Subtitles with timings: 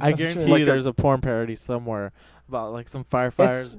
[0.00, 0.46] I guarantee.
[0.46, 2.12] Like you, a- there's a porn parody somewhere
[2.48, 3.78] about like some firefighters.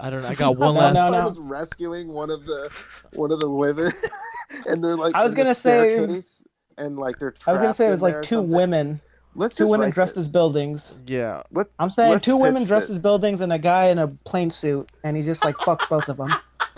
[0.00, 0.28] I don't know.
[0.28, 0.94] I got one No, last.
[0.94, 1.28] no, no.
[1.28, 2.70] is rescuing one of the
[3.14, 3.90] one of the women,
[4.66, 6.46] and they're like I was gonna say was-
[6.78, 7.34] and like they're.
[7.46, 8.50] I was gonna say it was like two something.
[8.52, 9.00] women,
[9.34, 10.26] Let's two women dressed this.
[10.26, 10.96] as buildings.
[11.06, 11.42] Yeah.
[11.50, 11.70] What?
[11.78, 14.90] I'm saying two women pitch dressed as buildings and a guy in a plain suit,
[15.04, 16.32] and he just like fucks both of them.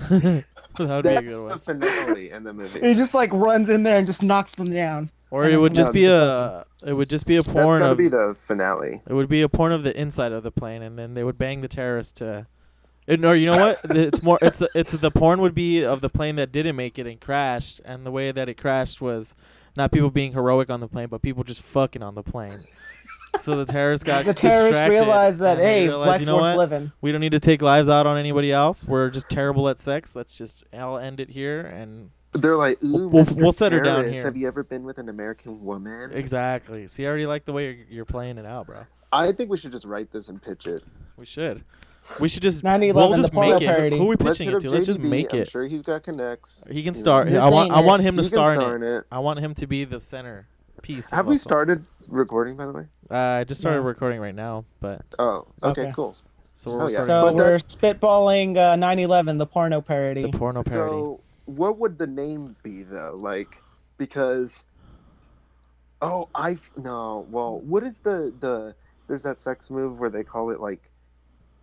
[0.08, 0.44] that
[0.79, 2.80] would be a That's good the finale in the movie.
[2.80, 5.10] He just like runs in there and just knocks them down.
[5.32, 6.66] Or it would just be a.
[6.84, 7.96] It would just be a porn gotta of.
[7.96, 9.00] be the finale.
[9.08, 11.38] It would be a porn of the inside of the plane, and then they would
[11.38, 12.46] bang the terrorist to.
[13.07, 13.80] It, or you know what?
[13.96, 14.38] It's more.
[14.43, 17.80] It's it's the porn would be of the plane that didn't make it and crashed,
[17.82, 19.34] and the way that it crashed was
[19.74, 22.58] not people being heroic on the plane, but people just fucking on the plane.
[23.40, 26.58] so the terrorists got The terrorists realized that hey, realized, life's you know worth what?
[26.58, 26.93] living.
[27.00, 28.85] We don't need to take lives out on anybody else.
[28.85, 30.14] We're just terrible at sex.
[30.14, 33.81] Let's just I'll end it here and They're like, We'll- ooh, we'll- we'll set her
[33.81, 34.25] down here.
[34.25, 36.11] Have you ever been with an American woman?
[36.14, 36.86] exactly.
[36.89, 38.78] See, I already like the way you're, you're playing it out, bro.
[39.12, 40.83] I think we should just write this and pitch it.
[41.19, 41.62] We should.
[42.19, 43.66] We should just 9/11, we'll the just porno make it.
[43.66, 43.98] parody.
[43.98, 44.70] Who are we pitching it up to?
[44.70, 45.08] Let's just JDB.
[45.11, 45.50] make I'm it.
[45.50, 46.64] sure he's got connects.
[46.70, 47.28] He can start.
[47.28, 47.66] I want.
[47.70, 48.86] ain't I want him He to can star in it.
[48.98, 49.05] it.
[49.12, 50.46] I want him to be the center
[50.83, 51.11] piece.
[51.11, 52.86] Have we started recording, by the way?
[53.11, 53.86] Uh, I just started No.
[53.86, 55.92] recording right now, but Oh, okay, Okay.
[55.94, 56.17] cool.
[56.55, 57.05] so we're Oh, yeah.
[57.05, 60.22] So we're spitballing uh, 9/11, the porno parody.
[60.22, 60.91] the porno parody.
[60.92, 63.18] So, what would the name be though?
[63.20, 63.62] Like,
[63.98, 64.64] because
[66.00, 67.26] oh, I no.
[67.30, 68.74] Well, what is the the?
[69.08, 70.90] There's that sex move where they call it like,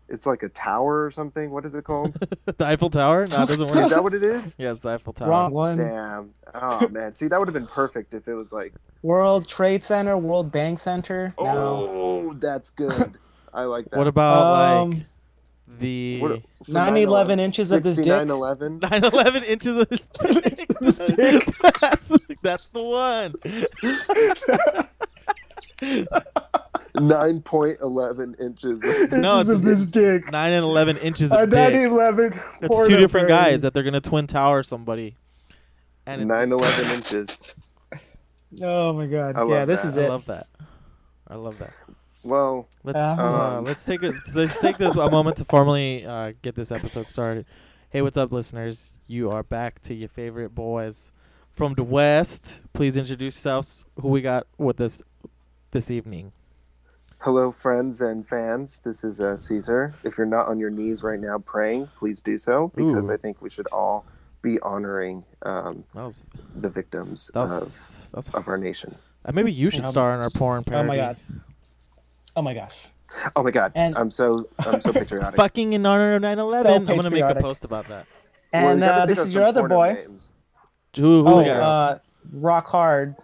[0.08, 1.52] it's like a tower or something.
[1.52, 2.13] What is it called?
[2.45, 3.27] the Eiffel Tower?
[3.27, 3.77] No, it doesn't work.
[3.77, 4.55] is that what it is?
[4.58, 5.30] yeah, it's the Eiffel Tower.
[5.30, 5.77] Wrong one.
[5.77, 6.33] Damn.
[6.53, 7.14] Oh man.
[7.14, 10.80] See, that would have been perfect if it was like, World Trade Center, World Bank
[10.80, 11.33] Center.
[11.39, 11.45] No.
[11.47, 13.17] oh, that's good.
[13.53, 13.97] I like that.
[13.97, 15.05] What about Um, like
[15.80, 18.06] the What- for 9/11 inches of his dick.
[18.06, 18.80] 6911?
[18.80, 20.67] 9/11 inches of his dick?
[21.80, 23.36] That's, that's the one.
[26.95, 28.81] Nine point eleven inches.
[29.11, 30.30] No, it's- of his dick.
[30.31, 31.58] Nine and eleven inches A of dick.
[31.73, 33.52] 9/11 That's two different parody.
[33.52, 35.16] guys that they're gonna twin tower somebody.
[36.05, 37.38] And it- Nine eleven inches.
[38.61, 39.36] Oh my god.
[39.36, 39.88] I yeah, love this that.
[39.89, 40.05] is it.
[40.05, 40.48] I love that.
[41.27, 41.73] I love that.
[42.23, 46.33] Well, Let's uh, Um, let's take a let's take this, a moment to formally uh,
[46.41, 47.45] get this episode started.
[47.89, 48.93] Hey, what's up, listeners?
[49.07, 51.11] You are back to your favorite boys
[51.53, 52.61] from the West.
[52.73, 53.85] Please introduce yourselves.
[54.02, 55.02] Who we got with us
[55.71, 56.31] this evening?
[57.19, 58.80] hello, friends and fans.
[58.80, 59.93] This is uh, Caesar.
[60.03, 63.13] If you're not on your knees right now praying, please do so because Ooh.
[63.13, 64.05] I think we should all
[64.41, 66.21] be honoring um, was
[66.55, 67.49] the victims that of,
[68.13, 68.95] was of our nation.
[69.25, 70.86] Uh, maybe you should Um, star in our porn parody.
[70.86, 71.19] Oh my god.
[72.36, 72.76] Oh my gosh.
[73.36, 75.36] Oh my God, And- I'm so I'm so patriotic.
[75.36, 76.64] Fucking in honor of 9/11.
[76.64, 78.06] So I'm gonna make a post about that.
[78.54, 79.94] And gotta uh, this is your other boy.
[79.94, 80.30] names.
[80.95, 81.62] Who, who Oh, we got?
[81.62, 82.00] uh,
[82.34, 83.16] Rock Hard.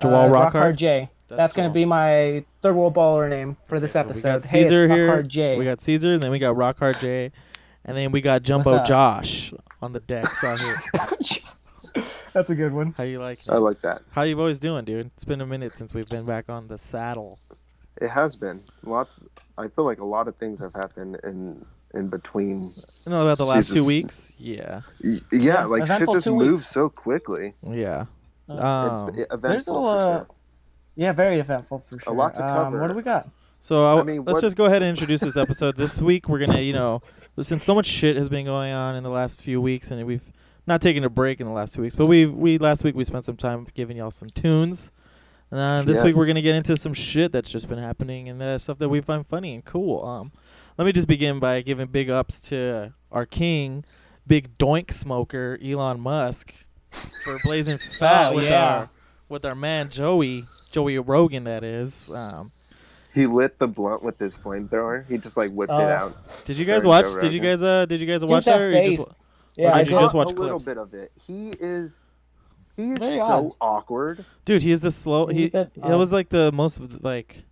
[0.00, 0.52] Joel uh, Rockhard?
[0.52, 1.10] Rockhard J.
[1.28, 4.28] That's, gonna be my third world baller name for this Okay, so episode.
[4.28, 5.22] We got Caesar it's here.
[5.22, 5.58] J.
[5.58, 7.30] We got Caesar, and then we got Rock Hard J,
[7.84, 8.82] and then we got Jumbo?
[8.84, 10.26] Josh on the deck.
[10.44, 10.58] out.
[12.32, 12.94] That's a good one.
[12.96, 13.38] How you like?
[13.48, 14.02] I like that.
[14.10, 15.06] How you boys doing, dude?
[15.14, 17.38] It's been a minute since we've been back on the saddle.
[18.00, 19.24] It has been lots.
[19.58, 22.60] I feel like a lot of things have happened in in between.
[22.60, 24.32] You know about the last two weeks?
[24.38, 26.68] Yeah, Y- Yeah, like shit just two moves weeks.
[26.70, 27.54] so quickly.
[27.68, 28.06] yeah.
[28.48, 30.26] Uh, Um, it's there's a eventful for sure.
[30.96, 32.12] Yeah, very eventful for sure.
[32.12, 32.80] A lot to Um, cover.
[32.80, 33.28] what do we got?
[33.60, 35.76] so I, I mean, let's what- just go ahead and introduce this episode.
[35.76, 37.02] this week we're gonna, you know,
[37.42, 40.22] since so much shit has been going on in the last few weeks, and we've
[40.66, 43.02] not taken a break in the last two weeks, but we we last week we
[43.04, 44.90] spent some time giving y'all some tunes.
[45.52, 48.56] Uh, this week we're gonna get into some shit that's just been happening and uh,
[48.58, 50.04] stuff that we find funny and cool.
[50.06, 50.32] Um,
[50.78, 53.84] let me just begin by giving big ups to our king,
[54.26, 56.54] big doink smoker Elon Musk,
[57.24, 58.64] for blazing fat Oh, with yeah.
[58.66, 58.88] our
[59.28, 61.44] with our man Joey Joey Rogan.
[61.44, 62.08] That is.
[62.14, 62.52] Um,
[63.12, 65.08] He lit the blunt with his flamethrower.
[65.08, 65.80] He just like whipped Oh.
[65.80, 66.16] it out.
[66.44, 67.06] did you guys watch?
[67.20, 67.86] Did you guys uh?
[67.86, 68.62] Did you guys Dude, watch that that?
[68.62, 68.98] Or you just, face.
[69.00, 69.14] wa-
[69.56, 71.10] Yeah, did I you just Caught watch a little bit of it.
[71.26, 71.98] He is.
[72.88, 73.52] He is Very so odd.
[73.60, 74.24] awkward.
[74.44, 75.26] dude, he is the slow.
[75.26, 77.44] He He did, it um, was like the most like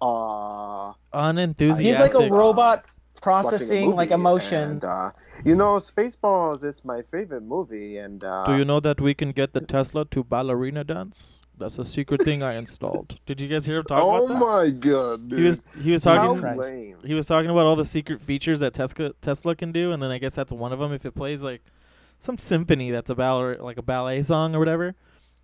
[0.00, 1.86] Uh, unenthusiastic.
[1.86, 4.62] He's like a robot watching a processing like emotion.
[4.70, 5.10] And, uh,
[5.44, 9.32] you know, Spaceballs is my favorite movie, and uh, Do you know that we can
[9.32, 11.42] get the Tesla to ballerina dance?
[11.58, 13.18] That's a secret thing I installed.
[13.26, 14.42] Did you guys hear him talk oh about that?
[14.42, 15.38] Oh my god, dude.
[15.38, 16.58] He was he was How talking Christ.
[16.60, 16.96] lame.
[17.04, 20.10] he was talking about all the secret features that Tesla Tesla can do, and then
[20.10, 20.92] I guess that's one of them.
[20.94, 21.62] If it plays like
[22.20, 24.94] some symphony that's a ballet like a ballet song or whatever,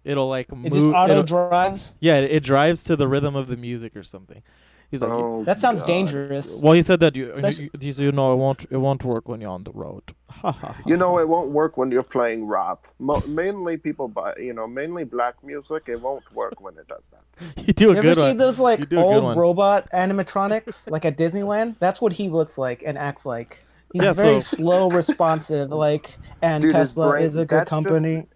[0.04, 0.72] it'll like It move.
[0.72, 1.94] just auto drives.
[2.00, 4.42] yeah, it, it drives to the rhythm of the music or something.
[4.88, 5.88] He's like, Oh, That sounds God.
[5.88, 6.54] dangerous.
[6.62, 9.40] well, he said that you, Especially- you, you know, it won't, it won't work when
[9.40, 10.04] you're on the road.
[10.86, 12.86] You know, it won't work when you're playing rap.
[13.00, 15.84] Mo- mainly people buy, you know, mainly black music.
[15.88, 17.66] It won't work when it does that.
[17.66, 18.36] you do a You ever good see one.
[18.36, 21.74] those like You do a old robot animatronics, like at Disneyland?
[21.80, 23.64] That's what he looks like and acts like.
[23.92, 27.70] He's Yeah, very so- slow, responsive, like, and Dude, Tesla brain- is a good that's
[27.70, 28.26] just- company.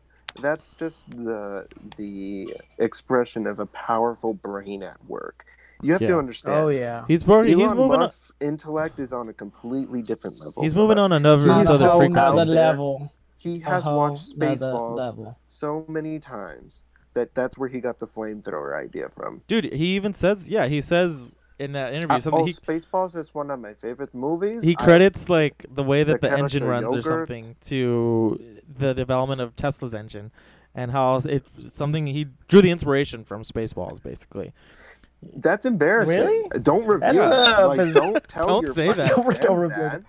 [0.41, 1.67] That's just the
[1.97, 5.45] the expression of a powerful brain at work.
[5.83, 6.09] You have Yeah.
[6.09, 6.57] to understand.
[6.57, 7.05] Oh yeah.
[7.09, 7.93] He's bro, he's Elon moving.
[7.95, 10.63] On, Musk's intellect is on a completely different level.
[10.63, 11.05] he's moving us.
[11.05, 12.21] on another He's another so frequency.
[12.21, 13.13] out level.
[13.39, 16.83] He A has whole watched nother Spaceballs so many times
[17.15, 19.41] that that's where he got the flamethrower idea from.
[19.49, 22.43] Dude, he even says, yeah, he says in that interview Uh, something.
[22.43, 24.65] oh, he, Spaceballs is one of my favorite movies.
[24.65, 28.41] he I- credits like the way that the the, engine canister runs or something to
[28.79, 30.31] the development of Tesla's engine,
[30.75, 34.53] and how it's something he drew the inspiration from Spaceballs, basically.
[35.37, 36.19] That's embarrassing.
[36.19, 36.49] Really?
[36.63, 37.63] Don't reveal That's, that.
[37.65, 39.09] Like, don't tell Don't your say that.
[39.11, 40.03] Don't- don't reveal that.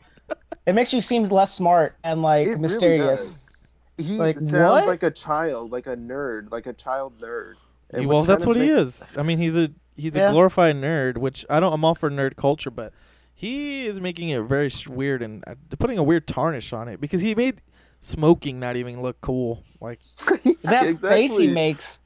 [0.66, 3.20] It makes you seem less smart and like It really mysterious.
[3.22, 3.50] does.
[3.98, 4.88] He Like, sounds what?
[4.88, 7.56] like a child, like a nerd, like a child nerd.
[7.90, 9.06] And well, that's what of he is.
[9.18, 10.30] I mean, he's a he's Yeah.
[10.30, 11.74] a glorified nerd, which I don't.
[11.74, 12.94] I'm all for nerd culture, but
[13.34, 17.22] he is making it very weird and uh, putting a weird tarnish on it because
[17.22, 17.62] he made
[18.00, 19.64] smoking not even look cool.
[19.80, 20.00] Like
[20.64, 21.28] That exactly.
[21.28, 22.00] face he makes.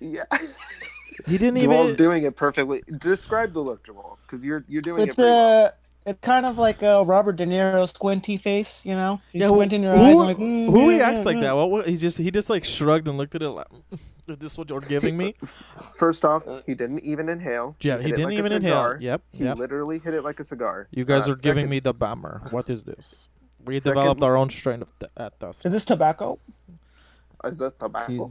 [0.00, 0.22] Yeah.
[1.26, 1.96] he didn't Jamal's even.
[1.96, 2.82] doing it perfectly.
[2.98, 5.66] Describe the look, Jamal, because you're you're doing It's it pretty well.
[5.66, 5.70] uh
[6.06, 9.18] it's kind of like a Robert De Niro squinty face, you know?
[9.32, 11.40] He's Yeah, who- squinting your eyes and like mm, who yeah, reacts yeah, like yeah.
[11.42, 11.52] that?
[11.56, 11.86] What, what?
[11.88, 13.68] He just he just like shrugged and looked at it like,
[14.28, 15.34] "Is this what you're giving me?"
[15.94, 17.76] First off, he didn't even inhale.
[17.80, 18.96] Yeah, he hit it didn't like even inhale.
[19.00, 19.56] Yep, He yep.
[19.58, 20.88] literally hit it like a cigar.
[20.90, 22.42] You guys Uh, are giving me the bummer.
[22.50, 23.28] What is this?
[23.64, 25.64] We Second- developed our own strain of th- at dust.
[25.64, 26.38] Is this tobacco?
[27.44, 28.30] Is this tobacco?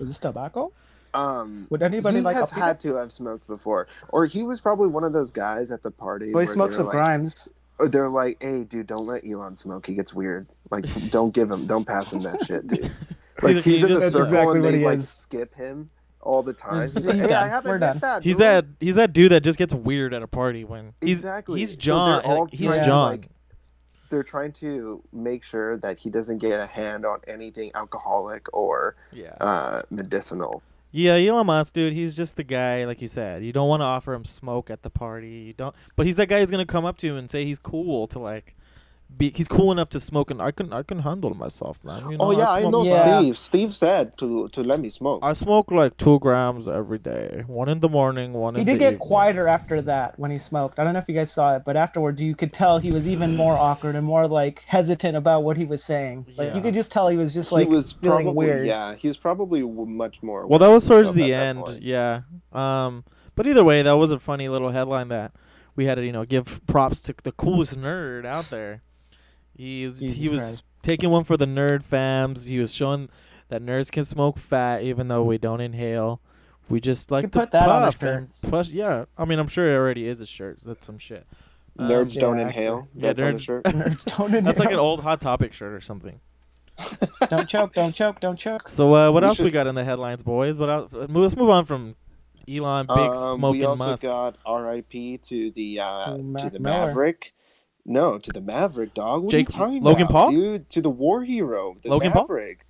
[0.00, 0.72] Is this tobacco?
[1.14, 4.88] Um, Would anybody he like has had to have smoked before, or he was probably
[4.88, 6.32] one of those guys at the party.
[6.32, 7.48] Well, he where smokes with like, Grimes.
[7.78, 9.86] They're like, "Hey, dude, don't let Elon smoke.
[9.86, 10.46] He gets weird.
[10.70, 12.90] Like, don't give him, don't pass him that shit, dude."
[13.42, 15.08] Like He's- he's in the just- That's circle exactly and they like is.
[15.08, 15.88] skip him
[16.20, 16.82] all the time.
[16.82, 17.44] He's- He's like, he's "Hey, done.
[17.44, 19.74] I haven't We're hit done." that." He's dude." that he's that dude that just gets
[19.74, 21.60] weird at a party when he's Exactly.
[21.60, 22.22] he's John.
[22.22, 23.10] they're all he's trying to, John.
[23.10, 23.28] like,
[24.10, 28.94] They're trying to make sure that he doesn't get a hand on anything alcoholic or
[29.10, 29.30] yeah.
[29.40, 30.62] uh, medicinal.
[30.94, 33.42] Yeah, Elon Musk, dude, he's just the guy, like you said.
[33.42, 35.30] You don't want to offer him smoke at the party.
[35.46, 37.58] You don't, but he's that guy who's gonna come up to him and say he's
[37.58, 38.54] cool to like,
[39.18, 39.32] be.
[39.34, 42.02] He's cool enough to smoke, and I can, I can handle myself, man.
[42.10, 43.18] You know, oh yeah, I, smoke know Yeah.
[43.20, 43.38] Steve.
[43.38, 45.20] Steve said to to let me smoke.
[45.22, 47.44] I smoke like two grams every day.
[47.46, 48.66] One in the morning, one in the morning.
[48.66, 49.08] He did get evening.
[49.08, 50.78] quieter after that when he smoked.
[50.78, 53.06] I don't know if you guys saw it, but afterwards you could tell he was
[53.08, 56.26] even more awkward and more like hesitant about what he was saying.
[56.36, 56.56] Like Yeah.
[56.56, 58.66] you could just tell he was just he like was feeling probably weird.
[58.66, 58.94] yeah.
[58.94, 60.46] He was probably much more.
[60.46, 61.82] Well, that was towards the end, point.
[61.82, 62.22] yeah.
[62.52, 63.04] Um,
[63.34, 65.32] but either way, that was a funny little headline that
[65.74, 68.82] we had to, you know, give props to the coolest nerd out there.
[69.62, 70.64] He's he was Christ.
[70.82, 72.46] taking one for the nerd fams.
[72.46, 73.08] He was showing
[73.48, 76.20] that nerds can smoke fat even though we don't inhale.
[76.68, 78.14] We just like could to put that on a puff shirt.
[78.18, 78.68] and push.
[78.70, 80.58] Yeah, I mean, I'm sure it already is a shirt.
[80.64, 81.26] That's some shit.
[81.78, 82.88] Um, Nerds don't yeah, inhale.
[82.94, 83.64] Yeah, That's on the nerds- shirt.
[83.66, 86.18] Nerds don't That's like an old Hot Topic shirt or something.
[87.28, 88.68] don't choke, don't choke, don't choke.
[88.68, 90.58] So uh, what We else we got in the headlines, boys?
[90.58, 90.92] What else?
[90.92, 91.94] uh, Let's move on from
[92.48, 94.02] Elon, big Um, smoking we also Musk.
[94.02, 95.18] got R.I.P.
[95.18, 96.86] to the uh, To to the Miller.
[96.88, 97.34] Maverick.
[97.84, 99.22] No, to the Maverick dog.
[99.24, 100.30] What Jake- are you talking Logan about, Paul?
[100.32, 100.70] dude?
[100.70, 102.22] To the war hero, the Logan Paul?
[102.22, 102.64] Maverick,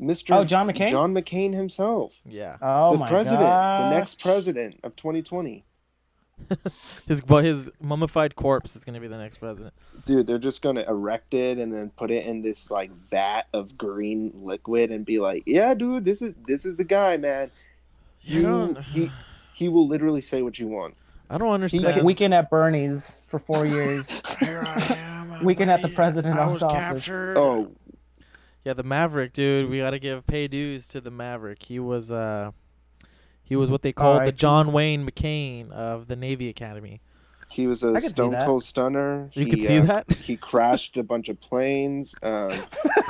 [0.00, 0.34] Mr.
[0.36, 0.88] Oh, John McCain?
[0.90, 3.90] John McCain himself, Yeah, Oh the my president, god.
[3.92, 5.64] the next president of 2020.
[7.06, 9.72] his but his mummified corpse is gonna be the next president.
[10.06, 13.76] Dude, they're just gonna erect it and then put it in this like vat of
[13.78, 17.50] green liquid and be like, "Yeah, dude, this is this is the guy, man.
[18.22, 19.10] You You he
[19.54, 20.94] he will literally say what you want."
[21.32, 21.84] I don't understand.
[21.84, 24.06] Like weekend at Bernie's for four years.
[24.38, 25.44] Here I am.
[25.44, 25.96] Weekend at the ready.
[25.96, 27.06] president I of was office.
[27.06, 27.38] captured.
[27.38, 27.72] Oh,
[28.64, 29.70] yeah, the Maverick, dude.
[29.70, 31.62] We gotta give pay dues to the Maverick.
[31.62, 32.52] He was uh,
[33.42, 37.00] he was what they called the John Wayne McCain of the Navy Academy.
[37.48, 39.30] he was a stone cold stunner.
[39.32, 40.12] You he, could see uh, that.
[40.22, 42.14] he crashed a bunch of planes.
[42.22, 42.52] Um,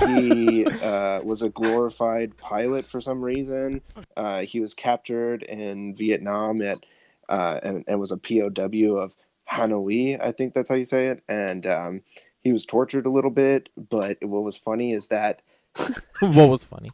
[0.07, 3.83] he uh, was a glorified pilot for some reason.
[4.17, 6.85] Uh, he was captured in Vietnam at
[7.33, 9.17] uh, and, and was a POW of
[9.51, 10.21] Hanoi.
[10.23, 11.23] I think that's how you say it.
[11.29, 12.03] And um,
[12.43, 13.69] he was tortured a little bit.
[13.77, 15.43] But what was funny is that
[16.21, 16.91] what was funny?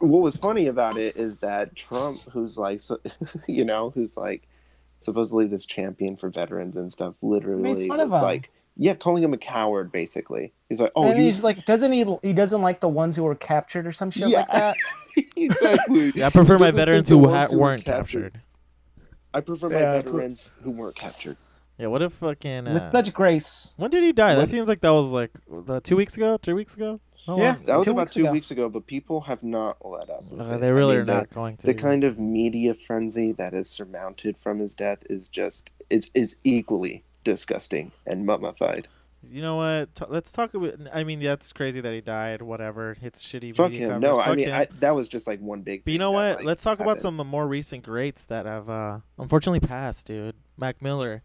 [0.00, 2.98] what was funny about it is that Trump, who's like, so,
[3.48, 4.46] you know, who's like
[5.00, 9.32] supposedly this champion for veterans and stuff, literally fun of was like, yeah, calling him
[9.34, 10.52] a coward, basically.
[10.68, 12.04] He's like, oh, and you he's like, doesn't he?
[12.22, 14.38] He doesn't like the ones who were captured or some shit Yeah.
[14.40, 14.76] like that.
[15.36, 16.12] exactly.
[16.14, 18.42] Yeah, I prefer my veterans who ha- who were weren't captured- captured.
[19.38, 21.36] I prefer my Yeah, it's- veterans who weren't captured.
[21.78, 23.72] Yeah, what if fucking With uh, such grace.
[23.76, 24.34] when did he die?
[24.34, 25.30] That seems like that was like
[25.68, 26.98] uh, two weeks ago, three weeks ago.
[27.24, 27.52] How Yeah.
[27.54, 27.64] long?
[27.66, 28.32] That was Two about weeks two ago.
[28.32, 30.24] weeks ago, but people have not let up.
[30.32, 30.60] Uh, it.
[30.60, 31.66] they I really mean, are the, not going to.
[31.66, 36.36] The kind of media frenzy that is surmounted from his death is just is is
[36.42, 38.88] equally disgusting and mummified.
[39.30, 39.94] You know what?
[39.94, 40.74] T- let's talk about.
[40.92, 42.42] I mean, that's crazy that he died.
[42.42, 42.96] Whatever.
[43.02, 43.54] It's shitty.
[43.54, 43.88] Fuck him.
[43.90, 44.02] coverage.
[44.02, 44.50] No, I mean.
[44.50, 45.84] I, that was just like one big.
[45.84, 46.36] But you know that, what?
[46.38, 50.34] like, Let's talk about some more recent greats that have uh, unfortunately passed, dude.
[50.56, 51.22] Mac Miller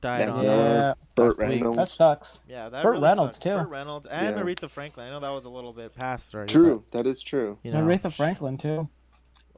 [0.00, 0.42] died Mac on.
[0.42, 0.54] Miller.
[0.54, 1.48] Uh, Yeah, Burt last week.
[1.60, 1.76] Reynolds.
[1.78, 2.38] that sucks.
[2.48, 3.42] yeah, that Burt really Reynolds, sucked.
[3.44, 3.50] too.
[3.56, 4.42] Burt Reynolds and Yeah.
[4.42, 5.06] Aretha Franklin.
[5.06, 6.52] I know that was a little bit past already.
[6.52, 7.58] True, that is true.
[7.62, 8.88] But, you know, Aretha Franklin too.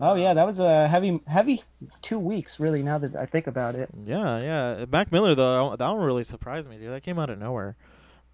[0.00, 1.62] Oh yeah, that was a heavy, heavy
[2.02, 2.60] two weeks.
[2.60, 3.88] Really, now that I think about it.
[4.04, 4.84] Yeah, yeah.
[4.90, 6.92] Mac Miller though, that one really surprised me, dude.
[6.92, 7.76] That came out of nowhere.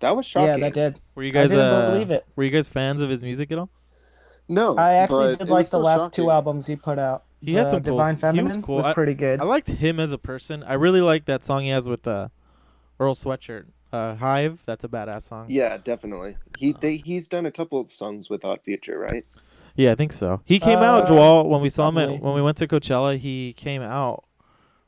[0.01, 0.49] That was shocking.
[0.49, 1.01] Yeah, that did.
[1.15, 1.53] Were you guys?
[1.53, 1.65] I guys?
[1.65, 2.27] didn't uh, believe it.
[2.37, 3.71] Were you guys fans of his music at all?
[4.49, 6.25] No, I actually but did like the last shocking.
[6.25, 7.25] two albums he put out.
[7.41, 8.85] He had The some cool- Divine he was Feminine cool.
[8.85, 9.41] I- pretty good.
[9.41, 10.63] I liked him as a person.
[10.63, 12.29] I really like that song he has with uh,
[13.01, 14.63] Earl Sweatshirt, uh, Hive.
[14.67, 15.47] That's a badass song.
[15.49, 16.37] Yeah, definitely.
[16.59, 19.25] He they, he's done a couple of songs with Odd Future, right?
[19.77, 20.41] Yeah, I think so.
[20.45, 22.15] He came out, Uh, Joel, when we saw him probably.
[22.17, 23.19] at, when we went to Coachella.
[23.19, 24.25] He came out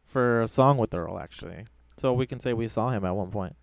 [0.07, 1.64] for a song with Earl, actually.
[1.97, 3.57] So we can say we saw him at one point.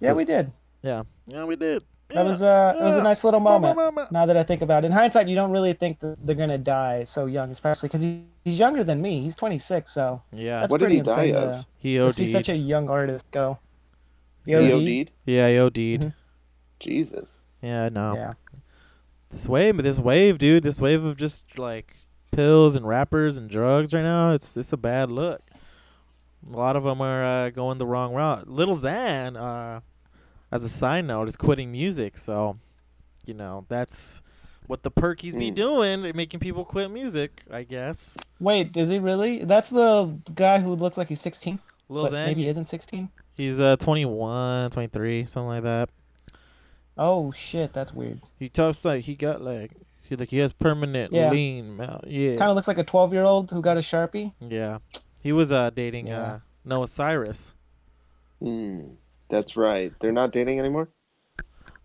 [0.00, 0.50] yeah, So- we did.
[0.82, 1.82] Yeah, yeah, we did.
[2.10, 3.76] That was uh, it was a nice little moment.
[3.76, 4.08] Mama.
[4.10, 6.56] Now that I think about it, in hindsight, you don't really think that they're gonna
[6.56, 9.20] die so young, especially because he, he's younger than me.
[9.20, 11.52] He's 26, so Yeah, that's What did pretty he die insane of?
[11.60, 12.32] to, he to see OD'd.
[12.32, 13.58] such a young artist go.
[14.46, 14.72] He He OD'd?
[14.72, 15.10] OD'd?
[15.26, 15.74] Yeah, he OD'd.
[16.06, 16.14] Mhm.
[16.80, 17.40] Jesus.
[17.60, 18.14] Yeah, no.
[18.14, 18.32] Yeah.
[19.30, 21.94] This wave, this wave, dude, this wave of just like
[22.32, 25.42] pills and rappers and drugs right now, it's it's a bad look.
[26.52, 28.48] A lot of them are uh, going the wrong route.
[28.48, 29.80] Lil Xan, uh,
[30.52, 32.58] as a side note, is quitting music, so
[33.26, 34.22] you know that's
[34.66, 35.54] what the perkies be Mm.
[35.54, 36.00] doing.
[36.02, 38.16] They're making people quit music, I guess.
[38.40, 39.44] Wait, is he really?
[39.44, 41.58] That's the guy who looks like he's 16,
[41.88, 43.08] Lil but Xan, maybe he isn't 16.
[43.36, 45.90] he's uh 21, 23, something like that.
[46.98, 48.20] Oh shit, that's weird.
[48.38, 49.70] He talks like he got like
[50.02, 51.30] he like he has permanent Yeah.
[51.30, 52.04] lean mouth.
[52.06, 52.36] Yeah.
[52.36, 54.32] Kind of looks like a 12 year old who got a sharpie.
[54.40, 54.78] Yeah,
[55.20, 56.20] he was uh dating Yeah.
[56.22, 57.54] uh Noah Cyrus.
[58.40, 58.80] Hmm.
[59.28, 59.92] That's right.
[60.00, 60.88] They're not dating anymore.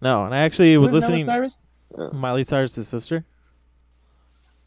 [0.02, 1.58] No, and I actually was Who's Noah listening Cyrus?
[2.12, 3.26] Miley Cyrus's sister.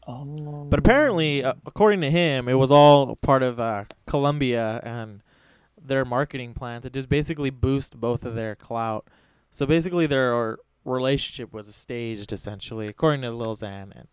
[0.07, 0.23] Oh.
[0.69, 5.21] But apparently, uh, according to him, it was all part of uh, Columbia and
[5.83, 9.05] their marketing plan to just basically boost both of their clout.
[9.51, 14.07] So basically, their relationship was staged, essentially, according to Lil Xan, and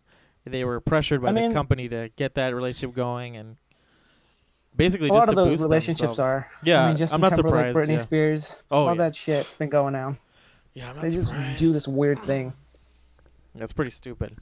[0.45, 3.57] they were pressured by I the mean- company to get that relationship going, and
[4.75, 6.19] basically a just lot of those relationships themselves.
[6.19, 6.49] are.
[6.63, 7.89] Yeah, I mean, Justin I'm not Timberlake, surprised.
[7.89, 8.01] Britney yeah.
[8.03, 8.97] Spears, Oh, all yeah.
[9.03, 10.17] that shit's been going on.
[10.73, 12.51] Yeah, I'm not They just do this weird thing.
[13.53, 14.35] That's pretty stupid.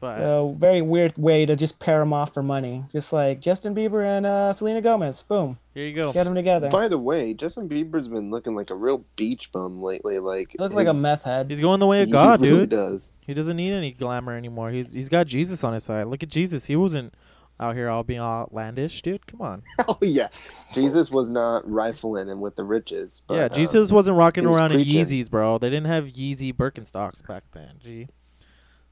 [0.00, 2.84] But A very weird way to just pair them off for money.
[2.92, 5.22] Just like Justin Bieber and uh, Selena Gomez.
[5.22, 5.58] Boom.
[5.74, 6.12] here you go.
[6.12, 6.68] Get them together.
[6.68, 10.20] By the way, Justin Bieber's been looking like a real beach bum lately.
[10.20, 11.50] Like He looks like a meth head.
[11.50, 12.70] He's going the way of he God, really dude.
[12.70, 13.10] does.
[13.26, 14.70] He doesn't need any glamour anymore.
[14.70, 16.06] He's he's got Jesus on his side.
[16.06, 16.64] Look at Jesus.
[16.64, 17.12] He wasn't
[17.60, 19.26] out here all being outlandish, dude.
[19.26, 19.62] Come on.
[19.88, 20.28] Oh yeah,
[20.74, 23.22] Jesus was not rifling him with the riches.
[23.26, 24.96] But, yeah, uh, Jesus wasn't rocking he was around preaching.
[24.96, 25.58] in Yeezys, bro.
[25.58, 27.72] They didn't have Yeezy Birkenstocks back then.
[27.82, 28.08] Gee.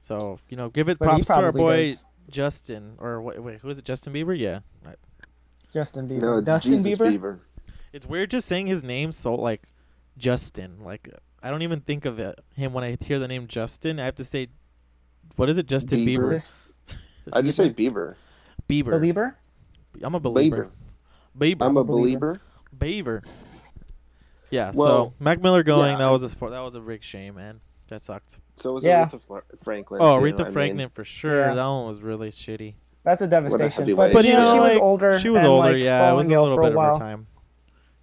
[0.06, 2.04] So you know, give it But props to our boy does.
[2.30, 3.84] Justin, or wait, wait, who is it?
[3.84, 4.38] Justin Bieber?
[4.38, 4.60] Yeah.
[4.84, 4.98] Right.
[5.72, 6.22] Justin Bieber.
[6.22, 7.18] No, it's Dustin Jesus Bieber?
[7.18, 7.38] Bieber.
[7.92, 9.62] It's weird just saying his name so like
[10.16, 10.76] Justin.
[10.84, 11.08] Like
[11.42, 13.98] I don't even think of it, him when I hear the name Justin.
[13.98, 14.46] I have to say,
[15.34, 15.66] what is it?
[15.66, 16.40] Justin Bieber.
[16.86, 16.96] Bieber.
[17.32, 18.14] I just say Bieber.
[18.68, 19.00] Bieber.
[19.00, 19.34] Belieber?
[20.02, 20.70] I'm a believer.
[21.36, 21.56] Bieber.
[21.56, 21.66] Bieber.
[21.66, 22.40] I'm a believer.
[22.78, 23.22] believer.
[23.22, 23.22] Beaver.
[24.50, 24.70] Yeah.
[24.70, 25.90] so Mac Miller going.
[25.92, 26.28] yeah, that I- was a.
[26.28, 27.60] That was a big shame, man.
[27.88, 28.38] That sucked.
[28.56, 29.06] So was Yeah.
[29.06, 30.00] Aretha Franklin.
[30.02, 30.52] Oh, too, Aretha I mean.
[30.52, 31.40] Franklin for sure.
[31.48, 31.54] Yeah.
[31.54, 32.74] That one was really shitty.
[33.04, 33.70] That's a devastation.
[33.82, 34.12] heavyweight.
[34.12, 35.18] But, But you you know, know, she was older.
[35.20, 35.72] She was and, older.
[35.72, 37.26] like, yeah, it falling was a little for bit of her time.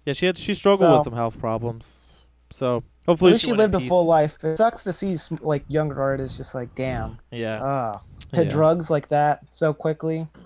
[0.06, 2.14] Yeah, she had she struggled So- with some health problems.
[2.50, 4.38] So hopefully least she lived a full life.
[4.44, 7.58] It sucks to see sm- like younger artists just like, damn, Yeah.
[7.60, 8.50] ah, to yeah.
[8.50, 10.26] drugs like that so quickly.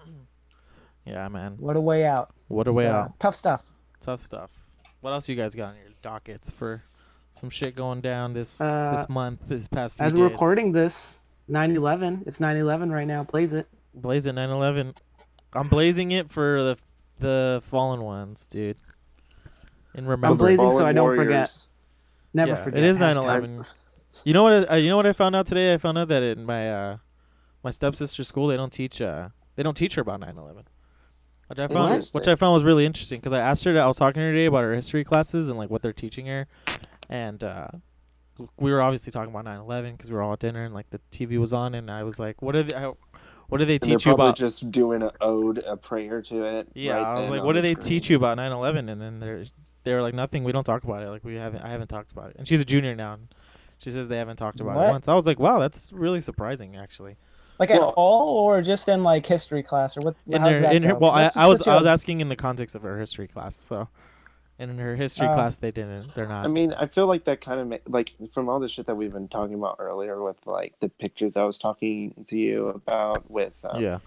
[1.05, 1.55] Yeah, man.
[1.59, 2.35] What a way out.
[2.49, 3.19] What a way So, out.
[3.19, 3.62] Tough stuff.
[4.00, 4.50] Tough stuff.
[5.00, 6.83] What else you guys got on your dockets for
[7.38, 11.18] some shit going down this Uh, this month, this past few As we're recording this,
[11.49, 12.26] 9/11.
[12.26, 13.25] It's 9/11 right now.
[13.25, 13.66] Plays it.
[13.95, 14.95] Blaze it 9/11.
[15.52, 16.76] I'm blazing it for the
[17.21, 18.76] the fallen ones, dude.
[19.95, 21.25] And remember, I'm remember, blazing so I don't Warriors.
[21.25, 21.59] forget.
[22.35, 22.78] Never yeah, forget.
[22.78, 23.66] It is 9/11.
[24.25, 24.71] You know what?
[24.71, 25.75] I, uh, you know what I found out today?
[25.75, 26.97] I found out that in my uh,
[27.62, 30.64] my stepsister's school they don't teach uh they don't teach her about 9/11.
[31.49, 33.73] Which I found which I found was really interesting because I asked her.
[33.73, 35.95] To, I was talking to her today about her history classes and like what they're
[35.95, 36.47] teaching her,
[37.09, 37.69] and uh,
[38.57, 41.00] we were obviously talking about 9/11 because we were all at dinner and like the
[41.11, 42.93] TV was on and I was like, what are the I,
[43.49, 44.37] what do they teach you probably about?
[44.37, 46.69] just doing an ode, a prayer to it.
[46.75, 47.88] yeah, right I was like, on what do the they screen.
[47.88, 48.91] teach you about 9/11?
[48.91, 49.45] And then they're
[49.85, 50.45] they're like, nothing.
[50.45, 51.09] We don't talk about it.
[51.09, 51.62] Like we haven't.
[51.62, 52.37] I haven't talked about it.
[52.38, 53.15] And she's a junior now.
[53.15, 53.29] And
[53.79, 54.88] she says they haven't talked about What?
[54.88, 55.09] it once.
[55.09, 57.17] I was like, wow, that's really surprising, actually.
[57.59, 60.17] Like Well- at all, or just in like history class, or what?
[60.27, 62.21] In her, that in her, well, I, That's I was such I a- was asking
[62.21, 63.57] in the context of her history class.
[63.57, 63.88] So,
[64.59, 65.35] and in her history Oh.
[65.35, 66.15] class, they didn't.
[66.15, 66.45] They're not.
[66.45, 68.97] I mean, I feel like that kind of ma- like from all the shit that
[68.97, 73.31] we've been talking about earlier with like the pictures I was talking to you about
[73.31, 73.99] with um, yeah,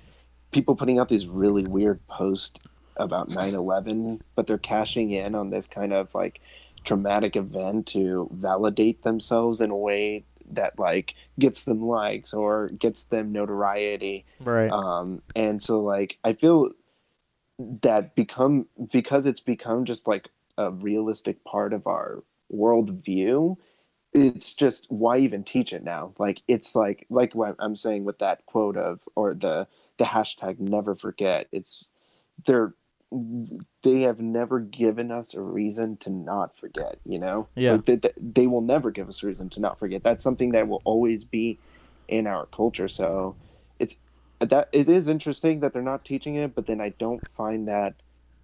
[0.52, 2.60] people putting out these really weird posts
[2.98, 6.42] about 9/11, but they're cashing in on this kind of like
[6.84, 13.04] traumatic event to validate themselves in a way that like gets them likes or gets
[13.06, 14.70] them notoriety right.
[14.72, 16.72] um and so like i feel
[17.60, 20.28] that become because it's become just like
[20.58, 23.58] a realistic part of our worldview
[24.14, 26.14] it's just why even teach it now?
[26.20, 29.68] Like it's like like what i'm saying with that quote of or the
[29.98, 31.92] the hashtag never forget it's
[32.46, 32.74] they're
[33.84, 37.48] they have never given us a reason to not forget you know?
[37.56, 37.74] Yeah.
[37.74, 40.04] like they, they, they will never give us a reason to not forget.
[40.04, 41.60] That's something that will always be
[42.08, 42.88] in our culture.
[42.88, 43.36] So
[43.80, 43.98] it's
[44.40, 47.94] that it is interesting that they're not teaching it but then i don't find that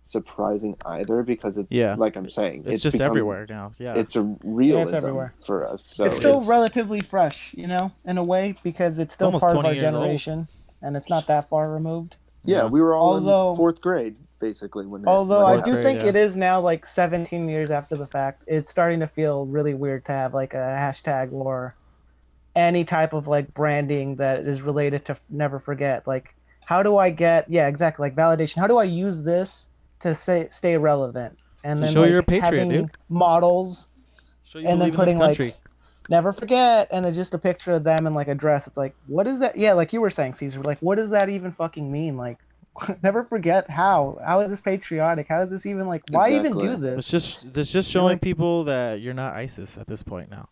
[0.07, 1.95] surprising either because it's Yeah.
[1.97, 3.71] like i'm saying it's, just become- everywhere now.
[3.77, 3.95] Yeah.
[3.95, 5.33] it's a realism everywhere.
[5.45, 9.13] for us so it's still it's- relatively fresh, you know, in a way, because it's
[9.13, 9.93] still almost part of our years old.
[9.93, 10.47] generation,
[10.81, 12.15] and it's not that far removed.
[12.43, 12.65] yeah, Yeah.
[12.67, 15.83] we were all Although- in fourth grade basically when it- Although when I do grade,
[15.85, 16.07] think yeah.
[16.09, 18.43] it is now like 17 years after the fact.
[18.47, 21.75] It's starting to feel really weird to have like a hashtag or
[22.55, 26.05] any type of like branding that is related to never forget.
[26.07, 26.35] Like,
[26.65, 28.57] how do I get yeah exactly like validation?
[28.59, 29.67] How do I use this
[30.01, 31.37] to say stay relevant?
[31.63, 32.91] And To then show like, you're a patriot, having dude.
[33.09, 33.87] models
[34.43, 35.55] Show you and then believe in this putting, like,
[36.09, 38.95] never forget and then just a picture of them in like a dress it's like
[39.07, 41.91] what is that yeah like you were saying caesar like what does that even fucking
[41.91, 42.37] mean like
[43.03, 46.77] never forget how how is this patriotic how is this even like why even do
[46.77, 46.99] this?
[46.99, 50.47] It's just it's just showing like- people that you're not ISIS at this point now.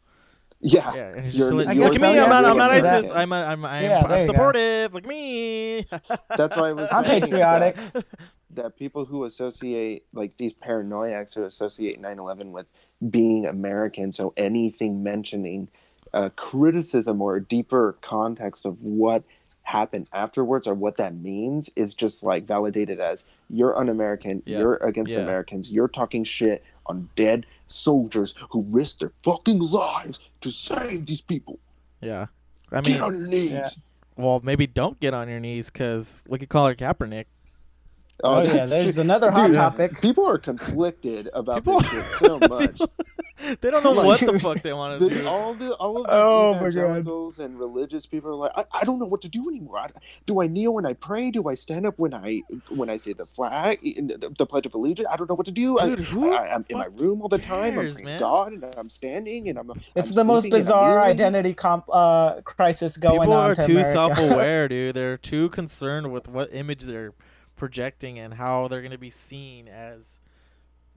[0.62, 3.12] Yeah Yeah, and it's You're- just like, look at me, I'm not, I'm not ISIS.
[3.12, 4.24] I'm, a, I'm, I'm, Yeah, I'm you go.
[4.26, 4.94] supportive.
[4.94, 5.86] Look at me.
[6.38, 8.06] that's why i was i'm patriotic that,
[8.52, 12.66] that people who associate like these paranoiacs who associate 9-11 with
[13.10, 15.68] being american so anything mentioning
[16.14, 19.24] uh, criticism or a deeper context of what
[19.64, 24.60] happened afterwards or what that means is just like validated as you're un-american Yeah.
[24.60, 30.52] you're against americans you're talking shit on dead soldiers who risked their fucking lives to
[30.52, 31.60] save these people
[32.02, 32.28] yeah.
[32.72, 33.70] I get mean, on your knees Yeah.
[34.18, 37.26] well, maybe don't get on your knees because look at Colin Kaepernick.
[38.24, 42.40] Oh, yeah there's another hot Dude, topic People are conflicted about People- this shit so
[42.50, 42.80] much.
[43.62, 45.28] they don't know Like- what the fuck they want to The- do.
[45.28, 49.00] all the all of these Oh evangelicals and religious people are like, I, I don't
[49.00, 49.78] know what to do anymore.
[49.80, 49.90] I,
[50.26, 51.30] do I kneel when I pray?
[51.32, 54.66] Do I stand up when I when I say the flag, in the, the Pledge
[54.66, 55.08] of Allegiance?
[55.12, 55.78] I don't know what to do.
[55.80, 57.78] Dude, I, who I, I'm in my room all the time.
[57.78, 58.20] I'm man?
[58.20, 59.70] God and I'm standing and I'm.
[59.96, 63.52] it's I'm the most sleeping and I'm bizarre identity comp uh crisis going People on
[63.52, 63.92] People are to too America.
[63.92, 64.96] self-aware, dude.
[64.96, 67.14] They're too concerned with what image they're
[67.56, 70.20] projecting and how they're gonna be seen as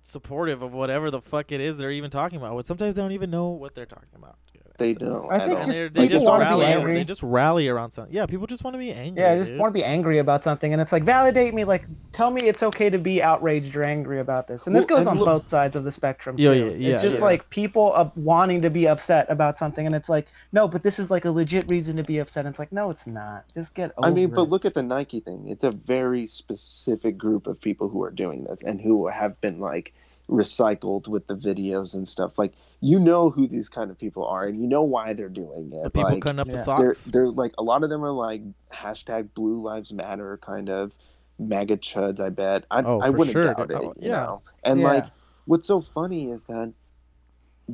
[0.03, 2.57] supportive of whatever the fuck it is they're even talking about.
[2.57, 4.39] But sometimes they don't even know what they're talking about.
[4.79, 4.99] Dude.
[5.01, 5.31] They don't.
[5.33, 6.65] I think just they're- they just it's wanna be rally.
[6.67, 6.95] angry.
[6.95, 8.15] They just rally around something.
[8.15, 9.23] Yeah, people just want to be angry.
[9.23, 9.59] Yeah, I just dude.
[9.59, 11.65] want to be angry about something, and it's like validate me.
[11.65, 14.67] Like, tell me it's okay to be outraged or angry about this.
[14.67, 16.59] And this Well, goes and on look- both sides of the spectrum Yeah, too.
[16.59, 17.23] yeah, yeah, it's just yeah.
[17.25, 20.99] like people uh, wanting to be upset about something, and it's like, no, but this
[20.99, 22.47] is like a legit reason to be upset.
[22.47, 23.45] And it's like, no, it's not.
[23.53, 24.49] Just get over I mean, but it.
[24.49, 25.49] look at the Nike thing.
[25.49, 29.59] It's a very specific group of people who are doing this and who have been
[29.61, 29.93] like
[30.29, 32.39] recycled with the videos and stuff.
[32.39, 35.73] Like you know who these kind of people are and you know why they're doing
[35.73, 35.83] it.
[35.85, 36.65] the people like, cutting up the yeah.
[36.79, 37.05] they're socks.
[37.07, 40.97] they're like a lot of them are like hashtag Blue Lives Matter kind of
[41.39, 42.21] mega chuds.
[42.21, 42.65] I bet.
[42.71, 43.43] I Oh, I for wouldn't sure.
[43.55, 43.77] doubt it.
[43.77, 44.17] Oh, You yeah.
[44.17, 44.87] know, and Yeah.
[44.87, 45.07] like
[45.47, 46.73] what's so funny is that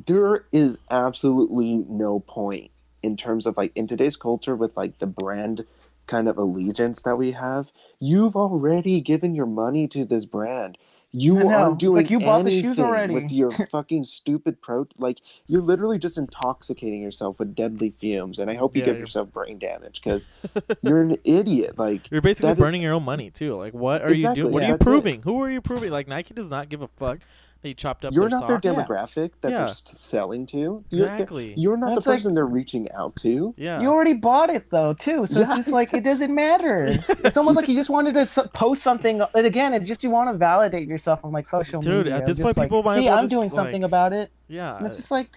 [0.07, 5.07] there is absolutely no point in terms of like in today's culture with like the
[5.07, 5.65] brand
[6.07, 7.71] kind of allegiance that we have.
[7.99, 10.77] You've already given your money to this brand.
[11.17, 11.49] You I know.
[11.49, 13.13] aren't doing like you bought the shoes already.
[13.13, 14.87] with your fucking stupid pro.
[14.97, 18.95] Like you're literally just intoxicating yourself with deadly fumes, and I hope you Yeah, give
[18.95, 20.29] you're- yourself brain damage because
[20.81, 21.77] you're an idiot.
[21.79, 23.55] Like You're basically that is- burning your own money too.
[23.55, 24.51] Like, what are you doing?
[24.51, 24.89] What yeah, are you that's it.
[24.89, 25.21] proving?
[25.21, 25.91] Who are you proving?
[25.91, 27.19] Like, Nike does not give a fuck
[27.65, 28.77] that you chopped up you're their not their socks.
[28.77, 28.83] Yeah.
[28.85, 29.57] demographic that Yeah.
[29.65, 30.83] they're selling to.
[30.91, 31.55] You're, Exactly.
[31.57, 33.55] you're not That's the like- person they're reaching out to.
[33.57, 33.81] Yeah.
[33.81, 35.25] You already bought it though, too.
[35.25, 36.85] So Yeah, it's just like it doesn't matter.
[37.09, 39.19] it's almost like you just wanted to post something.
[39.33, 42.13] And again, it's just you want to validate yourself on like social Dude, media.
[42.13, 44.13] Dude, at this point, like, people might as see, well I'm just, doing something about
[44.13, 44.29] it.
[44.47, 44.77] yeah.
[44.77, 45.29] And it's just like,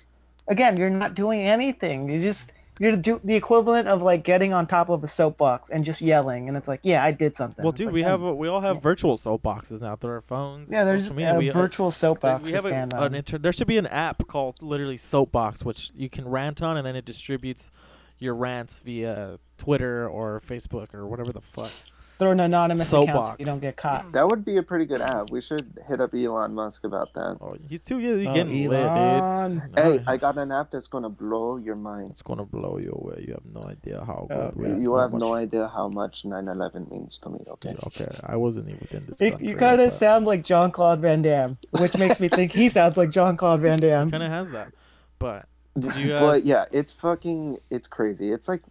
[0.48, 2.10] again, you're not doing anything.
[2.10, 5.84] You just You're do the equivalent of like getting on top of a soapbox and
[5.84, 7.62] just yelling, and it's like, yeah, I did something.
[7.64, 10.10] Well, It's dude, like, we "Oh, have a, we all have virtual soapboxes now through
[10.10, 10.68] our phones.
[10.70, 11.34] yeah, there's media.
[11.34, 13.86] a we, uh, virtual soapbox we have a, stand an inter- there should be an
[13.86, 17.70] app called literally Soapbox, which you can rant on, and then it distributes
[18.18, 21.70] your rants via Twitter or Facebook or whatever the fuck.
[22.18, 23.38] Through an anonymous account so Soapbox.
[23.38, 24.10] you don't get caught.
[24.12, 25.30] That would be a pretty good app.
[25.30, 27.38] We should hit up Elon Musk about that.
[27.40, 29.62] Oh, he's too yeah, he's Oh, getting lit, Elon.
[29.76, 29.78] dude.
[29.84, 32.10] Hey, I got an app that's gonna blow your mind.
[32.10, 33.24] it's gonna blow you away.
[33.28, 35.68] You have no idea how Oh, good we You, are, you how have no idea
[35.68, 37.38] how much 9/11 means to me.
[37.46, 37.76] Okay.
[37.86, 39.20] Okay, I wasn't even in this.
[39.20, 42.28] You, country, you kind of but sound like John Claude Van Damme, which makes me
[42.28, 44.10] think he sounds like John Claude Van Damme.
[44.10, 44.72] Kind of has that,
[45.20, 45.46] but
[45.78, 48.32] Did you guys- But yeah, it's fucking it's crazy.
[48.32, 48.62] It's like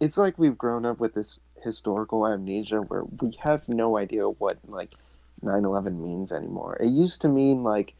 [0.00, 4.58] it's like we've grown up with this historical amnesia where we have no idea what
[4.66, 4.94] like
[5.44, 6.76] 9/11 means anymore.
[6.80, 7.94] It used to mean like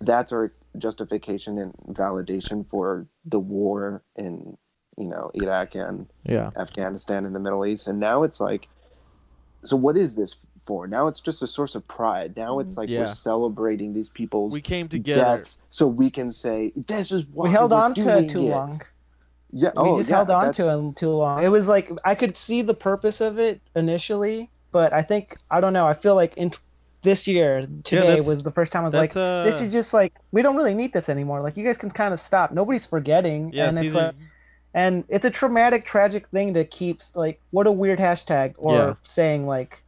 [0.00, 4.56] that's our justification and validation for the war in
[4.96, 8.68] you know Iraq and yeah, Afghanistan and the Middle East, and now it's like,
[9.64, 10.86] so what is this for?
[10.86, 12.36] Now it's just a source of pride.
[12.36, 12.80] Now it's mm-hmm.
[12.80, 13.00] like Yeah.
[13.00, 15.20] we're celebrating these people's we came together.
[15.20, 18.40] deaths, so we can say this is why we held we're on to it too
[18.40, 18.82] it." long.
[19.50, 21.42] Yeah, we oh, just yeah, held on to him too long.
[21.42, 25.60] It was like I could see the purpose of it initially, but I think I
[25.60, 25.86] don't know.
[25.86, 26.52] I feel like in
[27.02, 29.94] this year today that's- was the first time I was like, uh, this is just
[29.94, 31.40] like we don't really need this anymore.
[31.40, 32.52] Like you guys can kind of stop.
[32.52, 34.14] Nobody's forgetting, yeah, and it's like,
[34.74, 38.94] and it's a traumatic, tragic thing to keep like what a weird hashtag or Yeah.
[39.02, 39.82] saying like,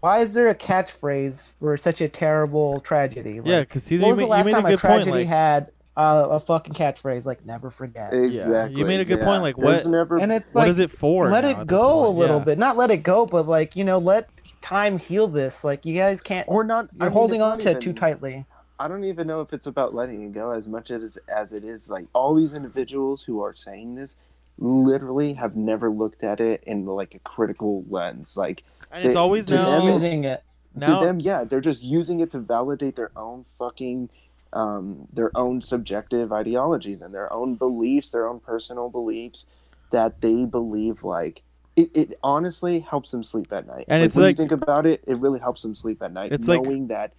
[0.00, 3.40] why is there a catchphrase for such a terrible tragedy?
[3.40, 5.04] Like, yeah, because Caesar, When you was the made, last time a a good point.
[5.04, 8.12] tragedy Like, had uh, a fucking catchphrase like "never forget"?
[8.14, 8.78] Exactly.
[8.78, 9.24] you made a good yeah.
[9.24, 11.30] point, like, There's what- never And it's like is it for?
[11.30, 12.44] let it go a little Yeah.
[12.44, 14.28] bit not let it go but like you know let
[14.62, 16.88] time heal this like you guys can't or not.
[16.94, 18.44] you're I mean, holding on not to it too tightly
[18.80, 21.62] I don't even know if it's about letting it go as much as as it
[21.64, 24.16] is like all these individuals who are saying this
[24.58, 28.36] literally have never looked at it in like a critical lens.
[28.36, 30.42] Like And it's They- always to just them, using it
[30.74, 34.08] now to them, yeah, they're just using it to validate their own fucking
[34.52, 39.46] um, their own subjective ideologies and their own beliefs, their own personal beliefs
[39.90, 41.42] that they believe like
[41.76, 43.86] it, it honestly helps them sleep at night.
[43.88, 46.32] And it's when like- you think about it, it really helps them sleep at night,
[46.32, 47.14] It's like- knowing that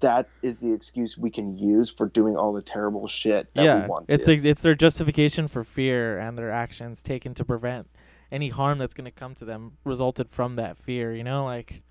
[0.00, 3.82] that is the excuse we can use for doing all the terrible shit that yeah,
[3.82, 7.86] we want it's like it's their justification for fear and their actions taken to prevent
[8.32, 11.14] any harm that's going to come to them resulted from that fear.
[11.14, 11.82] You know, like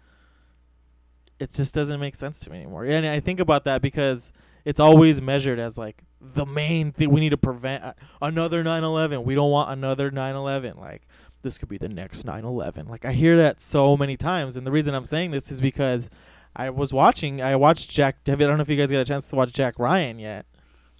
[1.39, 2.85] it just doesn't make sense to me anymore.
[2.85, 4.31] And I think about that because
[4.65, 9.23] it's always measured as like the main thing we need to prevent uh, another 9/11.
[9.23, 10.79] We don't want another 9/11.
[10.79, 11.03] Like
[11.43, 12.89] this could be the next 9/11.
[12.89, 16.09] Like I hear that so many times, and the reason I'm saying this is because
[16.55, 17.41] I was watching.
[17.41, 18.17] I watched Jack.
[18.27, 20.45] I don't know if you guys got a chance to watch Jack Ryan yet.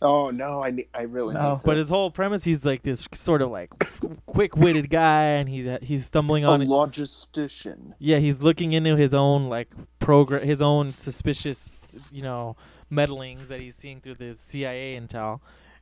[0.01, 1.53] oh no, I ne- I really No.
[1.53, 1.65] need to.
[1.65, 3.71] But his whole premise, he's like this sort of like
[4.27, 7.93] quick-witted guy, and he's he's stumbling on a logistician.
[7.99, 9.69] yeah, he's looking into his own like
[10.01, 12.55] program, his own suspicious, you know,
[12.89, 15.39] meddlings that he's seeing through the CIA intel,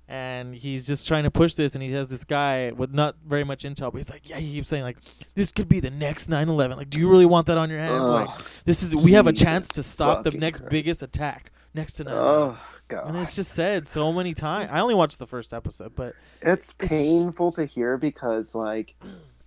[0.08, 1.76] and he's just trying to push this.
[1.76, 4.54] And he has this guy with not very much intel, but he's like, yeah, he
[4.54, 4.98] keeps saying like,
[5.36, 6.78] this could be the next 9/11.
[6.78, 8.04] Like, do you really want that on your hands?
[8.04, 8.30] Like,
[8.66, 10.72] this is we have a chance to stop the next Christ.
[10.72, 12.12] biggest attack next to 9/11.
[12.14, 12.58] Oh
[12.90, 13.08] god.
[13.08, 14.70] And it's just said so many times.
[14.72, 18.96] I only watched the first episode, but It's It's- painful to hear because, like,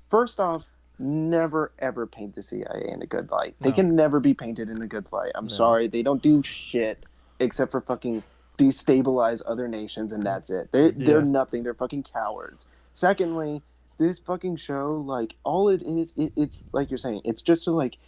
[0.08, 0.66] first off,
[0.98, 3.54] never ever paint the CIA in a good light.
[3.60, 3.74] They No.
[3.76, 5.32] can never be painted in a good light.
[5.34, 5.50] I'm No.
[5.50, 7.04] sorry, they don't do shit
[7.40, 8.22] except for fucking
[8.58, 10.70] destabilize other nations, and that's it.
[10.72, 11.62] They they're nothing.
[11.62, 12.66] They're fucking cowards.
[12.92, 13.62] Secondly,
[13.98, 17.72] this fucking show, like, all it is, it, it's like you're saying, it's just to
[17.72, 17.98] like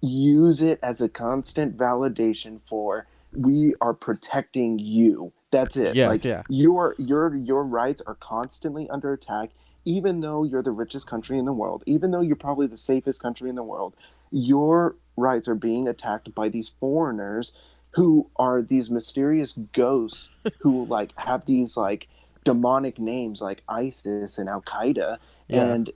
[0.00, 5.32] use it as a constant validation for we are protecting you.
[5.50, 5.96] That's it.
[5.96, 6.42] Yes, like yeah.
[6.48, 9.50] your your your rights are constantly under attack
[9.86, 13.22] even though you're the richest country in the world, even though you're probably the safest
[13.22, 13.94] country in the world,
[14.32, 17.52] your rights are being attacked by these foreigners
[17.96, 20.30] who are these mysterious ghosts
[20.60, 22.06] who like have these like
[22.44, 25.16] demonic names like ISIS and Al Qaeda
[25.48, 25.64] Yeah.
[25.64, 25.90] and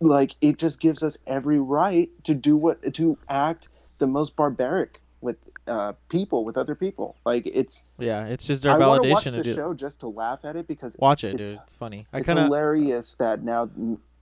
[0.00, 5.00] like it just gives us every right to do what to act the most barbaric
[5.20, 9.08] with uh, people with other people like it's yeah, it's just their I want to
[9.10, 11.60] watch validation to the show just to laugh at it because Watch it, it's- dude.
[11.64, 12.06] It's funny.
[12.12, 13.70] I it's kind of hilarious that now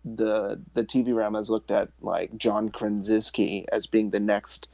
[0.04, 4.68] the the TV realm has looked at like John Krasinski as being the next.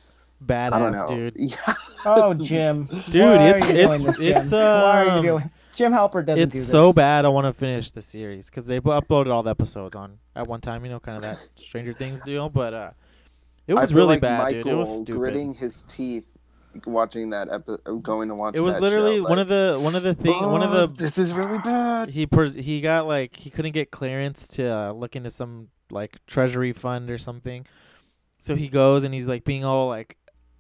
[0.49, 1.37] I badass, dude.
[1.39, 1.75] Yeah,
[2.05, 4.59] oh jim Dude, Why it's- it's- this, it's, Jim?
[4.61, 7.25] why are um, you doing jim halpert doesn't do It's this so bad.
[7.25, 10.61] I want to finish the series because they uploaded all the episodes on at one
[10.61, 10.85] time.
[10.85, 12.49] You know, kind of that Stranger Things deal.
[12.49, 12.91] But uh,
[13.67, 14.73] it was really like bad, Michael dude.
[14.73, 15.19] It was stupid.
[15.19, 16.25] gritting his teeth
[16.87, 18.55] watching that episode, going to watch.
[18.55, 20.87] It was that literally show, one of the one of the thing one of "Oh,
[20.87, 22.11] the This is really bad.
[22.11, 26.17] he pers- he got like he couldn't get clearance to uh, look into some like
[26.27, 27.67] treasury fund or something
[28.39, 30.17] so he goes and he's like being all like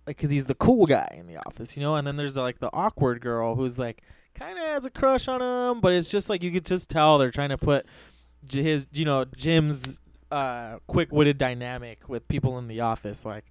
[0.06, 1.96] like because he's the cool guy in the office you know?
[1.96, 4.02] And then there's like the awkward girl who's like
[4.34, 7.18] kind of has a crush on him but it's just like you could just tell
[7.18, 7.86] they're trying to put
[8.50, 13.44] his you know jim's uh quick-witted dynamic with people in the office like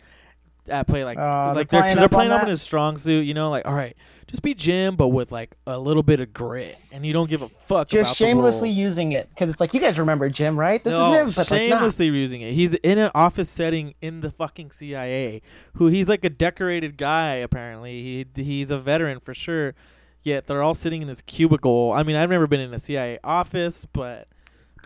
[0.68, 2.52] at play like Uh, like they're they're, playing they're up on playing up in that?
[2.52, 3.96] his strong suit you know like all right
[4.32, 7.42] just be Jim, but with like a little bit of grit, and you don't give
[7.42, 7.70] a fuck.
[7.70, 8.78] about Just the shamelessly rules.
[8.78, 10.82] using it because it's like you guys remember Jim, right?
[10.82, 11.76] This no, is him, but like, nah.
[11.76, 12.54] shamelessly using it.
[12.54, 15.42] He's in an office setting in the fucking CIA.
[15.74, 17.36] Who he's like a decorated guy.
[17.36, 19.76] Apparently, he he's a veteran for sure.
[20.24, 21.92] Yet they're all sitting in this cubicle.
[21.92, 24.30] I mean, I've never been in a CIA office, but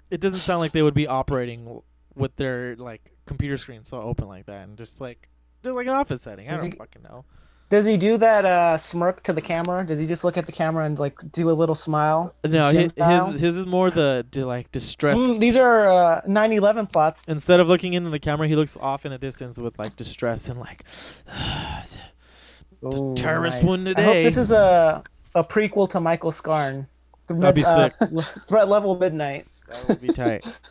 [0.09, 1.81] it doesn't sound like they would be operating
[2.15, 5.29] with their like computer screen so open like that, and just like
[5.65, 6.47] just like an office setting.
[6.47, 7.25] I Did don't you- fucking know.
[7.71, 9.83] Does he do that uh, smirk to the camera?
[9.83, 12.31] Does he just look at the camera and like do a little smile?
[12.45, 13.31] No, Jim his, style?
[13.31, 15.19] his his is more the to like distressed.
[15.19, 17.23] Mm, these are uh, 9/11 plots.
[17.27, 20.47] instead of looking into the camera, he looks off in a distance with like distress
[20.49, 20.83] and like.
[22.85, 23.67] Ooh, terrorist nice.
[23.67, 24.23] one I hope today.
[24.25, 26.87] this is a a prequel to Michael Scarn.
[27.27, 27.89] That'd be uh,
[28.47, 29.47] Threat level midnight.
[29.69, 30.45] That would be tight.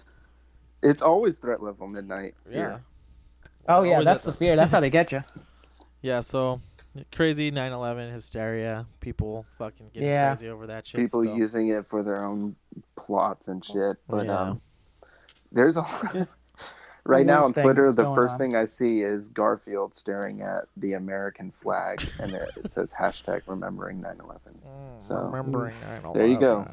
[0.87, 2.35] It's always threat level midnight.
[2.47, 2.55] Yeah.
[2.55, 2.85] here.
[3.69, 4.57] Oh yeah, that's at the the- fear.
[4.57, 5.23] That's how they get you.
[6.03, 6.21] Yeah.
[6.21, 6.61] So
[7.13, 8.85] crazy 9/11 hysteria.
[9.01, 10.35] People fucking getting Yeah.
[10.35, 11.01] crazy over that shit.
[11.01, 11.35] People still.
[11.35, 12.57] using it for their own
[12.97, 13.97] plots and shit.
[14.07, 14.39] But Yeah.
[14.39, 14.61] um,
[15.51, 15.83] there's a
[17.07, 17.91] right now on Twitter.
[17.91, 18.39] The first on.
[18.39, 23.41] thing I see is Garfield staring at the American flag, and it, it says hashtag
[23.47, 24.19] remembering 9/11.
[24.19, 25.75] Mm, So, remembering
[26.13, 26.69] there you go.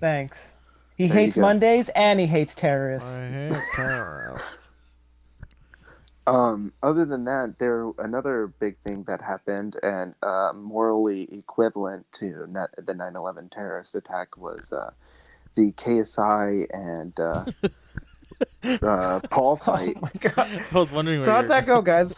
[0.00, 0.38] Thanks.
[0.96, 1.36] He There hates.
[1.36, 3.06] Mondays and he hates terrorists.
[3.08, 4.46] I hate terrorists.
[6.26, 12.46] Um, other than that, there another big thing that happened and uh, morally equivalent to
[12.48, 14.90] net, the 9/11 terrorist attack was uh,
[15.56, 17.44] the KSI and uh,
[18.86, 20.00] uh, Paul Oh fight.
[20.00, 20.64] my god.
[20.70, 21.22] I was wondering.
[21.22, 22.14] So how'd that go, guys?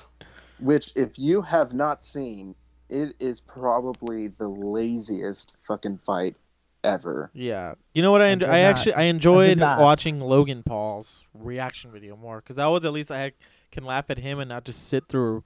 [0.59, 2.55] which if you have not seen
[2.89, 6.37] it is probably the laziest fucking fight
[6.85, 8.47] ever Yeah, you know what I I enjoy?
[8.47, 8.57] I, not.
[8.77, 9.81] actually I enjoyed not.
[9.81, 13.33] watching Logan Paul's reaction video more because that was at least I had,
[13.73, 15.43] can laugh at him and not just sit through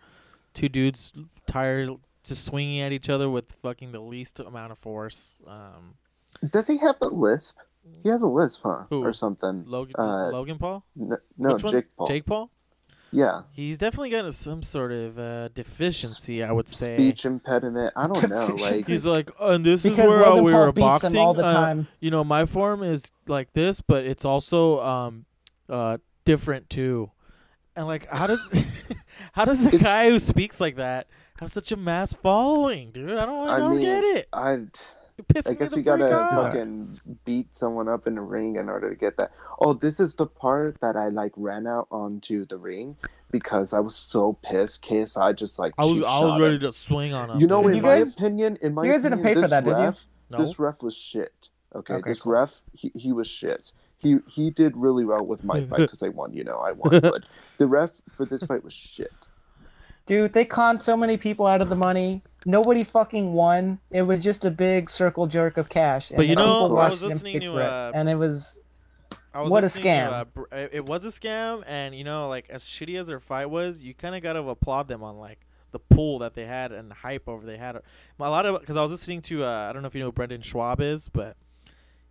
[0.54, 1.12] two dudes
[1.46, 1.90] tired
[2.24, 5.40] just swinging at each other with fucking the least amount of force.
[5.46, 5.94] Um,
[6.50, 7.56] does he have the lisp
[8.02, 9.02] he has a lisp huh Who?
[9.02, 10.84] or something Logan Uh, Logan Paul.
[11.00, 12.50] N- no Which one's- jake paul Jake Paul.
[13.12, 16.96] Yeah He's definitely got a, some sort of uh, deficiency, I would say.
[16.96, 20.30] speech impediment i don't know like He's like, oh, and this Because is where uh,
[20.30, 21.16] Logan we Paul were boxing.
[21.16, 21.88] all the uh, time.
[22.00, 25.24] you know, my form is like this, but it's also um,
[25.68, 27.10] uh, different too.
[27.76, 28.40] And like, how does
[29.32, 31.06] how does the It's- guy who speaks like that
[31.40, 33.10] have such a mass following, dude?
[33.16, 34.28] I don't, I, I don't mean, get it.
[34.32, 34.86] i It pisses
[35.46, 36.30] I guess you gotta off.
[36.52, 39.32] fucking beat someone up in the ring in order to get that.
[39.58, 42.96] Oh, this is the part that I like ran out onto the ring
[43.30, 44.84] because I was so pissed.
[44.84, 46.60] KSI just like I was I was ready him.
[46.62, 47.40] to swing on him.
[47.40, 47.70] You know, dude.
[47.72, 49.64] in You my guys- opinion, in my you guys didn't opinion, pay for this that,
[49.64, 50.38] did you?
[50.38, 50.44] no.
[50.44, 51.48] this ref was shit.
[51.74, 52.32] Okay, Okay, this cool.
[52.32, 53.72] ref, he, he was shit.
[53.98, 56.32] He he did really well with my fight because I won.
[56.32, 57.00] You know, I won.
[57.00, 57.24] But
[57.58, 59.12] the ref for this fight was shit.
[60.08, 62.22] Dude, they conned so many people out of the money.
[62.46, 63.78] Nobody fucking won.
[63.90, 66.10] It was just a big circle jerk of cash.
[66.16, 67.62] But you know, people I was listening to, it.
[67.62, 68.56] uh, and it was
[69.34, 70.26] I was What a listening to, scam.
[70.50, 73.82] uh, it was a scam, and you know, like as shitty as their fight was,
[73.82, 75.40] you kind of got to applaud them on like
[75.70, 77.76] the pull that they had and the hype over they had.
[77.76, 77.82] A
[78.18, 80.12] lot of because I was listening to uh, I don't know if you know who
[80.12, 81.36] Brendan Schaub is, but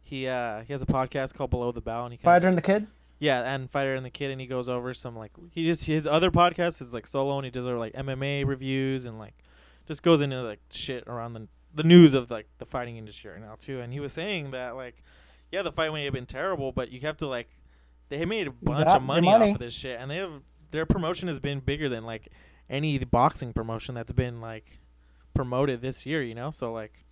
[0.01, 2.85] he uh, he has a podcast called Below the Belt, and he and the Kid.
[3.19, 6.05] Yeah, and Fighter and the Kid, and he goes over some like he just his
[6.05, 9.33] other podcast is like solo, and he does like MMA reviews and like
[9.87, 13.41] just goes into like shit around the the news of like the fighting industry right
[13.41, 13.81] now too.
[13.81, 15.03] And he was saying that like
[15.51, 17.49] yeah, the fight may have been terrible, but you have to like
[18.09, 19.49] they made a bunch of money, money.
[19.51, 22.29] off of this shit, and they have their promotion has been bigger than like
[22.69, 24.79] any boxing promotion that's been like
[25.33, 26.21] promoted this year.
[26.21, 27.03] You know, so like.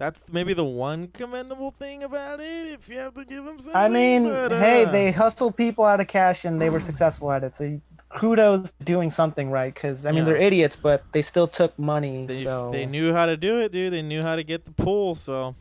[0.00, 3.78] That's maybe the one commendable thing about it, if you have to give them something.
[3.78, 7.30] I mean, but, hey, uh, they hustled people out of cash and they were successful
[7.30, 7.54] at it.
[7.54, 9.74] So you- kudos doing something right.
[9.74, 10.24] Because I mean, Yeah.
[10.24, 12.24] they're idiots, but they still took money.
[12.24, 13.92] They, so they knew how to do it, dude.
[13.92, 15.16] They knew how to get the pool.
[15.16, 15.54] So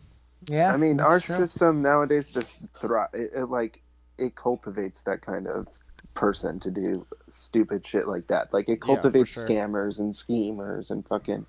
[0.48, 0.72] yeah.
[0.72, 1.36] I mean, our true.
[1.36, 3.10] system nowadays just thrive.
[3.14, 3.82] It, it like
[4.18, 5.68] it cultivates that kind of
[6.14, 8.54] person to do stupid shit like that.
[8.54, 9.46] Like it for cultivates sure.
[9.46, 11.46] scammers and schemers and fucking,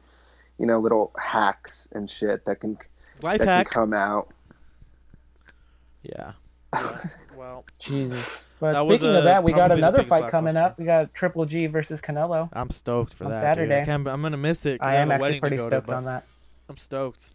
[0.61, 2.77] you know, little hacks and shit that can
[3.23, 3.67] life that hack.
[3.71, 4.29] can come out.
[6.03, 6.33] Yeah.
[6.75, 6.99] yeah.
[7.35, 8.45] Well, Jesus.
[8.61, 10.79] But That speaking uh, of that, we got another fight coming up.
[10.79, 12.51] We got Triple G versus Canelo.
[12.53, 13.39] I'm stoked for On that.
[13.41, 13.69] Dude.
[13.69, 13.91] Saturday.
[13.91, 14.81] I am gonna miss it.
[14.81, 16.27] 'cause I have am a actually pretty stoked to, on that.
[16.69, 17.31] I'm stoked.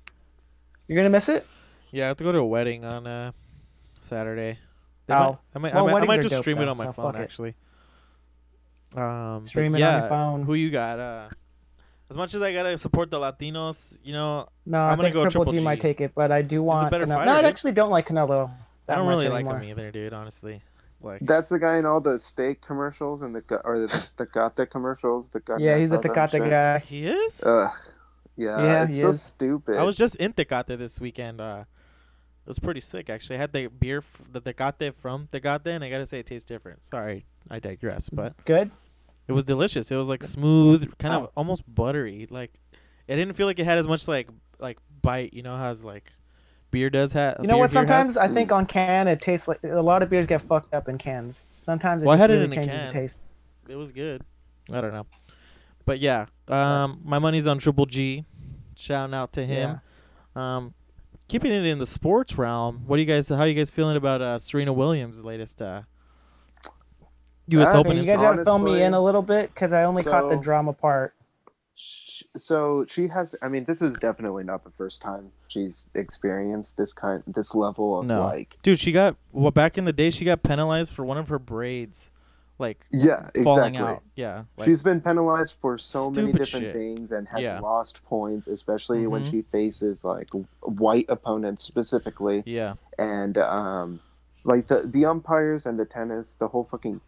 [0.87, 1.47] You're gonna miss it?
[1.91, 3.31] Yeah, I have to go to a wedding on uh,
[4.01, 4.59] Saturday.
[5.07, 5.17] They Oh.
[5.17, 6.93] might, I might, Well, I might, I might just dope, stream it on my so
[6.93, 7.55] phone actually.
[8.95, 10.43] Um, but Stream it on yeah, your phone.
[10.43, 10.99] Who you got?
[10.99, 11.29] Uh,
[12.09, 15.13] as much as I gotta support the Latinos, you know, No, I'm i gonna think
[15.15, 15.81] go Triple Triple G, might G.
[15.81, 16.91] take it, but I do want.
[16.91, 17.15] better Canelo.
[17.15, 18.51] fighter, no, I actually don't like Canelo.
[18.87, 19.59] I don't much really like anymore.
[19.59, 20.13] him either, dude.
[20.13, 20.61] Honestly,
[21.01, 23.87] like That's the guy in all the steak commercials and the or the
[24.17, 25.29] Tecate commercials.
[25.29, 26.79] The carne Yeah, he's the asada Tecate guy.
[26.79, 27.41] he is.
[27.43, 27.71] Ugh.
[28.37, 29.21] Yeah, Yeah, it's he so is.
[29.21, 29.75] stupid.
[29.77, 31.41] I was just in Tecate this weekend.
[31.41, 31.63] Uh,
[32.45, 33.37] it was pretty sick actually.
[33.37, 36.45] I had the beer, f- the Tecate from Tecate, and I gotta say it tastes
[36.45, 36.85] different.
[36.85, 38.69] Sorry, I digress, but Good.
[39.27, 39.91] It was delicious.
[39.91, 41.31] It was like smooth, kind of Oh.
[41.37, 42.27] almost buttery.
[42.29, 42.53] Like
[43.07, 45.33] it didn't feel like it had as much like like bite.
[45.33, 46.11] You know how it's like
[46.71, 47.37] beer does have.
[47.41, 47.71] You know what?
[47.71, 50.89] Sometimes I think on can it tastes like a lot of beers get fucked up
[50.89, 51.39] in cans.
[51.61, 52.87] Sometimes it Well, I just had it really in a can.
[52.87, 53.17] the taste.
[53.69, 54.21] it was good.
[54.71, 55.05] I don't know,
[55.85, 58.25] but yeah, um, my money's on Triple G.
[58.75, 59.79] Shouting out to him.
[60.35, 60.55] Yeah.
[60.57, 60.73] Um,
[61.29, 63.29] keeping it in the sports realm, what do you guys?
[63.29, 65.83] How are you guys feeling about uh, Serena Williams' latest uh,
[67.47, 67.67] U.S.
[67.69, 67.91] Uh, Open?
[67.91, 70.37] Okay, you guys gotta fill me in a little bit because I only caught the
[70.37, 71.13] drama part.
[71.75, 73.35] Sh- So she has.
[73.41, 77.99] I mean, this is definitely not the first time she's experienced this kind, this level
[77.99, 78.23] of No.
[78.23, 78.57] like.
[78.63, 80.09] Dude, she got well back in the day.
[80.09, 82.09] She got penalized for one of her braids,
[82.57, 83.79] like Yeah, falling exactly.
[83.79, 84.03] out.
[84.15, 86.73] Yeah, like, She's been penalized for so many different shit.
[86.73, 87.59] things and has Yeah.
[87.59, 89.29] lost points, especially when Mhm.
[89.31, 90.29] she faces like
[90.61, 92.41] white opponents specifically.
[92.45, 93.99] yeah, and um,
[94.45, 97.01] like the the umpires and the tennis, the whole fucking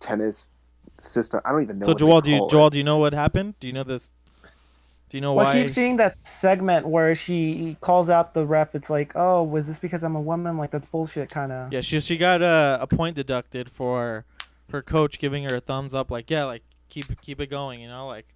[0.00, 0.50] tennis
[0.98, 1.40] system.
[1.44, 1.86] I don't even know.
[1.86, 2.50] So what Joel, do you call it.
[2.50, 3.54] Joel, do you know what happened?
[3.60, 4.10] Do you know this?
[5.10, 8.76] Do you know Well, I keep seeing that segment where she calls out the ref.
[8.76, 10.56] It's like, oh, was this because I'm a woman?
[10.56, 11.72] Like that's bullshit, kind of.
[11.72, 14.24] Yeah, she she got uh, a point deducted for
[14.70, 17.88] her coach giving her a thumbs up, like yeah, like keep keep it going, you
[17.88, 18.26] know, like.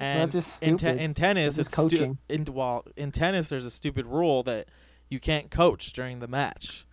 [0.00, 1.02] And just in, te- stupid.
[1.02, 2.18] in tennis, That's it's just stu- coaching.
[2.28, 4.68] in well, in tennis, there's a stupid rule that
[5.08, 6.86] you can't coach during the match.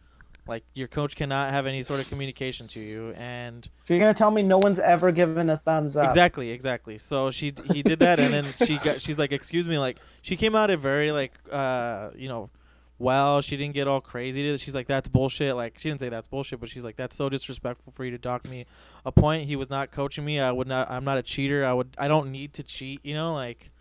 [0.48, 4.14] Like your coach cannot have any sort of communication to you, and So you're gonna
[4.14, 6.06] tell me no one's ever given a thumbs up?
[6.06, 6.98] Exactly, exactly.
[7.00, 10.36] So she he did that, and then she got she's like, excuse me, like she
[10.36, 12.52] came out at very like uh you know,
[13.00, 14.56] well she didn't get all crazy.
[14.58, 15.56] She's like that's bullshit.
[15.56, 18.20] Like she didn't say that's bullshit, but she's like that's so disrespectful for you to
[18.20, 18.68] dock me
[19.04, 19.48] a point.
[19.48, 20.40] He was not coaching me.
[20.40, 20.92] I would not.
[20.92, 21.66] I'm not a cheater.
[21.66, 21.90] I would.
[21.98, 23.00] I don't need to cheat.
[23.04, 23.72] You know, like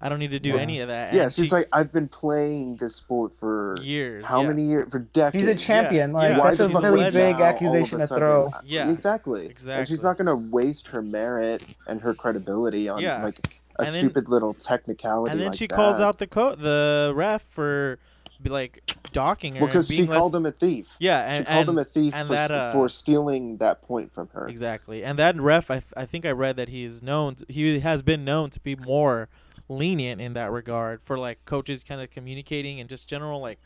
[0.00, 0.56] I don't need to do Yeah.
[0.56, 1.14] any of that.
[1.14, 4.24] Yeah, And she's she- like, I've been playing this sport for years.
[4.26, 4.48] how yeah.
[4.48, 4.90] many years?
[4.92, 5.46] For decades.
[5.46, 6.10] He's a champion.
[6.10, 6.38] Yeah, like yeah.
[6.38, 8.50] Why that's the a she's fuck a really big now, all of accusation to throw.
[8.64, 8.90] Yeah.
[8.90, 8.90] exactly.
[8.90, 9.40] Exactly.
[9.40, 9.86] And Exactly.
[9.86, 13.22] she's not gonna waste her merit and her credibility on Yeah.
[13.24, 13.38] like
[13.78, 15.30] a And then- stupid little technicality.
[15.32, 17.98] And then like she calls out the co- the ref for
[18.42, 19.60] be like docking her.
[19.62, 20.88] Well, because she less- called him a thief.
[20.98, 23.80] Yeah, She and, called and him a thief and for, that, uh, for stealing that
[23.80, 24.46] point from her.
[24.48, 27.36] Exactly, and that ref, I, I think I read that he's known.
[27.48, 29.30] he has been known to be more
[29.68, 33.58] lenient in that regard for like coaches kind of communicating and just general like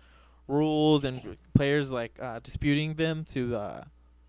[0.46, 3.84] rules and players like uh, disputing them to uh,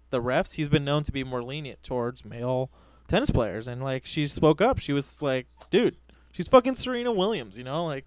[0.10, 0.53] the refs.
[0.55, 2.69] He's been known to be more lenient towards male
[3.08, 4.79] tennis players, and like she spoke up.
[4.79, 5.97] She was like, "Dude,
[6.32, 8.05] she's fucking Serena Williams," you know, like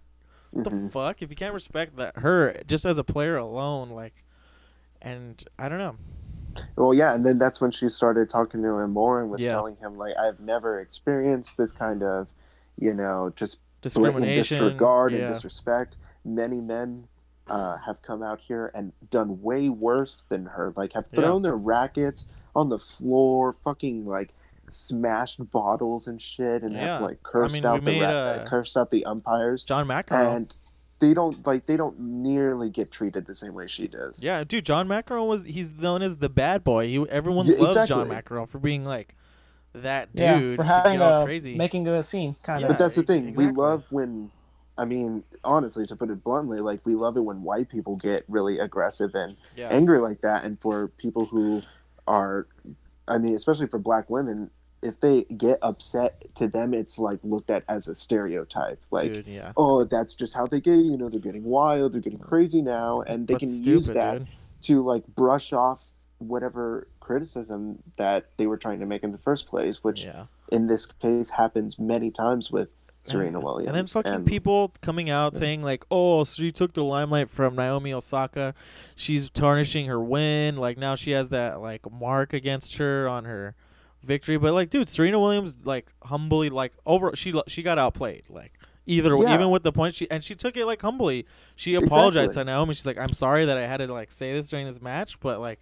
[0.50, 0.86] what Mhm.
[0.86, 1.22] the fuck?
[1.22, 4.24] If you can't respect that her just as a player alone, like,
[5.00, 5.96] and I don't know.
[6.76, 9.52] Well, yeah, and then that's when she started talking to him more and was Yeah.
[9.52, 12.28] telling him like, "I've never experienced this kind of,
[12.76, 15.18] you know, just blatant Discrimination, disregard yeah.
[15.26, 15.96] and disrespect.
[16.24, 17.06] Many men
[17.48, 20.72] uh, have come out here and done way worse than her.
[20.76, 21.20] Like, have Yeah.
[21.20, 24.32] thrown their rackets on the floor, fucking like
[24.70, 26.94] smashed bottles and shit, and Yeah.
[26.94, 30.36] have like cursed mean, out the made, ra- uh, cursed out the umpires, John McEnroe.
[30.36, 30.54] and
[31.00, 34.22] they don't like they don't nearly get treated the same way she does.
[34.22, 36.86] Yeah, dude, John McEnroe was he's known as the bad boy.
[36.86, 38.36] He, everyone Yeah, loves John exactly.
[38.36, 39.16] McEnroe for being like
[39.74, 41.54] that Yeah, dude for to having get all a crazy.
[41.54, 42.72] making a scene, kind Yeah, of.
[42.72, 43.34] But that's the thing.
[43.34, 44.30] We love when,
[44.76, 48.24] I mean, honestly, to put it bluntly, like we love it when white people get
[48.28, 49.68] really aggressive and yeah.
[49.68, 50.44] angry like that.
[50.44, 51.62] And for people who
[52.06, 52.46] are,
[53.08, 54.50] I mean, especially for black women,
[54.82, 58.80] if they get upset to them, it's like looked at as a stereotype.
[58.90, 59.52] Like, dude, yeah.
[59.56, 60.74] oh, that's just how they get.
[60.76, 63.86] You know, they're getting wild, they're getting crazy now, and they That's can stupid, use
[63.88, 64.28] that dude.
[64.62, 65.84] to like brush off
[66.18, 70.26] whatever criticism that they were trying to make in the first place, which Yeah.
[70.50, 72.68] in this case happens many times with
[73.04, 73.66] Serena and, Williams.
[73.68, 77.28] And then fucking And- people coming out saying like, "Oh, so she took the limelight
[77.30, 78.54] from Naomi Osaka.
[78.94, 80.56] She's tarnishing her win.
[80.56, 83.56] Like now she has that like mark against her on her
[84.04, 88.22] victory." But like, dude, Serena Williams like humbly like over she she got outplayed.
[88.30, 88.52] Like
[88.86, 89.34] either Yeah.
[89.34, 91.26] even with the point she and she took it like humbly.
[91.56, 92.50] She apologized Exactly.
[92.52, 92.74] to Naomi.
[92.74, 95.40] She's like, "I'm sorry that I had to like say this during this match, but
[95.40, 95.60] like."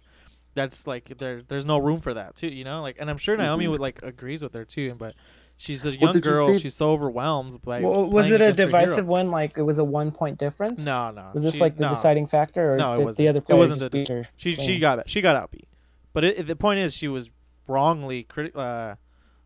[0.53, 2.47] That's like there there's no room for that too.
[2.47, 3.71] You know, like and I'm sure Naomi Mhm.
[3.71, 4.95] would like agrees with her too.
[4.95, 5.15] But
[5.57, 6.47] she's a young did you girl.
[6.53, 7.81] see- She's so overwhelmed by.
[7.81, 8.81] Well, was it a against her hero.
[8.85, 9.29] divisive one?
[9.29, 10.83] Like it was a one point difference?
[10.83, 11.31] No, no.
[11.33, 11.89] Was this she- like the no.
[11.89, 13.17] deciding factor, or No, it wasn't.
[13.17, 14.27] the other It wasn't just the beat dec- her?
[14.35, 14.81] She she clean?
[14.81, 15.65] got she got outbeat.
[16.13, 17.29] But it, the point is, she was
[17.67, 18.95] wrongly criti- uh,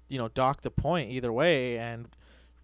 [0.08, 2.08] you know, docked a point either way, and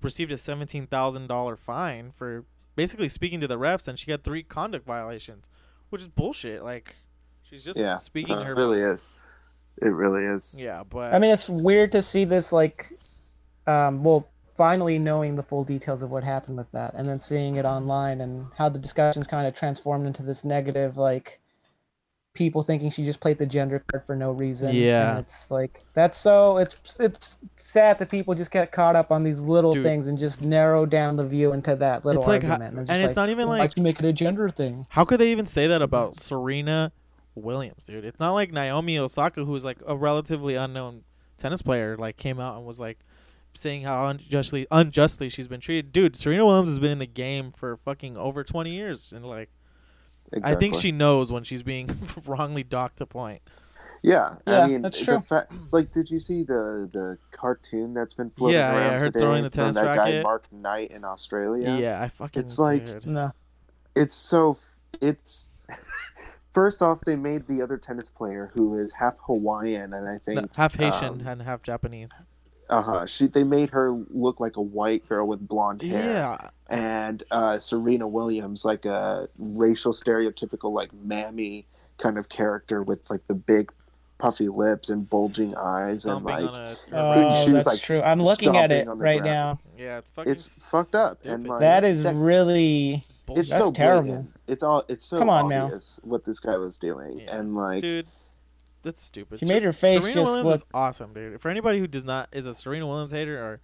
[0.02, 4.24] received a seventeen thousand dollar fine for basically speaking to the refs, and she got
[4.24, 5.46] three conduct violations,
[5.90, 6.64] which is bullshit.
[6.64, 6.96] Like,
[7.52, 8.54] she's just Yeah, speaking uh, her.
[8.54, 9.08] it really is.
[9.82, 10.56] It really is.
[10.58, 12.98] Yeah, but I mean, it's weird to see this like,
[13.68, 14.28] um, well,
[14.58, 18.22] finally knowing the full details of what happened with that, and then seeing it online
[18.22, 21.40] and how the discussions kind of transformed into this negative, like,
[22.34, 24.74] people thinking she just played the gender card for no reason.
[24.74, 25.12] Yeah.
[25.12, 29.24] and it's like that's so it's it's sad that people just get caught up on
[29.24, 29.84] these little Dude.
[29.84, 32.78] things and just narrow down the view into that little It's like ho- argument.
[32.78, 34.86] and just it's like, not even "Well, like- why'd you make it a gender thing.
[34.90, 36.94] How could they even say that about Serena
[37.36, 38.06] Williams, dude?
[38.06, 41.04] It's not like Naomi Osaka, who's like a relatively unknown
[41.38, 43.00] tennis player, like came out and was like
[43.54, 45.92] saying how unjustly unjustly she's been treated.
[45.92, 49.50] Dude, Serena Williams has been in the game for fucking over twenty years, and like
[50.34, 50.56] Exactly.
[50.56, 51.90] I think she knows when she's being
[52.26, 53.42] wrongly docked a point.
[54.04, 55.20] Yeah, Yeah, I mean, that's the true.
[55.20, 59.06] fa- like, did you see the the cartoon that's been floating Yeah, yeah, around her
[59.08, 60.16] today throwing the from tennis that racket.
[60.16, 61.78] guy Mark Knight in Australia?
[61.80, 62.42] Yeah, I fucking.
[62.42, 63.32] It's like- No.
[63.96, 64.58] It's so
[65.02, 65.50] it's.
[66.54, 70.54] First off, they made the other tennis player who is half Hawaiian, and I think
[70.56, 72.12] half Haitian um, and half Japanese.
[72.70, 73.06] uh huh.
[73.06, 76.04] She they made her look like a white girl with blonde hair.
[76.04, 83.10] Yeah, and uh, Serena Williams, like a racial stereotypical like mammy kind of character with
[83.10, 83.72] like the big
[84.18, 86.78] puffy lips and bulging eyes and like on a.
[86.92, 88.02] Oh, she was, like, true.
[88.02, 89.24] I'm looking at it right ground.
[89.24, 89.60] now.
[89.78, 90.32] yeah, it's fucking.
[90.32, 94.08] it's fucked up and like That is that- really it's That's so terrible.
[94.16, 94.34] blatant.
[94.52, 95.66] It's all it's so Come on now.
[95.66, 97.38] obvious what this guy was doing Yeah.
[97.38, 98.06] and like dude.
[98.84, 99.40] That's stupid.
[99.40, 101.40] She Ser- made her face Serena just Williams look- is awesome, dude.
[101.42, 103.60] For anybody who does not is a Serena Williams hater or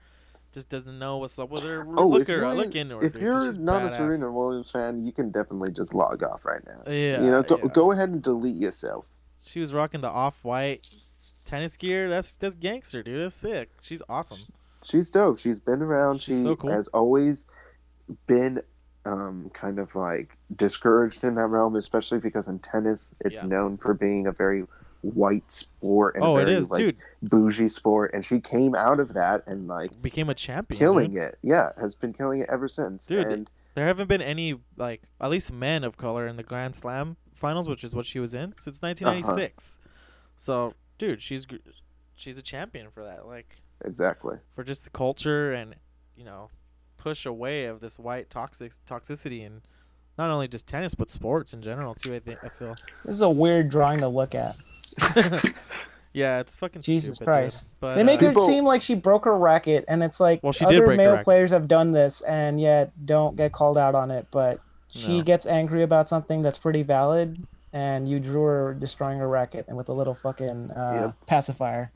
[0.54, 3.04] just doesn't know what's up with her, oh look if her, you're, look into her.
[3.06, 3.94] if dude, 'cause you're not badass.
[3.94, 6.82] a Serena Williams fan, you can definitely just log off right now.
[6.92, 7.68] yeah, you know, go yeah.
[7.74, 9.10] go ahead and delete yourself.
[9.46, 10.88] She was rocking the off-white
[11.48, 12.08] tennis gear.
[12.08, 13.22] That's that's gangster, dude.
[13.24, 13.70] That's sick.
[13.82, 14.38] She's awesome.
[14.84, 15.38] She's dope.
[15.38, 16.22] She's been around.
[16.22, 16.72] She's she so cool.
[16.72, 17.46] has always
[18.28, 18.62] been
[19.08, 23.48] um, kind of like discouraged in that realm, especially because in tennis, it's Yeah.
[23.48, 24.66] known for being a very
[25.02, 26.98] white sport and oh, very is, like dude.
[27.24, 28.12] bougie sport.
[28.14, 30.78] And she came out of that and like Became a champion.
[30.78, 31.24] killing dude.
[31.24, 31.38] it.
[31.42, 33.06] Yeah, has been killing it ever since.
[33.06, 36.76] Dude, and There haven't been any like at least men of color in the Grand
[36.76, 39.78] Slam finals, which is what she was in since 1996.
[39.80, 39.90] Uh-huh.
[40.38, 41.48] So, dude, she's
[42.16, 43.26] she's a champion for that.
[43.28, 43.56] Like
[43.86, 44.38] exactly.
[44.56, 45.76] for just the culture and
[46.16, 46.50] you know
[46.98, 49.62] push away of this white toxic toxicity and
[50.18, 52.16] not only just tennis but sports in general too.
[52.16, 52.76] I think I feel.
[53.06, 54.56] this is a weird drawing to look at.
[56.14, 57.26] yeah, it's fucking Jesus stupid, dude.
[57.26, 57.68] Christ.
[57.80, 60.42] But They make uh, her People- seem like she broke her racket, and it's like
[60.42, 63.78] Well, she did other break male players have done this and yet don't get called
[63.78, 64.26] out on it.
[64.32, 65.24] But she No.
[65.24, 67.38] gets angry about something that's pretty valid,
[67.74, 71.28] and you drew her destroying her racket and with a little fucking uh, Yep.
[71.28, 71.92] pacifier.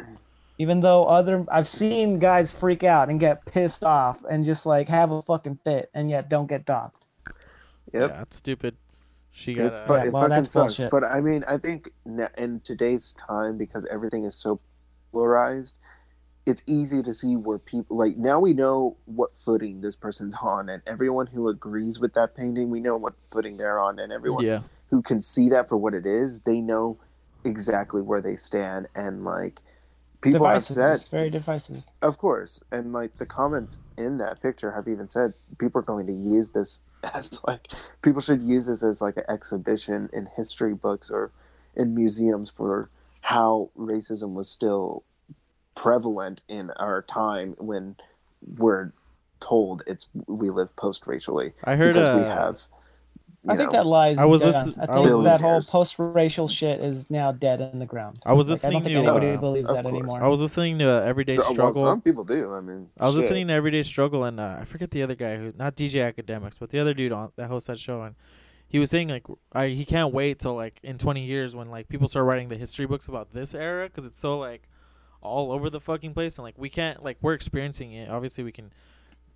[0.57, 4.87] Even though other, I've seen guys freak out and get pissed off and just like
[4.89, 7.05] have a fucking fit, and yet don't get docked.
[7.93, 8.09] Yep.
[8.09, 8.77] yeah, that's stupid.
[9.31, 10.75] She got It's uh, fu- Yeah, it well, fucking sucks.
[10.75, 10.91] bullshit.
[10.91, 11.91] But I mean, I think
[12.37, 14.59] in today's time, because everything is so
[15.11, 15.77] polarized,
[16.45, 20.69] it's easy to see where people like now we know what footing this person's on,
[20.69, 24.45] and everyone who agrees with that painting, we know what footing they're on, and everyone
[24.45, 24.61] yeah.
[24.89, 26.97] who can see that for what it is, they know
[27.45, 29.61] exactly where they stand, and like
[30.21, 30.77] people divisive.
[30.77, 31.83] have It's said, very divisive.
[32.01, 36.07] of course, and like the comments in that picture have even said people are going
[36.07, 36.81] to use this
[37.13, 37.67] as like
[38.01, 41.31] people should use this as like an exhibition in history books or
[41.75, 42.89] in museums for
[43.21, 45.03] how racism was still
[45.75, 47.95] prevalent in our time when
[48.57, 48.91] we're
[49.39, 52.61] told it's we live post racially I heard because uh, we have
[53.47, 54.17] I think know, that lies.
[54.19, 54.89] I was dead listen- on.
[54.89, 58.19] I I think was- that whole post-racial shit is now dead in the ground.
[58.25, 59.95] I was Like, I don't listening think to anybody uh, believes that course.
[59.95, 60.21] anymore.
[60.23, 61.85] I was listening to uh, Everyday so- well, Struggle.
[61.85, 63.21] some people do i mean I was shit.
[63.23, 66.59] listening to Everyday Struggle, and uh, I forget the other guy who, not DJ Akademiks,
[66.59, 68.13] but the other dude on that hosts that show, and
[68.67, 71.89] he was saying like, I, he can't wait till like in 20 years when like
[71.89, 74.67] people start writing the history books about this era because it's so like
[75.21, 78.07] all over the fucking place, and like we can't like we're experiencing it.
[78.09, 78.71] Obviously, we can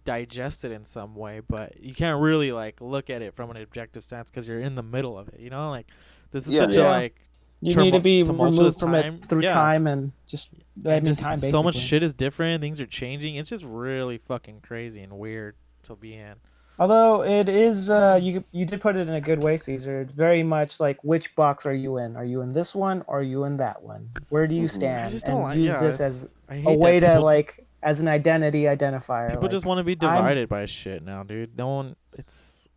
[0.05, 3.57] digest it in some way, but you can't really like look at it from an
[3.57, 5.39] objective sense because you're in the middle of it.
[5.39, 5.87] You know, like
[6.31, 6.61] this is Yeah.
[6.61, 6.89] such Yeah.
[6.89, 7.15] a like
[7.61, 9.15] You turmo- need to be removed from time.
[9.15, 9.53] it through Yeah.
[9.53, 10.49] time and just
[10.85, 11.37] I mean just time.
[11.37, 12.61] so much shit is different.
[12.61, 13.35] Things are changing.
[13.35, 16.35] It's just really fucking crazy and weird to be in.
[16.77, 20.01] Although it is, uh, you you did put it in a good way, Caesar.
[20.01, 22.17] It's very much like which box are you in?
[22.17, 24.09] Are you in this one or are you in that one?
[24.27, 24.71] Where do you Mhm.
[24.71, 24.97] stand?
[24.99, 25.07] Mm-hmm.
[25.07, 25.57] I just and don't like.
[25.57, 29.29] use Yeah, this as a way to like as an identity identifier.
[29.29, 31.55] People like, just want to be I'm- divided by shit now, dude.
[31.57, 31.95] No one.
[32.17, 32.67] It's.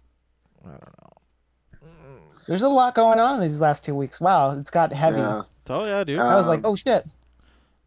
[0.65, 1.89] I don't know.
[2.47, 4.21] There's a lot going on in these last two weeks.
[4.21, 5.19] Wow, it's got heavy.
[5.19, 5.43] Yeah.
[5.71, 6.19] Oh yeah, dude.
[6.19, 7.07] Uh, I was like, Um, oh shit.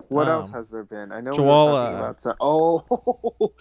[0.09, 1.11] What else Um, has there been?
[1.11, 2.35] I know Joel, we were talking about some.
[2.41, 3.53] Oh,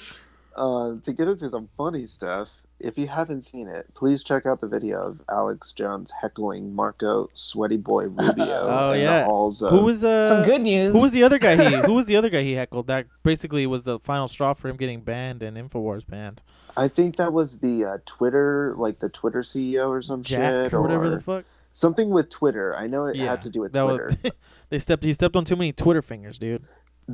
[0.57, 2.51] uh, to get into some funny stuff.
[2.81, 7.29] If you haven't seen it, please check out the video of Alex Jones heckling Marco
[7.35, 9.21] Sweaty Boy Rubio Oh, in yeah.
[9.21, 9.71] the halls of.
[9.71, 10.29] who was uh?
[10.29, 10.93] Some good news.
[10.93, 11.77] Who was the other guy he?
[11.87, 12.87] Who was the other guy he heckled?
[12.87, 16.43] That basically was the final straw for him getting banned and Infowars banned.
[16.77, 20.75] I think that was the uh, Twitter, like the Twitter CEO or some Jack shit,
[20.75, 21.45] or whatever or the fuck.
[21.73, 22.75] something with Twitter.
[22.77, 24.17] I know it Yeah, had to do with That Twitter.
[24.23, 24.33] was.
[24.71, 25.03] they stepped.
[25.05, 26.63] He stepped on too many Twitter fingers, dude.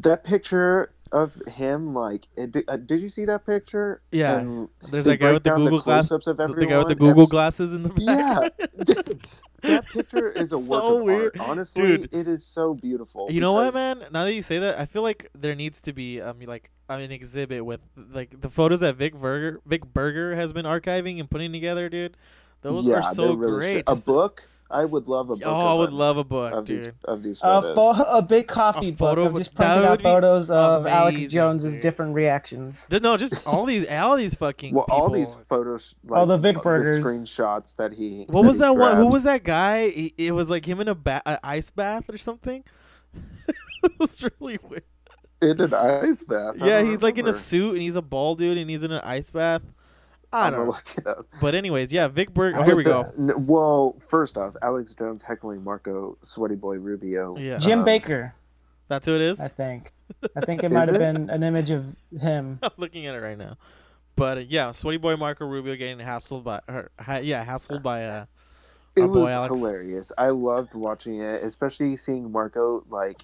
[0.02, 4.02] That picture of him, like, did, uh, did you see that picture?
[4.10, 4.38] Yeah.
[4.40, 6.08] And There's that guy with the Google glass.
[6.08, 8.52] close-ups of The guy with the Google Every- glasses in the back.
[8.58, 8.94] Yeah,
[9.62, 11.38] that picture is a It's work so of weird.
[11.38, 11.48] art.
[11.48, 12.12] Honestly, Dude.
[12.12, 13.28] it is so beautiful.
[13.30, 14.04] You know what, man?
[14.12, 16.96] Now that you say that, I feel like there needs to be um like I
[16.96, 17.80] mean, an exhibit with
[18.12, 22.16] like the photos that Vic Berger Vic Berger has been archiving and putting together, dude.
[22.62, 23.72] Those yeah, are so really great.
[23.88, 23.96] sure.
[23.96, 24.46] A book.
[24.70, 25.44] I would love a book.
[25.46, 26.80] oh, I would them, love a book, of dude.
[26.82, 27.74] these of these a, photos.
[27.76, 31.30] pho- a big coffee A book photo of just that printed out photos of Alex
[31.30, 31.82] Jones's dude.
[31.82, 32.78] different reactions.
[32.90, 36.60] No, just all these all these fucking well, all these photos, like, Oh, the Vic
[36.62, 36.98] Bergers.
[36.98, 38.24] screenshots that he.
[38.28, 38.96] What was he that one?
[38.96, 39.90] Who was that guy?
[39.90, 42.64] He- It was like him in a ba- an ice bath or something.
[43.84, 44.82] it was really weird.
[45.42, 46.56] in an ice bath?
[46.60, 48.82] I Yeah, don't he's like in a suit and he's a bald dude and he's
[48.82, 49.62] in an ice bath.
[50.36, 51.26] I I'm gonna look it up.
[51.40, 52.58] But anyways, yeah, Vic Berger.
[52.60, 53.00] Oh, here we the- go.
[53.18, 57.36] n- well, first off, Alex Jones heckling Marco Sweaty Boy Rubio.
[57.36, 58.32] Yeah, Jim Um, Bakker,
[58.88, 59.40] that's who it is.
[59.40, 59.92] I think.
[60.36, 61.84] I think it might have been an image of
[62.20, 62.58] him.
[62.62, 63.56] I'm looking at it right now.
[64.14, 68.06] But uh, yeah, Sweaty Boy Marco Rubio getting hassled by, or, ha- yeah, hassled by
[68.06, 68.24] uh,
[68.96, 69.54] It Our boy was Alex.
[69.54, 70.12] hilarious.
[70.16, 73.20] I loved watching it, especially seeing Marco like,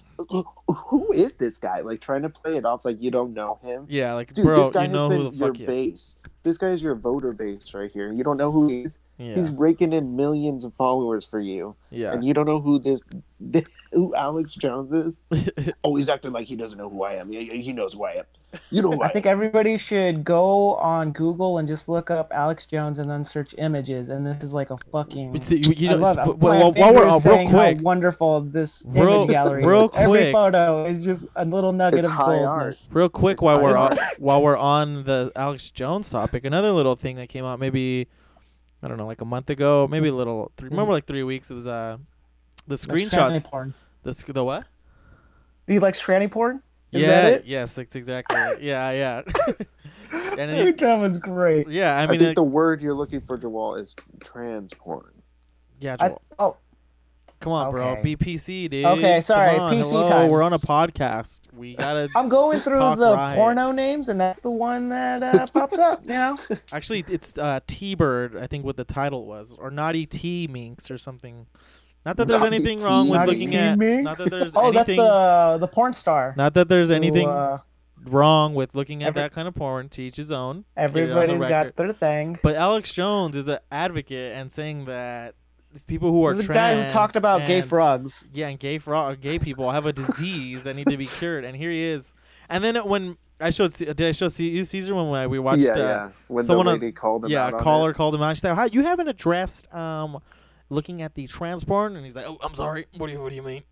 [0.67, 1.79] who is this guy?
[1.81, 3.87] Like trying to play it off like you don't know him.
[3.89, 6.15] yeah, like Dude, bro, this guy you has who been your fuck base.
[6.43, 8.11] This guy is your voter base right here.
[8.11, 8.99] You don't know who he is.
[9.17, 12.11] Yeah, He's raking in millions of followers for you, yeah.
[12.11, 13.01] and you don't know who this,
[13.93, 15.21] who Alex Jones is.
[15.85, 17.29] Oh, he's acting like he doesn't know who I am.
[17.31, 18.25] He, he knows who I am.
[18.69, 22.31] You know who I, I think everybody should go on Google and just look up
[22.33, 24.09] Alex Jones and then search images.
[24.09, 25.31] And this is like a fucking.
[25.31, 26.39] But you, you I know, love s- it.
[26.39, 29.29] but- My well, while we're fingers uh, real saying how quick, wonderful this Real- image
[29.29, 29.89] gallery real is.
[29.95, 30.33] Every quick.
[30.33, 32.87] photo is just a little nugget It's of high goldness.
[32.91, 36.71] real quick, It's while we're high on, while we're on the Alex Jones topic, another
[36.71, 38.07] little thing that came out maybe,
[38.81, 40.51] I don't know, like a month ago, maybe a little.
[40.57, 41.49] Three, remember, like three weeks.
[41.49, 41.97] It was uh,
[42.67, 43.45] the screenshots.
[43.45, 43.73] porn.
[44.03, 44.65] The the what?
[45.67, 46.61] Do you like tranny porn?
[46.93, 47.07] Is yeah.
[47.07, 47.45] that it?
[47.45, 47.73] Yes.
[47.73, 48.37] That's exactly.
[48.37, 48.61] it.
[48.61, 48.91] Yeah.
[48.91, 49.53] Yeah.
[50.13, 51.67] And then Dude, that was great.
[51.67, 51.95] yeah.
[51.97, 55.09] I I, mean, think like, the word you're looking for, Jawal, is trans porn.
[55.79, 55.95] yeah.
[55.99, 56.57] I, oh,
[57.39, 57.89] come on, bro.
[57.97, 58.15] okay.
[58.15, 58.85] BPC, dude.
[58.85, 60.29] Okay, sorry, PC hello, time.
[60.29, 61.39] We're on a podcast.
[61.51, 62.09] We gotta.
[62.15, 63.35] I'm going through the right.
[63.35, 66.01] porno names, and that's the one that uh, pops up.
[66.03, 66.37] You know,
[66.71, 68.37] Actually, it's uh, T-Bird.
[68.37, 71.45] I think what the title was, or Naughty T Minx or something.
[72.05, 73.77] Not that there's Naughty anything wrong with T looking at.
[73.77, 74.03] Minx?
[74.03, 74.97] Not that there's oh, that's anything.
[75.05, 76.33] the the porn star.
[76.37, 77.59] Not that there's who, anything uh,
[78.05, 79.87] wrong with looking at every- that kind of porn.
[79.89, 80.65] To each his own.
[80.75, 81.49] everybody's record.
[81.49, 82.37] got their thing.
[82.43, 85.35] But Alex Jones is an advocate and saying that
[85.87, 88.13] people who are There's a trans guy who talked about gay and- frogs.
[88.33, 91.55] yeah, and gay frog, gay people have a disease that need to be cured, and
[91.55, 92.13] here he is.
[92.49, 95.39] And then when I showed, C- did I show C- you Caesar when we- we
[95.39, 95.61] watched?
[95.61, 96.09] yeah, uh, yeah.
[96.27, 97.93] When the someone on- lady called him yeah, out a caller it.
[97.95, 98.35] called him out.
[98.35, 100.19] She said, "How you haven't addressed um,
[100.69, 102.85] looking at the trans porn?" And he's like, "Oh, I'm sorry.
[102.97, 103.63] What do you What do you mean?"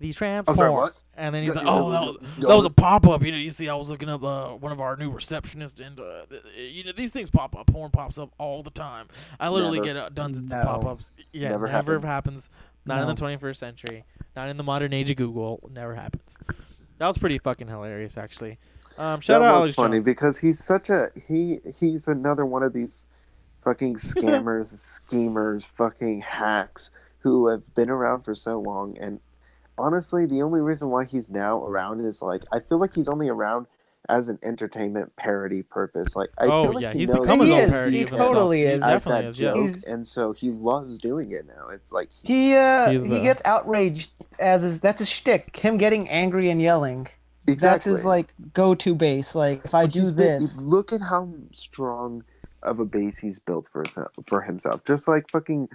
[0.00, 0.92] The trans I'm sorry, what?
[1.16, 3.20] And then he's Yeah, like, yeah, "Oh, that was, that was a pop up.
[3.24, 5.98] You know, you see, I was looking up uh, one of our new receptionists, and
[5.98, 7.66] uh, th- th- you know, these things pop up.
[7.66, 9.08] Porn pops up all the time.
[9.40, 9.94] I literally Never.
[9.94, 10.58] get uh, dozens No.
[10.60, 11.10] of pop ups.
[11.32, 12.04] Yeah, Never never, happens.
[12.04, 12.50] happens.
[12.86, 14.04] Not in the 21st century.
[14.36, 15.68] Not in the modern age of Google.
[15.72, 16.36] Never happens.
[16.98, 18.56] That was pretty fucking hilarious, actually.
[18.98, 20.04] Um, shout that out was Alex funny Jones.
[20.06, 23.08] because he's such a he he's another one of these
[23.62, 26.90] fucking scammers schemers fucking hacks
[27.20, 29.20] who have been around for so long and
[29.76, 33.28] honestly the only reason why he's now around is like i feel like he's only
[33.28, 33.66] around
[34.08, 37.40] as an entertainment parody purpose like i Oh, feel like yeah, he he's knows become
[37.40, 38.82] his he own is parody seen of it totally is.
[38.82, 39.50] as definitely that is, yeah.
[39.52, 43.20] joke He's- and so he loves doing it now it's like He uh he the-
[43.20, 45.56] gets outraged as his that's his shtick.
[45.56, 47.08] Him getting angry and yelling.
[47.48, 47.68] Exactly.
[47.68, 49.34] That's his like go-to base.
[49.34, 52.22] Like if I But do he's been- this, look at how strong
[52.62, 54.84] of a base he's built for himself, for himself.
[54.84, 55.68] Just like fucking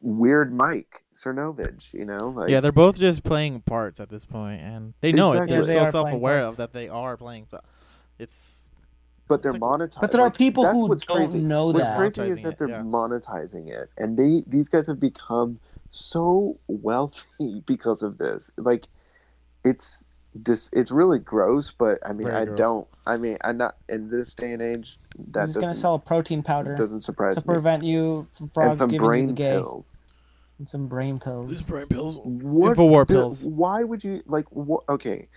[0.00, 2.30] weird Mike Cernovich, you know?
[2.30, 5.56] Like, yeah, they're both just playing parts at this point, and they know Exactly.
[5.56, 5.56] it.
[5.66, 7.46] They're They so self-aware of that they are playing.
[8.18, 8.70] It's
[9.28, 10.00] but they're It's monetized.
[10.00, 11.38] But there are people that's who what's don't crazy.
[11.40, 11.96] know What's that.
[11.96, 12.82] crazy is that they're yeah.
[12.82, 15.60] monetizing it, and they these guys have become
[15.92, 18.50] so wealthy because of this.
[18.56, 18.86] Like,
[19.64, 20.04] it's
[20.42, 21.72] just it's really gross.
[21.72, 22.58] But I mean, Very I gross.
[22.58, 22.88] don't.
[23.06, 24.98] I mean, I'm not in this day and age.
[25.32, 27.54] That He's gonna sell a protein powder doesn't surprise to me.
[27.54, 29.50] prevent you from And some giving you the brain gay.
[29.50, 29.98] pills.
[30.58, 31.50] And some brain pills.
[31.50, 32.20] These brain pills.
[32.22, 33.42] What Infowar do- pills.
[33.42, 34.44] Why would you like?
[34.50, 34.84] What?
[34.88, 35.28] Okay,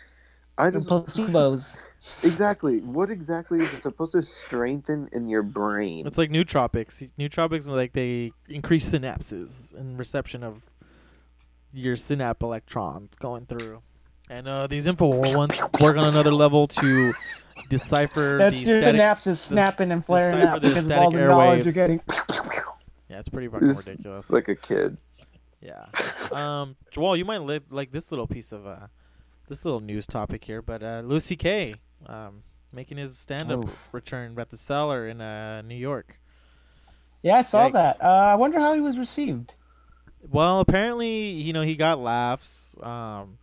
[0.58, 1.80] I And just placebos.
[2.24, 2.80] exactly.
[2.82, 6.06] What exactly is it supposed to strengthen in your brain?
[6.06, 7.10] It's like nootropics.
[7.18, 10.62] Nootropics, like they increase synapses and reception of
[11.74, 13.82] your synapse electrons going through.
[14.30, 17.14] And uh, these Infowar ones work on another level to
[17.70, 19.00] decipher That's the your static.
[19.02, 22.02] synapses snapping and flaring decipher out because of all static the knowledge you're getting.
[23.10, 24.22] Yeah, it's pretty fucking it's, ridiculous.
[24.22, 24.98] it's like a kid.
[25.62, 25.86] Yeah.
[26.32, 28.88] Um, Joel, you might li- like this little piece of uh,
[29.48, 31.76] this little news topic here, but uh, Louis C.K.
[32.08, 33.90] Um, making his stand-up Oof.
[33.92, 36.20] return at the Cellar in uh, New York.
[37.22, 37.74] Yeah, I saw Yikes.
[37.74, 38.04] that.
[38.04, 39.54] Uh, I wonder how he was received.
[40.30, 42.76] Well, apparently, you know, he got laughs.
[42.82, 43.38] Um,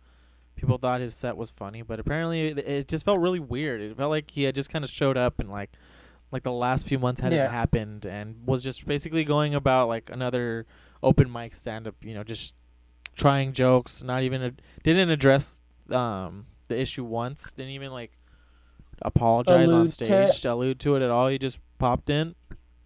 [0.61, 3.81] people thought his set was funny, but apparently, it, it just felt really weird.
[3.81, 5.71] It felt like he had just kind of showed up and like,
[6.31, 7.49] like the last few months hadn't Yeah.
[7.49, 10.65] happened, and was just basically going about like another
[11.03, 11.95] open mic stand up.
[12.01, 12.55] You know, just
[13.15, 14.01] trying jokes.
[14.03, 14.51] Not even a,
[14.83, 17.51] didn't address um the issue once.
[17.51, 18.11] Didn't even like
[19.01, 21.27] apologize on Allude to stage, allude to it at all.
[21.27, 22.35] He just popped in,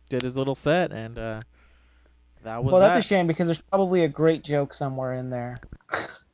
[0.10, 1.42] did his little set, and uh,
[2.44, 2.94] that was Well, that.
[2.94, 5.58] that's a shame because there's probably a great joke somewhere in there.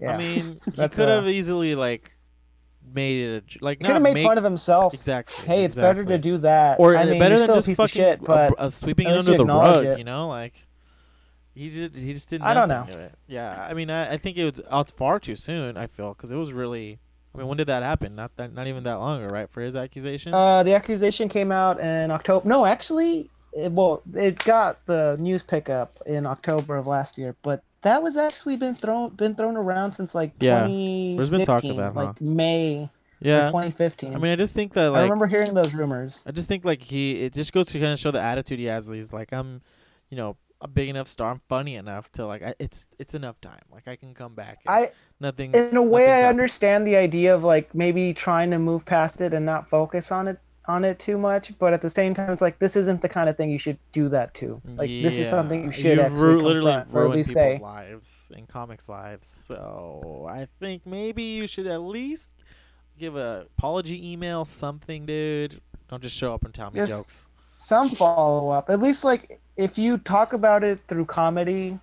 [0.00, 0.14] yeah.
[0.14, 0.28] I mean,
[0.64, 2.12] he could have uh, easily like
[2.92, 4.94] made it a like he could have made make fun of himself.
[4.94, 5.46] exactly.
[5.46, 6.80] Hey, it's better to do that.
[6.80, 9.44] or I mean, better than still just fucking shit, but uh, sweeping it under the
[9.44, 9.84] rug.
[9.84, 9.98] it.
[9.98, 10.66] You know, like
[11.54, 11.94] he did.
[11.94, 12.46] He just didn't.
[12.46, 13.14] I don't it.
[13.26, 14.60] Yeah, I mean, I, I think it was.
[14.70, 15.76] Oh, it's far too soon.
[15.76, 16.98] I feel because it was really.
[17.34, 18.14] I mean, when did that happen?
[18.16, 18.54] Not that.
[18.54, 19.48] Not even that long ago, right?
[19.50, 20.32] For his accusation.
[20.34, 22.48] Uh, the accusation came out in October.
[22.48, 27.62] No, actually, it, well, it got the news pickup in October of last year, but
[27.82, 31.68] that was actually been thrown been thrown around since like Yeah, 2015, there's been talk
[31.68, 32.06] of that, huh?
[32.06, 33.50] like May yeah.
[33.50, 34.14] 2015.
[34.14, 36.22] I mean, I just think that like I remember hearing those rumors.
[36.26, 38.66] I just think like he it just goes to kind of show the attitude he
[38.66, 38.86] has.
[38.86, 39.62] He's like I'm,
[40.10, 41.30] you know, a big enough star.
[41.30, 43.62] I'm funny enough to like I, it's it's enough time.
[43.72, 44.60] Like I can come back.
[44.66, 46.28] I, nothing's in a way, I up.
[46.28, 50.28] understand the idea of like maybe trying to move past it and not focus on
[50.28, 50.38] it
[50.70, 53.28] on it too much, but at the same time, it's like this isn't the kind
[53.28, 54.60] of thing you should do that to.
[54.76, 57.44] Like this is something you should You've actually ru- literally confront, or at least people's
[57.44, 57.58] say.
[57.58, 59.26] lives and comics lives.
[59.48, 62.30] So I think maybe you should at least
[62.98, 65.60] give a apology email, something, dude.
[65.88, 67.26] Don't just show up and tell me Just- jokes.
[67.58, 68.70] some follow up.
[68.70, 71.78] At least like if you talk about it through comedy,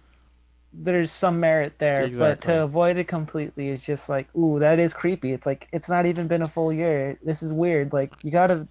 [0.73, 2.01] there's some merit there.
[2.03, 2.47] Exactly.
[2.47, 5.31] But to avoid it completely is just like, ooh, that is creepy.
[5.33, 7.17] It's like it's not even been a full year.
[7.23, 7.93] This is weird.
[7.93, 8.67] Like you gotta,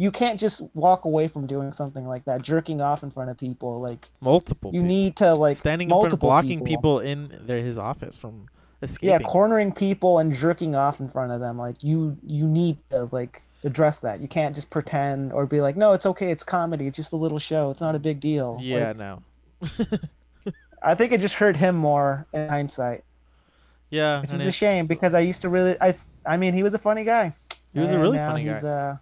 [0.00, 3.36] you can't just walk away from doing something like that, jerking off in front of
[3.36, 3.82] people.
[3.82, 4.70] Like Multiple.
[4.72, 4.88] you people.
[4.88, 7.00] need to like standing in front, multiple blocking people.
[7.00, 8.46] in their his office from
[8.80, 9.10] escaping.
[9.10, 11.58] Yeah, cornering people and jerking off in front of them.
[11.58, 14.20] Like you, you need to like address that.
[14.22, 16.30] You can't just pretend or be like, no, it's okay.
[16.30, 16.86] It's comedy.
[16.86, 17.70] It's just a little show.
[17.70, 18.56] It's not a big deal.
[18.58, 19.22] Yeah, Like, no.
[20.82, 23.04] I think it just hurt him more in hindsight,
[23.90, 25.94] yeah, which is a shame because I used to really, I,
[26.24, 27.34] I mean, he was a funny guy.
[27.74, 28.52] He was a really funny guy.
[28.52, 28.96] Uh,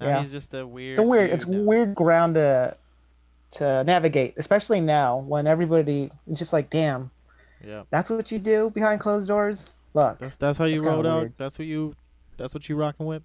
[0.00, 0.20] now yeah.
[0.20, 0.90] he's just a weird.
[0.92, 1.58] it's a weird, it's now.
[1.60, 2.76] weird ground to,
[3.52, 7.10] to navigate, especially now when everybody is just like, damn,
[7.64, 9.70] Yeah, that's what you do behind closed doors.
[9.94, 11.18] Look, that's that's how you kinda rolled out.
[11.20, 11.32] weird.
[11.38, 11.94] That's what you.
[12.36, 13.22] That's what you rocking with.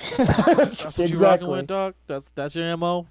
[0.16, 1.94] That's what you rocking with, dog.
[2.06, 3.06] That's that's your mo.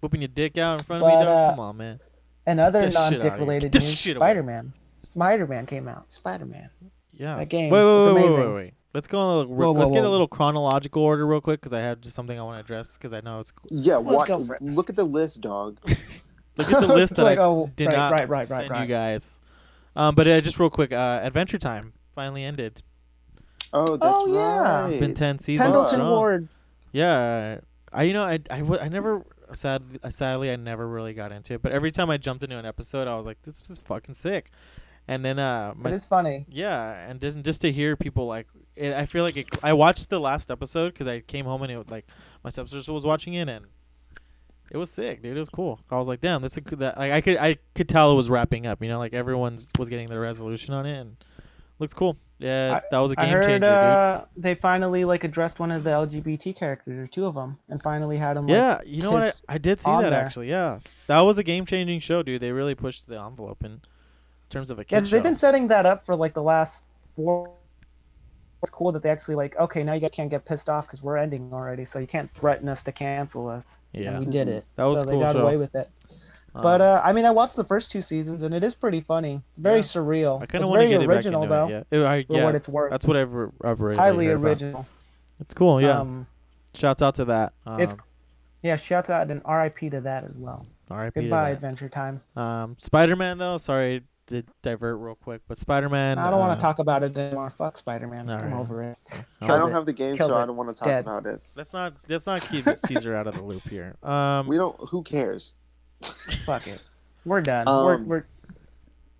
[0.00, 1.28] Whipping your dick out in front of me, dog.
[1.28, 2.00] uh, Come on, man.
[2.46, 3.98] And other Get this shit non-dick related news.
[3.98, 4.72] Spider-Man.
[5.14, 6.10] Spider-Man came out.
[6.10, 6.70] Spider-Man.
[7.12, 7.36] Yeah.
[7.36, 8.54] that game, Wait, wait, wait, wait, wait, amazing.
[8.54, 8.74] wait.
[8.92, 9.18] Let's go.
[9.18, 12.00] On a, Whoa, let's whoa, get a little chronological order real quick because I have
[12.00, 13.52] just something I want to address because I know it's.
[13.52, 13.68] Cool.
[13.70, 14.62] Yeah, Let's what, go for it.
[14.62, 15.78] look at the list, dog.
[16.56, 18.70] Look at the list that like, I oh, did right, not right, right, right, send
[18.70, 18.82] right.
[18.82, 19.40] you guys.
[19.96, 22.82] Um, but uh, just real quick, uh, Adventure Time finally ended.
[23.72, 24.82] Oh, that's Oh, yeah.
[24.86, 25.00] right.
[25.00, 26.10] Been ten seasons Pendleton strong.
[26.10, 26.48] Ward.
[26.92, 27.60] Yeah,
[27.92, 29.22] I you know I I, I never
[29.52, 32.66] sad sadly I never really got into it, but every time I jumped into an
[32.66, 34.50] episode, I was like, this is fucking sick.
[35.10, 36.46] And then uh my It is funny.
[36.48, 38.46] yeah, and just just to hear people like
[38.76, 41.72] it, I feel like it, I watched the last episode because I came home and
[41.72, 42.06] it was like
[42.44, 43.66] my stepsister was watching it and
[44.70, 45.36] it was sick, dude.
[45.36, 45.80] It was cool.
[45.90, 48.30] I was like, damn, this is that like I could I could tell it was
[48.30, 48.80] wrapping up.
[48.80, 51.16] You know, like everyone was getting their resolution on it and
[51.80, 52.16] looks cool.
[52.38, 53.68] Yeah, that was a game heard changer, dude.
[53.68, 57.82] uh, they finally like addressed one of the LGBT characters, or two of them, and
[57.82, 58.46] finally had him.
[58.46, 59.42] Like, Yeah, you know what?
[59.48, 60.24] I, I did see that there.
[60.24, 60.48] actually.
[60.48, 62.40] Yeah, that was a game changing show, dude.
[62.40, 63.80] They really pushed the envelope in
[64.50, 65.20] terms of a yeah, kid they've show.
[65.22, 66.84] been setting that up for like the last
[67.16, 67.50] four
[68.62, 71.02] it's cool that they actually like, okay, now you guys can't get pissed off because
[71.02, 73.64] we're ending already, so you can't threaten us to cancel us.
[73.92, 74.66] Yeah, And we did it.
[74.76, 75.04] That was cool.
[75.04, 75.40] so a they got show.
[75.40, 75.88] away with it.
[76.54, 79.00] Um, But uh, I mean, I watched the first two seasons, and it is pretty
[79.00, 79.40] funny.
[79.52, 79.82] It's very Yeah.
[79.82, 80.42] surreal.
[80.42, 81.86] I kind of want to get original it back though, it.
[82.02, 82.90] Yeah, I- for yeah, what it's worth.
[82.90, 84.46] that's what I've, re- I've really Highly heard about.
[84.48, 84.86] original.
[85.40, 85.80] It's cool.
[85.80, 86.26] Yeah, Um,
[86.74, 87.54] shouts out to that.
[87.64, 87.96] Um, It's-
[88.62, 88.76] yeah.
[88.76, 89.88] Shouts out and R.I.P.
[89.88, 90.66] to that as well.
[90.90, 91.14] R.I.P.
[91.14, 91.54] to Goodbye, that.
[91.54, 92.20] Adventure Time.
[92.36, 93.56] Um, Spider-Man though.
[93.56, 96.18] Sorry to divert real quick, but Spider-Man.
[96.18, 97.50] I don't want uh, to talk about it anymore.
[97.56, 98.28] Fuck Spider-Man.
[98.30, 98.52] I'm Alright.
[98.54, 98.98] over it.
[99.40, 99.72] I don't it.
[99.72, 100.42] have the game, Killed so it.
[100.42, 101.00] I don't want to talk Dead.
[101.04, 101.40] about it.
[101.54, 101.94] Let's not.
[102.08, 103.94] Let's not keep Caesar out of the loop here.
[104.02, 104.76] Um, We don't.
[104.88, 105.52] Who cares?
[106.46, 106.80] Fuck it.
[107.24, 107.66] We're done.
[107.66, 108.24] we're, Um, we're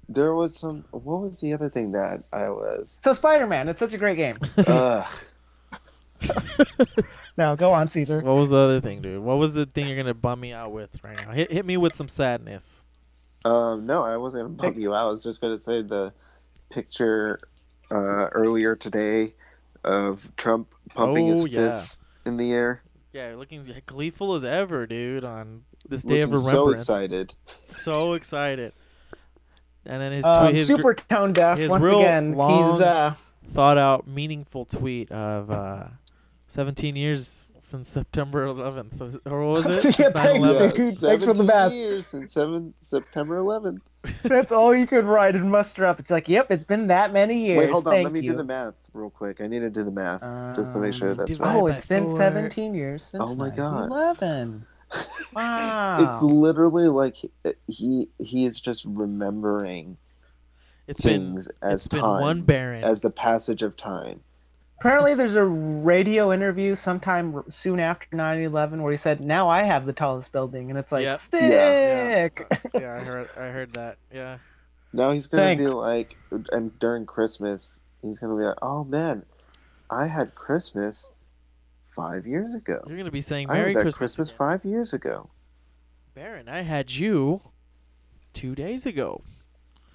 [0.08, 0.84] There was some.
[0.90, 2.98] What was the other thing that I was?
[3.04, 3.68] so Spider-Man.
[3.68, 4.36] It's such a great game.
[4.66, 5.06] Ugh.
[7.36, 8.20] Now go on, Caesar.
[8.20, 9.22] what was the other thing, dude?
[9.22, 11.32] What was the thing you're gonna bum me out with right now?
[11.32, 12.84] Hit hit me with some sadness.
[13.44, 15.06] Um, no, I wasn't gonna bump you out.
[15.06, 16.12] I was just gonna say the
[16.70, 17.40] picture
[17.90, 19.34] uh, earlier today
[19.84, 21.70] of Trump pumping Oh, his yeah.
[21.70, 22.82] fists in the air,
[23.12, 25.24] Yeah, looking gleeful as ever, dude.
[25.24, 27.32] On this day of looking so excited.
[27.46, 28.72] so excited.
[29.86, 32.34] And then his Um, his super tone deaf his once real again.
[32.34, 33.14] long- He's uh
[33.46, 35.84] thought out, meaningful tweet of uh,
[36.48, 39.84] 17 years since September 11th, or was it?
[39.84, 40.74] Yeah, Since thanks, 9/11?
[40.76, 40.94] dude.
[40.98, 41.72] Thanks for the math.
[41.72, 43.80] years since seven September 11th.
[44.24, 46.00] that's all you could write and muster up.
[46.00, 47.58] It's like, yep, it's been that many years.
[47.58, 47.92] Wait, hold on.
[47.94, 48.30] Thank Let me you.
[48.30, 49.40] do the math real quick.
[49.40, 50.20] I need to do the math
[50.56, 51.56] just to make sure Um, that's divide right.
[51.56, 52.16] Oh, it's been four.
[52.18, 53.88] 17 years since Oh my God.
[53.90, 54.66] 11.
[55.34, 55.98] Wow.
[56.08, 57.30] It's literally like he
[57.68, 59.96] he, he is just remembering
[60.88, 62.82] It's been things as it's been time, one Barron.
[62.82, 64.20] as the passage of time.
[64.80, 69.84] Apparently, there's a radio interview sometime soon after 9/11 where he said, "Now I have
[69.84, 71.20] the tallest building," and it's like, Yep.
[71.20, 71.32] sick.
[71.42, 72.28] yeah,
[72.80, 73.98] Yeah, I heard I heard that.
[74.10, 74.38] Yeah.
[74.94, 76.16] Now he's gonna be like,
[76.50, 79.26] and during Christmas, he's gonna be like, "Oh man,
[79.90, 81.12] I had Christmas
[81.94, 82.80] five years ago.
[82.86, 84.38] You're gonna be saying "Merry I Merry was at Christmas, Christmas again.
[84.38, 85.28] five years ago."
[86.14, 86.48] Barron.
[86.48, 87.42] I had you
[88.32, 89.22] two days ago.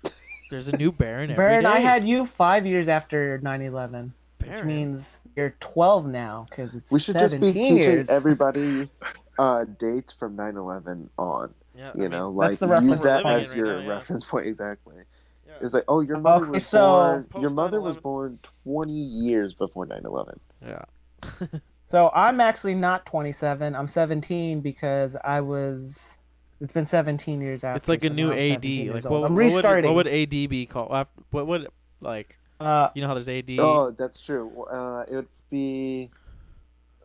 [0.52, 4.12] There's a new Barron every Barron, I had you five years after 9/11,
[4.58, 8.10] which means you're 12 now because it's We should just be 17 teaching years.
[8.10, 8.90] everybody
[9.38, 11.54] uh, dates from 9/11 on.
[11.78, 13.88] Yeah, I You mean, know, that's like the use that as in your right now,
[13.88, 13.94] yeah.
[13.96, 14.96] reference point exactly.
[15.46, 15.54] yeah.
[15.62, 17.42] It's like, oh, your mother Okay, was so- born.
[17.42, 18.02] Your mother was 9/11.
[18.02, 20.38] born 20 years before 9/11.
[20.66, 20.86] yeah.
[21.88, 23.76] So I'm actually not 27.
[23.76, 26.18] I'm 17 because I was.
[26.60, 27.78] It's been 17 years after.
[27.78, 28.66] It's like a new AD.
[28.66, 30.90] Like what, what would, what would AD be called?
[31.30, 31.68] What would
[32.02, 33.52] like uh, you know how there's AD?
[33.60, 34.64] Oh, that's true.
[34.64, 36.10] Uh, it would be,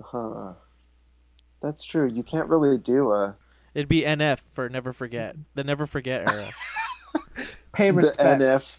[0.03, 0.53] huh?
[1.63, 2.09] That's true.
[2.09, 3.37] You can't really do a
[3.75, 5.37] It'd be NF for Never Forget.
[5.55, 6.49] The Never Forget era.
[7.73, 8.03] pay the.
[8.19, 8.79] NF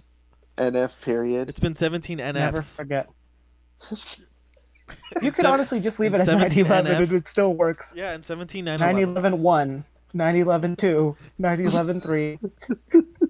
[0.57, 1.47] NF period.
[1.49, 2.34] it's been 17 NFs.
[2.34, 3.09] Never forget.
[5.22, 6.99] You In could sev- honestly just leave it at 17 9/11 NF.
[7.01, 7.93] and it still works.
[7.95, 8.78] Yeah, in 17 9/11.
[9.15, 12.39] 9/11 1, 9/11 2, 9/11 3.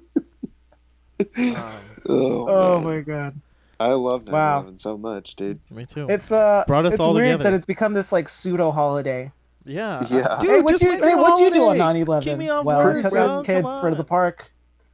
[1.38, 1.56] Um,
[2.10, 3.40] oh, Oh my god.
[3.80, 5.60] I love 9/11 so much, dude.
[5.72, 6.08] me too.
[6.10, 7.44] It's uh Brought us it's all weird together.
[7.46, 9.32] that it's become this like pseudo holiday.
[9.66, 10.06] yeah.
[10.10, 10.38] Yeah.
[10.42, 12.24] Dude, hey, what just you make hey, what'd you do on 9/11?
[12.24, 13.40] Keep me off well, work, I took bro.
[13.40, 14.52] a kid for the park.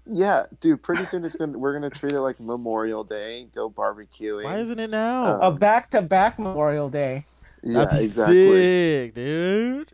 [0.10, 0.82] Yeah, dude.
[0.84, 3.48] Pretty soon it's gonna we're gonna treat it like Memorial Day.
[3.54, 4.46] Go barbecuing.
[4.46, 5.26] Why isn't it now?
[5.26, 7.26] Uh, A back-to-back Memorial Day.
[7.62, 8.52] yeah, That'd be exactly.
[8.54, 9.92] sick, dude.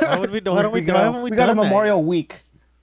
[0.00, 0.40] Why would we?
[0.44, 0.80] Why don't we?
[0.80, 1.62] got Why a- haven't we, we got a done that?
[1.62, 2.40] Memorial Week.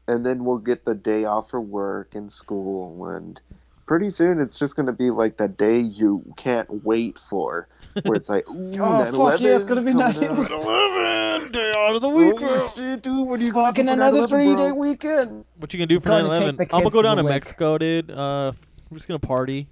[0.07, 3.39] And then we'll get the day off for work and school, and
[3.85, 7.67] pretty soon it's just gonna be like the day you can't wait for,
[8.03, 10.27] where it's like, Oh, fuck yeah, it's gonna be 9/11 's 9/11.
[10.27, 10.51] coming up.
[11.39, 12.33] 11 day out of the week.
[12.35, 12.67] Oh bro.
[12.69, 13.27] shit, dude!
[13.29, 15.45] What are you gonna Fucking do another 9/11, three-day weekend.
[15.57, 16.59] What you gonna do for Gonna 9/11?
[16.59, 17.35] I'm gonna go down the to lake.
[17.35, 18.11] Mexico, dude.
[18.11, 18.51] Uh,
[18.89, 19.67] we're just gonna party.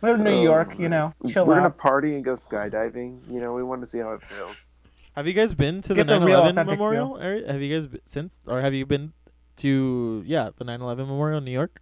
[0.00, 3.20] We're in New Oh, York, you know, chill We're gonna party and go skydiving.
[3.30, 4.66] You know, we want to see how it feels.
[5.14, 7.50] Have you guys been to the Get the 9/11 memorial area?
[7.52, 9.12] Have you guys been, since, or have you been
[9.58, 11.80] to yeah the 9/11 memorial in New York?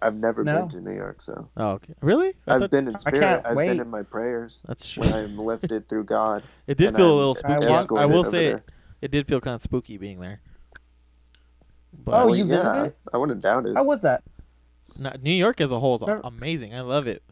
[0.00, 0.60] I've never No.
[0.60, 1.94] been to New York, so Oh, okay.
[2.00, 2.34] Really?
[2.46, 3.42] I I've thought- been in spirit.
[3.44, 3.68] I've wait.
[3.68, 5.02] been in my prayers That's true.
[5.02, 6.44] when I am lifted through God.
[6.68, 7.66] It did feel a I'm little spooky.
[7.66, 8.62] I, escorted will say it,
[9.02, 10.40] it did feel kind of spooky being there.
[12.04, 12.94] But Oh, Well, you yeah, visited?
[13.12, 13.74] I wouldn't doubt it.
[13.74, 14.22] How was that?
[15.00, 16.74] No, New York as a whole is Never- amazing.
[16.74, 17.24] I love it.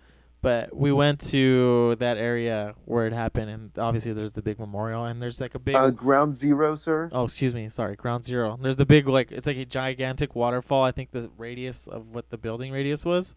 [0.47, 5.05] But we went to that area where it happened, and obviously there's the big memorial,
[5.07, 5.75] and there's like a big.
[5.75, 7.09] Uh, ground zero, sir.
[7.11, 8.57] oh, excuse me, sorry, Ground Zero.
[8.63, 10.85] There's the big like it's like a gigantic waterfall.
[10.85, 13.35] I think the radius of what the building radius was,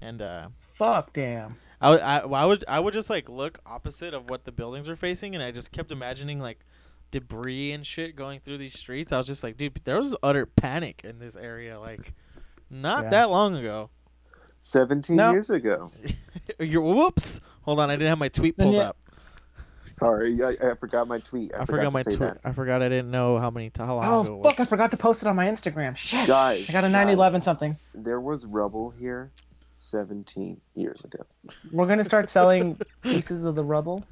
[0.00, 1.56] and uh, Fuck, damn.
[1.78, 4.88] I, would- I, I would I would just like look opposite of what the buildings
[4.88, 6.60] were facing, and I just kept imagining like
[7.10, 9.12] debris and shit going through these streets.
[9.12, 12.14] I was just like, dude, there was utter panic in this area, like
[12.70, 13.10] not Yeah.
[13.10, 13.90] that long ago.
[14.60, 15.32] Seventeen No.
[15.32, 15.90] years ago.
[16.58, 17.40] You're whoops.
[17.62, 18.96] Hold on, I didn't have my tweet pulled yeah- up.
[19.92, 21.52] Sorry, I, I forgot my tweet.
[21.52, 22.18] I, I, forgot, to my tweet.
[22.20, 22.38] that.
[22.44, 24.46] I forgot I didn't know how many how long oh, ago it Oh was.
[24.52, 24.60] fuck!
[24.60, 25.96] I forgot to post it on my Instagram.
[25.96, 26.26] Shit.
[26.28, 26.92] Guys, I got a guys.
[26.92, 27.76] 911 something.
[27.92, 29.30] There was rubble here
[29.72, 31.24] 17 years ago.
[31.72, 34.04] We're gonna start selling pieces of the rubble.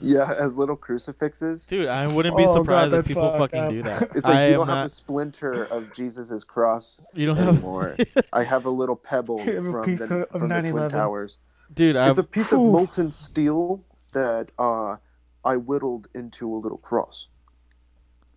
[0.00, 1.66] Yeah, as little crucifixes.
[1.66, 3.70] Dude, I wouldn't be Oh, God, surprised if people fucked fucking up.
[3.70, 4.02] do that.
[4.16, 7.48] It's like I you don't have not, a splinter of Jesus's cross you don't have
[7.48, 7.96] anymore.
[8.32, 11.38] I have a little pebble You have a from the, of from the Twin Towers.
[11.74, 11.96] dude.
[11.96, 14.96] I It's a piece of molten steel that uh,
[15.44, 17.28] I whittled into a little cross.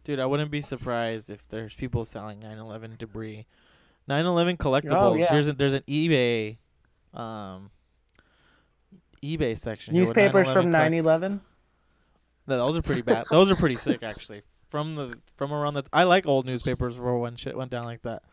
[0.04, 3.46] dude, I wouldn't be surprised if there's people selling 9/11 debris.
[4.10, 4.92] 9/11 collectibles.
[4.92, 5.28] Oh, yeah.
[5.32, 6.58] Here's a, there's an eBay,
[7.14, 7.72] um,
[9.24, 9.94] eBay section.
[9.94, 11.40] here with Newspapers 9/11 from collect- 9/11.
[12.48, 13.26] No, those are pretty bad.
[13.32, 14.42] those are pretty sick actually.
[14.70, 18.02] From the from around the I like old newspapers for when shit went down like
[18.04, 18.24] that.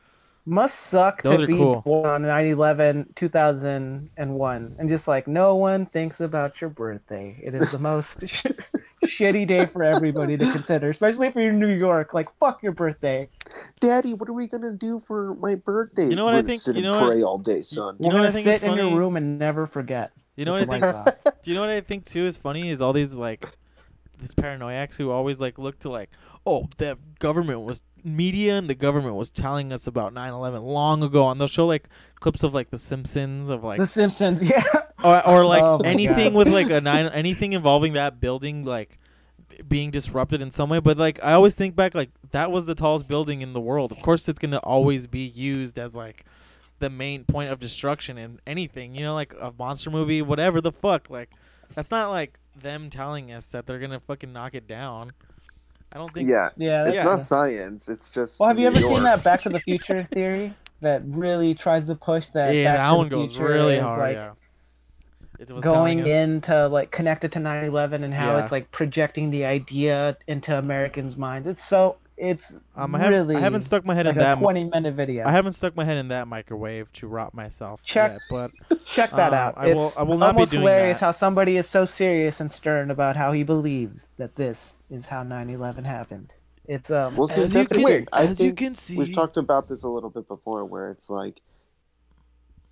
[0.47, 1.83] Must suck Those to are be cool.
[1.83, 7.39] born on 9/11 2001 and just like no one thinks about your birthday.
[7.43, 8.19] It is the most
[9.05, 12.15] shitty day for everybody to consider, especially if you're in New York.
[12.15, 13.29] Like fuck your birthday.
[13.81, 16.09] Daddy, what are we gonna do for my birthday?
[16.09, 17.63] You know what We're I gonna think- Sit you and know what- pray all day,
[17.63, 17.97] son.
[18.01, 18.99] You We're know what I gonna think is sit in your funny?
[18.99, 20.13] room and never forget.
[20.37, 21.43] You know what I think?
[21.43, 23.45] Do you know what I think too is funny is all these like
[24.21, 26.11] these paranoiacs who always like look to like
[26.47, 31.29] oh the government was media and the government was telling us about 9/11 long ago
[31.31, 34.65] and they'll show like clips of like the Simpsons of like The Simpsons, yeah.
[35.05, 36.35] or, or like Oh anything God.
[36.35, 38.99] with like a nine anything involving that building like
[39.69, 42.75] being disrupted in some way but like I always think back like that was the
[42.75, 46.25] tallest building in the world of course it's going to always be used as like
[46.79, 50.73] the main point of destruction in anything you know like a monster movie whatever the
[50.73, 51.29] fuck like
[51.75, 55.11] that's not like them telling us that they're going to fucking knock it down
[55.93, 57.89] I don't think Yeah, Yeah, it's that's not science.
[57.89, 58.39] It's just.
[58.39, 61.85] Well, have you New ever seen that Back to the Future theory that really tries
[61.87, 62.55] to push that?
[62.55, 64.33] yeah Back that to one the goes Future really is, hard like, yeah
[65.39, 68.43] it was going into like connected to 9/11 and how Yeah.
[68.43, 71.49] it's like projecting the idea into Americans' minds.
[71.49, 74.25] It's so it's um, I, haven't, really I haven't stuck my head like in a
[74.25, 75.27] that 20 minute video.
[75.27, 78.51] I haven't stuck my head in that microwave to rot myself Check- yet, but
[78.85, 79.55] Check that uh, out.
[79.57, 81.07] I will- it's I will not be almost doing hilarious that.
[81.07, 85.25] how somebody is so serious and stern about how he believes that this is how
[85.25, 86.33] 9/11 happened.
[86.67, 88.09] It's um Well, see, it's, that's it's the weird.
[88.13, 91.09] I as you can see, We've talked about this a little bit before, where it's
[91.09, 91.41] like,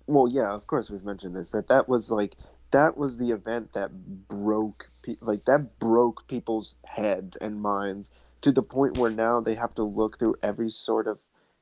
[0.05, 1.51] well, yeah, of course we've mentioned this.
[1.51, 2.35] That that was like
[2.71, 4.91] that was the event that broke,
[5.21, 8.11] like that broke people's heads and minds
[8.41, 11.19] to the point where now they have to look through every sort of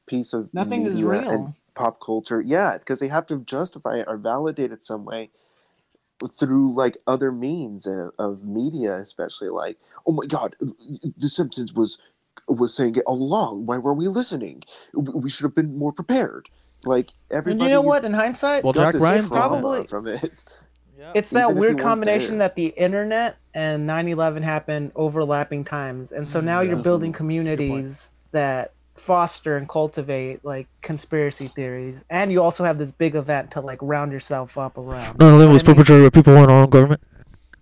[0.07, 1.30] piece of Nothing is media real.
[1.30, 2.41] and pop culture.
[2.41, 5.32] Yeah, because they have to justify it or validate it some way
[6.39, 10.67] through like other means of, of media, especially like, oh my God, uh,
[11.17, 11.99] The Simpsons was
[12.47, 13.65] was saying it all along.
[13.65, 14.63] Why were we listening?
[14.93, 16.49] We we should have been more prepared.
[16.86, 17.69] Like And everybody.
[17.71, 18.05] you know what?
[18.05, 20.32] In hindsight, Well, Jack Ryan's probably from it.
[20.98, 21.12] Yeah.
[21.16, 22.48] it's that even weird combination there.
[22.48, 27.22] that the internet and 9-11 happened overlapping times and so Mm, now you're building That's
[27.22, 27.48] a good point.
[27.48, 33.52] communities that foster and cultivate like conspiracy theories and you also have this big event
[33.52, 36.70] to like round yourself up around 9/11 was perpetrated by people who weren't our own
[36.70, 37.02] government.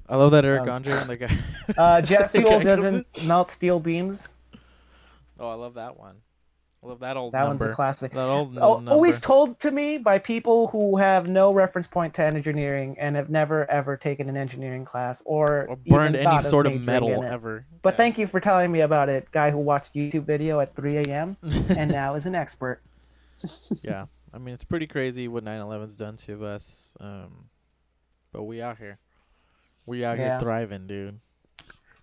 [0.08, 1.38] I love that Eric Um, Andre and the guy.
[1.78, 4.28] uh, jet fuel doesn't melt steel beams
[5.38, 6.16] Oh, I love that one.
[6.86, 7.66] Love that old that number.
[7.66, 8.92] one's a classic that old number.
[8.92, 13.30] always told to me by people who have no reference point to engineering and have
[13.30, 17.66] never ever taken an engineering class or, or burned any sort of majoring metal ever.
[17.82, 20.98] But thank you for telling me about it, guy who watched YouTube video at 3
[20.98, 21.38] a.m.
[21.44, 22.82] and now is an expert.
[23.82, 26.96] yeah, I mean it's pretty crazy what 9/11's done to us.
[27.00, 27.50] Um,
[28.32, 29.00] but we out here,
[29.88, 31.20] we out here thriving, dude.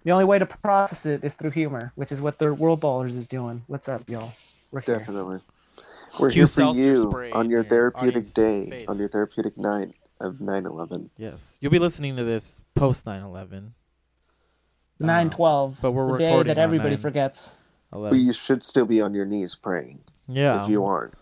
[0.05, 3.17] The only way to process it is through humor, which is what the World Ballers
[3.17, 3.63] is doing.
[3.69, 4.33] What's up, y'all?
[4.73, 4.99] We're here.
[4.99, 5.41] Definitely.
[6.19, 8.89] We're Cue here for you on your your therapeutic day, face.
[8.89, 11.09] on your therapeutic night of 9/11.
[11.17, 15.79] Yes, you'll be listening to this post 9/11, uh, 912.
[15.81, 17.01] but we're the day that everybody 9/11.
[17.01, 17.55] forgets.
[17.91, 20.65] But you should still be on your knees praying Yeah.
[20.65, 21.15] if you aren't.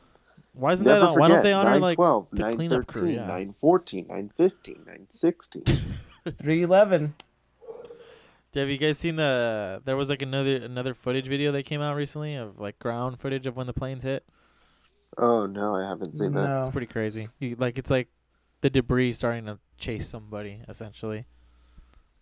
[0.53, 1.07] Why isn't Never that?
[1.11, 3.27] on- Why don't forget they honor like 912, the cleanup crew, 913, yeah.
[3.27, 5.65] 914, 915, 916.
[6.39, 7.15] 311.
[8.55, 9.81] Have you guys seen the?
[9.85, 13.47] There was like another another footage video that came out recently of like ground footage
[13.47, 14.25] of when the planes hit.
[15.19, 16.49] Oh no, I haven't seen that.
[16.49, 16.61] No.
[16.61, 17.29] It's pretty crazy.
[17.39, 18.09] You like it's like
[18.61, 21.27] the debris starting to chase somebody essentially.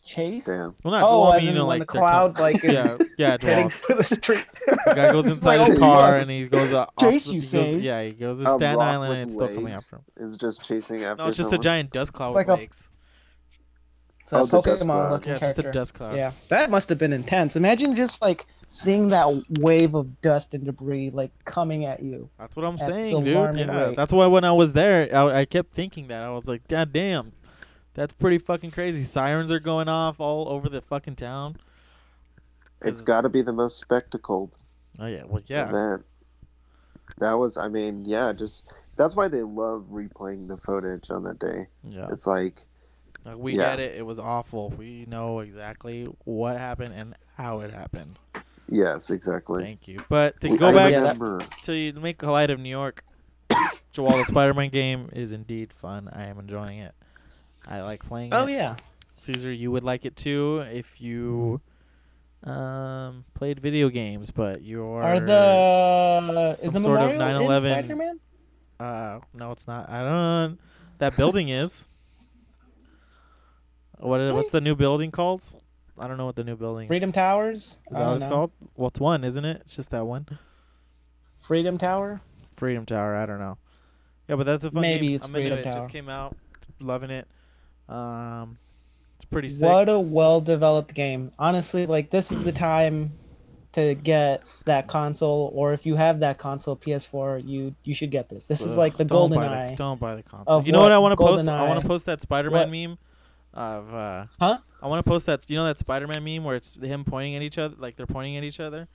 [0.04, 0.44] Chase?
[0.46, 0.74] Damn.
[0.84, 2.64] Well, not Oh, well, I mean, you know, like the they're com- cloud like is
[2.72, 4.44] yeah, yeah, heading well, for the street.
[4.66, 7.46] the guy goes inside like, his car and he goes uh, Chase, the- you he
[7.46, 7.76] goes- say?
[7.78, 10.02] yeah, he goes to A Staten Island and it's still coming legs after him.
[10.16, 11.22] Is just chasing after.
[11.24, 12.62] No, it's just a giant dust cloud like with a-
[14.32, 14.52] legs.
[14.52, 15.12] It's a Oh, the Pokemon cloud.
[15.12, 15.70] looking Yeah, it's just character.
[15.70, 16.16] a dust cloud.
[16.16, 17.56] Yeah, that must have been intense.
[17.56, 19.26] Imagine just like seeing that
[19.60, 22.28] wave of dust and debris like coming at you.
[22.38, 23.34] That's what I'm saying, dude.
[23.56, 23.96] Yeah, rate.
[23.96, 26.92] that's why when I was there, I, I kept thinking that I was like, God
[26.92, 27.32] damn,
[27.94, 29.04] That's pretty fucking crazy.
[29.04, 31.56] Sirens are going off all over the fucking town.
[32.82, 34.52] It's got to be the most spectacled
[35.00, 35.68] Oh yeah, well yeah.
[35.68, 36.04] event.
[37.18, 41.38] That was, I mean, yeah, just that's why they love replaying the footage on that
[41.38, 41.66] day.
[41.88, 42.08] Yeah.
[42.12, 42.66] It's like,
[43.28, 43.70] Like, we Yeah.
[43.70, 43.94] get it.
[43.96, 44.70] It was awful.
[44.70, 48.18] We know exactly what happened and how it happened.
[48.70, 49.62] yes, exactly.
[49.62, 50.00] Thank you.
[50.08, 51.40] But to We- go I back Yeah, that- remember.
[51.62, 53.02] to you- make a light of New York,
[53.96, 56.94] while the Spider-Man game is indeed fun, I am enjoying it.
[57.66, 58.36] I like playing it.
[58.36, 58.52] Oh it.
[58.52, 58.76] yeah.
[59.16, 61.60] Caesar, you would like it too if you
[62.44, 68.20] um played video games, but you're Are the is some the sort of 9/11
[68.78, 69.88] uh no, it's not.
[69.90, 70.60] I don't.
[70.98, 71.87] That building is.
[73.98, 74.20] What?
[74.20, 75.44] is- What's the new building called?
[75.98, 76.88] I don't know what the new building is.
[76.88, 77.56] Freedom Towers.
[77.56, 78.28] Is that what it's know.
[78.30, 78.50] called?
[78.76, 79.62] Well, it's one, isn't it?
[79.62, 80.26] It's just that one.
[81.40, 82.20] Freedom Tower.
[82.56, 83.16] Freedom Tower.
[83.16, 83.58] I don't know.
[84.28, 85.16] Yeah, but that's a fun Maybe game.
[85.16, 85.60] it's I'm into it.
[85.66, 86.36] It just came out.
[86.80, 87.26] Loving it.
[87.88, 88.58] Um,
[89.16, 89.66] it's pretty sick.
[89.68, 91.32] What a well-developed game.
[91.38, 93.12] Honestly, like this is the time
[93.72, 98.28] to get that console, or if you have that console PS4, you you should get
[98.28, 98.44] this.
[98.46, 99.74] This is like the golden buy the- eye.
[99.76, 100.62] don't buy the console.
[100.64, 101.48] You know what what I want to post?
[101.48, 102.70] I want to post that Spider-Man What?
[102.70, 102.98] meme
[103.54, 103.92] of.
[103.94, 104.58] uh Huh?
[104.82, 105.48] I want to post that.
[105.50, 108.36] You know that Spider-Man meme where it's him pointing at each other, like they're pointing
[108.36, 108.88] at each other.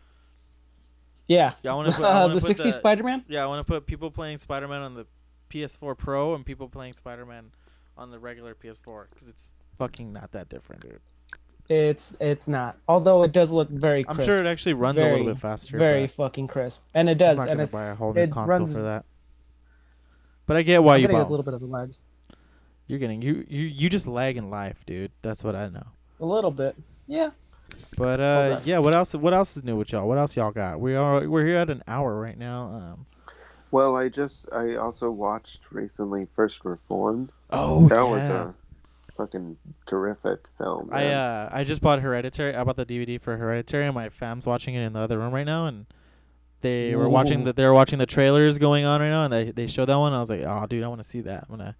[1.27, 1.53] Yeah.
[1.63, 2.05] Yeah, I want to put.
[2.05, 3.25] I Uh, the put 60s that- Spider-Man.
[3.27, 5.05] Yeah, I want to put people playing Spider-Man on the
[5.49, 7.51] PS4 Pro and people playing Spider-Man
[7.97, 10.99] on the regular PS4 because it's fucking not that different, dude.
[11.69, 12.77] It's it's not.
[12.89, 15.77] Although it does look very I'm sure it actually runs a little bit faster.
[15.77, 17.31] very fucking crisp, and it does.
[17.31, 18.73] I'm not and gonna it's buy a whole new console runs.
[18.73, 19.05] for that.
[20.45, 21.27] But I get why I'm you bought.
[21.27, 21.93] a little bit of a lag.
[22.93, 25.11] You're getting you you you just lag in life, dude.
[25.23, 25.87] That's what I know.
[26.19, 26.75] A little bit.
[27.07, 27.31] Yeah.
[27.97, 28.61] But uh, on.
[28.65, 28.77] yeah.
[28.77, 29.15] What else?
[29.15, 30.07] What else is new with y'all?
[30.07, 30.79] What else y'all got?
[30.79, 32.65] We are we're here at an hour right now.
[32.65, 33.05] Um.
[33.71, 37.31] Well, I just, I also watched recently First Reformed.
[37.49, 38.53] Oh that was a
[39.17, 40.89] fucking terrific film.
[40.91, 42.55] I uh I just bought Hereditary.
[42.55, 45.33] I bought the DVD for Hereditary, and my fam's watching it in the other room
[45.33, 45.87] right now, and
[46.61, 47.45] they were watching Ooh.
[47.45, 49.97] the they were watching the trailers going on right now, and they they showed that
[49.97, 50.13] one.
[50.13, 51.47] I was like, oh, dude, I want to see that.
[51.49, 51.75] I'm gonna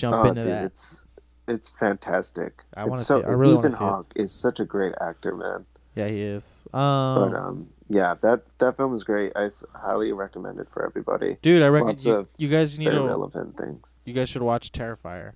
[0.00, 0.64] jump oh, into dude, that.
[0.64, 1.04] it's
[1.48, 2.62] it's fantastic.
[2.76, 3.28] I wanna It's so, see it.
[3.28, 3.78] I really wanna Ethan.
[3.78, 5.66] Hawke is such a great actor, man.
[5.96, 6.66] Yeah, he is.
[6.72, 9.32] But Um, um, yeah, that that film is great.
[9.36, 11.36] I highly recommend it for everybody.
[11.42, 13.94] dude, I recommend you, you guys need Very to relevant things.
[14.04, 15.32] you guys should watch Terrifier.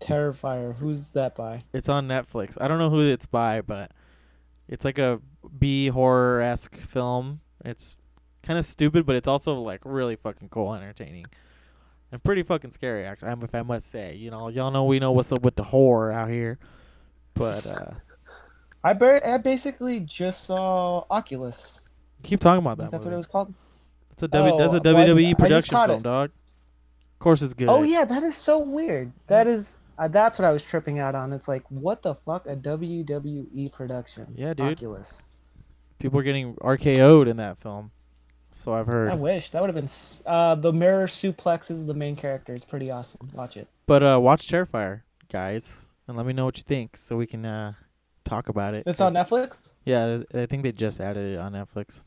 [0.00, 0.74] Terrifier.
[0.76, 1.62] Who's that by?
[1.74, 2.56] It's on Netflix.
[2.60, 3.92] I don't know who it's by, but
[4.66, 5.20] it's like a
[5.58, 7.40] B horror esque film.
[7.64, 7.96] It's
[8.42, 11.26] kind of stupid, but it's also like really fucking cool, entertaining,
[12.12, 13.04] and pretty fucking scary.
[13.04, 15.56] Actually, I- if I must say, you know, y'all know we know what's up with
[15.56, 16.58] the horror out here,
[17.34, 17.90] but uh
[18.84, 21.80] I I basically just saw Oculus.
[22.22, 23.52] keep talking about that that's what it was called.
[24.16, 26.02] That's a w- that's Oh, a well, I- I WWE production film, it.
[26.02, 26.30] dog.
[26.30, 27.68] Of course, it's good.
[27.68, 29.12] Oh yeah, that is so weird.
[29.26, 31.32] That is uh, that's what I was tripping out on.
[31.34, 34.26] It's like what the fuck a WWE production.
[34.34, 34.72] Yeah, dude.
[34.72, 35.22] Oculus.
[35.98, 37.90] People are getting RKO'd in that film,
[38.60, 39.10] so I've heard.
[39.10, 39.90] I wish that would have been.
[40.26, 42.52] Uh, the mirror suplex is the main character.
[42.52, 43.30] It's pretty awesome.
[43.32, 43.66] Watch it.
[43.86, 45.00] But uh, watch Terrifier,
[45.32, 47.72] guys, and let me know what you think, so we can uh,
[48.24, 48.84] talk about it.
[48.86, 49.56] It's on Netflix.
[49.86, 52.04] Yeah, I think they just added it on Netflix.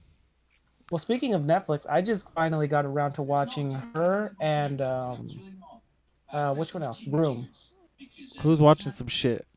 [0.91, 5.29] Well, speaking of Netflix, I just finally got around to watching her and um,
[6.31, 7.01] uh, which one else?
[7.07, 7.47] Room.
[8.41, 9.47] Who's watching some shit?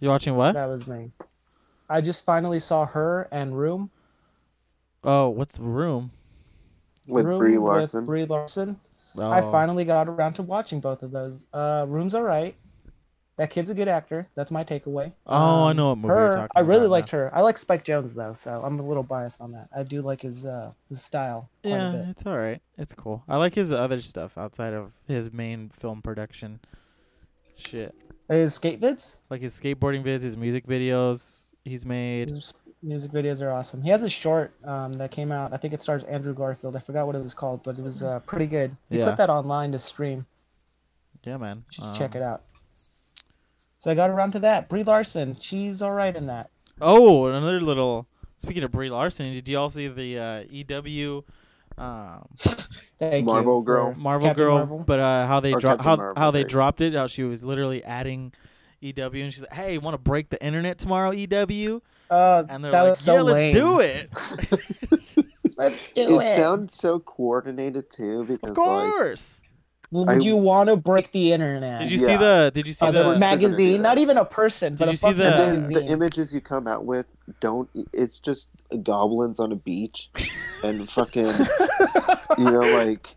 [0.00, 0.52] You watching what?
[0.52, 1.12] That was me.
[1.90, 3.90] I just finally saw her and Room.
[5.04, 6.10] Oh, what's the Room?
[7.06, 8.00] With Room Brie Larson.
[8.00, 8.78] With Brie Larson.
[9.16, 11.42] Oh, I finally got around to watching both of those.
[11.52, 12.54] Uh, Room's alright.
[13.38, 14.28] That kid's a good actor.
[14.34, 15.10] That's my takeaway.
[15.26, 17.18] Oh, I Um, know what movie her, you're talking I really about liked now.
[17.18, 17.34] her.
[17.34, 19.68] I like Spike Jonze though, so I'm a little biased on that.
[19.74, 22.08] I do like his uh his style quite a Yeah, bit.
[22.10, 22.60] it's all right.
[22.78, 23.22] It's cool.
[23.28, 26.60] I like his other stuff outside of his main film production.
[27.56, 27.94] Shit,
[28.28, 32.28] His skate vids, like his skateboarding vids, his music videos he's made.
[32.28, 32.52] his
[32.82, 33.82] music videos are awesome.
[33.82, 35.52] He has a short um that came out.
[35.52, 36.76] I think it stars Andrew Garfield.
[36.76, 38.76] I forgot what it was called, but it was uh pretty good.
[38.90, 39.06] He Yeah.
[39.06, 40.26] put that online to stream.
[41.24, 41.64] Yeah, man.
[41.70, 42.42] You should check Um, it out.
[42.74, 44.68] So I got around to that.
[44.68, 46.50] Brie Larson, she's all right in that.
[46.80, 48.06] Oh, another little.
[48.38, 51.24] Speaking of Brie Larson, did you all see the uh, EW
[51.78, 52.28] um,
[53.00, 53.94] Marvel you girl.
[53.94, 54.56] Marvel Captain girl?
[54.58, 54.78] Marvel.
[54.86, 56.48] But uh, how they Or dropped how Marvel, how they right.
[56.48, 56.94] dropped it?
[56.94, 58.32] How she was literally adding
[58.82, 61.80] EW, and she's like, "Hey, want to break the internet tomorrow, EW?"
[62.10, 64.10] Uh, And they're like, so "Yeah, let's do it."
[65.58, 69.42] Let's do It It sounds so coordinated too because of like course.
[69.90, 71.80] Would I- you want to break the internet?
[71.80, 72.50] Did you see the?
[72.54, 72.98] Did you see Uh, the?
[72.98, 75.12] the course they're gonna do magazine, not even a person, but Did a you see
[75.12, 75.74] the- and then magazine.
[75.86, 77.06] the images you come out with
[77.40, 78.48] don't it's just
[78.82, 80.10] goblins on a beach
[80.64, 81.26] and fucking
[82.38, 83.14] you know like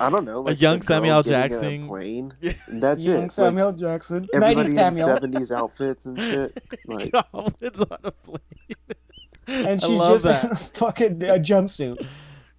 [0.00, 1.88] I don't know, like young Samuel getting a Jackson.
[1.88, 2.34] plane.
[2.40, 2.52] Yeah.
[2.68, 3.20] That's Young it.
[3.22, 4.28] Like, Samuel Jackson.
[4.34, 6.62] everybody 90 in seventies outfits and shit.
[6.86, 8.38] Like Goblins on a plane.
[9.46, 10.44] And I she's love just that.
[10.44, 12.06] in a fucking a jumpsuit.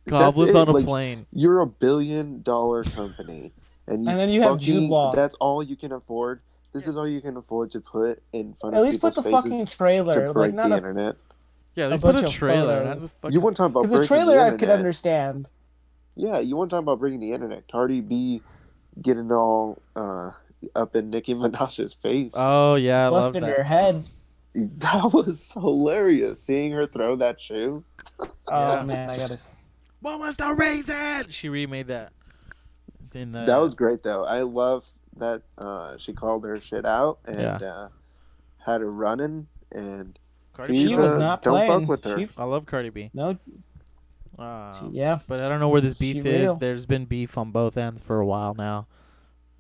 [0.08, 1.26] Goblins on a like, plane.
[1.32, 3.52] you're a billion dollar company,
[3.88, 5.12] and you And then you have Jude fucking Law.
[5.16, 6.42] that's all you can afford.
[6.74, 9.16] This is all you can afford to put in front At of least put people's
[9.16, 10.26] the faces fucking to trailer.
[10.28, 11.16] Like break not the a internet.
[11.76, 12.84] Yeah, a they put a bunch of trailer.
[12.84, 13.02] photos.
[13.02, 13.32] The fucking...
[13.34, 15.48] You want to talk about because the breaking trailer the I could understand.
[16.16, 17.68] Yeah, you want to talk about breaking the internet?
[17.72, 18.42] Cardi B
[19.02, 20.32] getting all uh,
[20.76, 22.34] up in Nicki Minaj's face.
[22.36, 23.44] Oh yeah, I love that.
[23.44, 24.06] her head.
[24.56, 26.42] that was hilarious.
[26.42, 27.84] Seeing her throw that shoe.
[28.48, 28.84] Oh Yeah.
[28.84, 29.34] man, I gotta.
[29.34, 29.50] s-
[30.02, 31.30] What was the reason?
[31.32, 32.14] She remade that.
[33.14, 34.24] In the, That was great though.
[34.24, 34.86] I love
[35.18, 37.56] that uh, she called her shit out and Yeah.
[37.58, 37.88] uh,
[38.64, 39.48] had her running.
[39.72, 40.18] And
[40.54, 40.88] Cardi B.
[40.90, 42.20] She was uh, not don't fuck with her.
[42.20, 43.10] She- I love Cardi B.
[43.16, 43.36] no,
[44.38, 45.20] Uh, yeah.
[45.28, 46.42] but I don't know where this beef She is.
[46.42, 46.56] real.
[46.58, 48.88] There's been beef on both ends for a while now.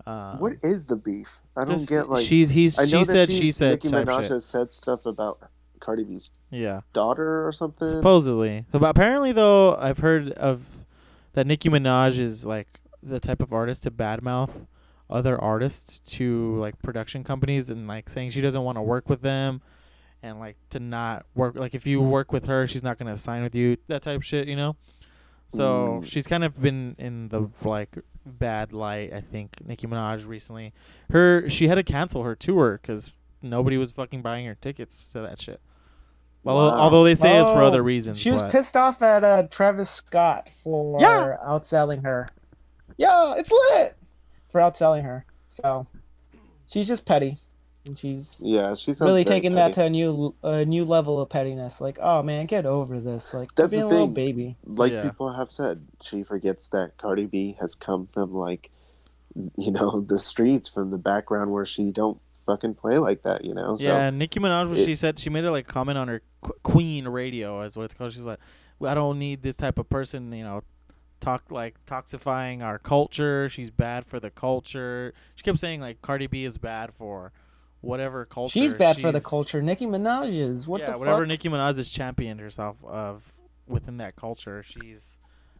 [0.05, 1.39] Um, what is the beef?
[1.57, 2.25] I don't just- get like.
[2.25, 5.05] she's he's I know she that said she's, she said Nicki Minaj has said stuff
[5.05, 5.39] about
[5.79, 7.95] Cardi B's Yeah, daughter or something.
[7.97, 8.65] supposedly.
[8.71, 10.61] But apparently, though, I've heard of
[11.33, 12.67] that Nicki Minaj is like
[13.01, 14.51] the type of artist to badmouth
[15.09, 19.21] other artists to like production companies and like saying she doesn't want to work with
[19.21, 19.61] them
[20.25, 23.43] and like to not work like if you work with her she's not gonna sign
[23.43, 24.75] with you that type of shit you know
[25.47, 26.05] so Mm.
[26.05, 27.95] she's kind of been in the like
[28.25, 30.73] bad light i think nicki minaj recently
[31.11, 35.21] her she had to cancel her tour because nobody was fucking buying her tickets to
[35.21, 35.61] that shit
[36.43, 36.77] well, Wow.
[36.79, 39.43] although they say it's for Oh, other reasons She was but- pissed off at uh,
[39.49, 41.37] Travis Scott for Yeah.
[41.43, 42.29] outselling her.
[42.97, 43.95] Yeah, it's lit
[44.51, 45.25] for outselling her.
[45.49, 45.87] So
[46.71, 47.39] she's just petty,
[47.85, 51.21] and she's Yeah, she sounds really very taking that to a new a new level
[51.21, 51.79] of pettiness.
[51.81, 53.33] Like, oh man, get over this.
[53.33, 54.13] Like, That's being the a little thing.
[54.13, 54.57] baby.
[54.65, 55.03] like Yeah.
[55.03, 58.71] people have said, she forgets that Cardi B has come from like,
[59.57, 63.53] you know, the streets, from the background where she don't fucking play like that, you
[63.53, 63.75] know.
[63.75, 64.69] So Yeah, Nicki Minaj.
[64.69, 67.75] What it- she said, she made a like comment on her qu- Queen Radio, is
[67.75, 68.13] what it's called.
[68.13, 68.39] She's like,
[68.83, 70.61] I don't need this type of person, you know,
[71.21, 73.49] talk like toxifying our culture.
[73.49, 75.13] She's bad for the culture.
[75.35, 77.31] She kept saying like Cardi B is bad for
[77.85, 78.59] whatever culture.
[78.59, 79.61] She's bad for the culture.
[79.61, 80.67] Nicki Minaj is.
[80.67, 81.27] What yeah, the whatever fuck?
[81.27, 83.23] Nicki Minaj has championed herself of
[83.67, 84.63] within that culture.
[84.63, 85.17] She's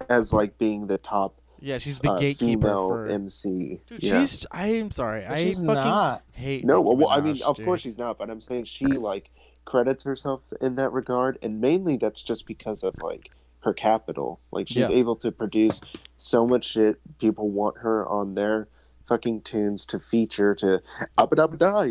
[0.10, 3.08] as like being the top yeah, she's the uh, gatekeeper female for.
[3.08, 3.82] MC.
[3.88, 4.20] Dude, yeah.
[4.22, 4.46] she's.
[4.52, 5.22] I'm sorry.
[5.22, 6.24] But I she's fucking not.
[6.32, 6.66] hate.
[6.66, 7.66] No, Nicki well, I mean, Minaj, of dude.
[7.66, 9.30] course she's not, but I'm saying she like
[9.64, 14.40] credits herself in that regard, and mainly that's just because of like her capital.
[14.52, 14.90] Like she's Yeah.
[14.90, 15.82] able to produce
[16.18, 17.00] so much shit.
[17.20, 18.68] People want her on their
[19.08, 20.82] fucking tunes to feature to
[21.18, 21.86] up a dabbada.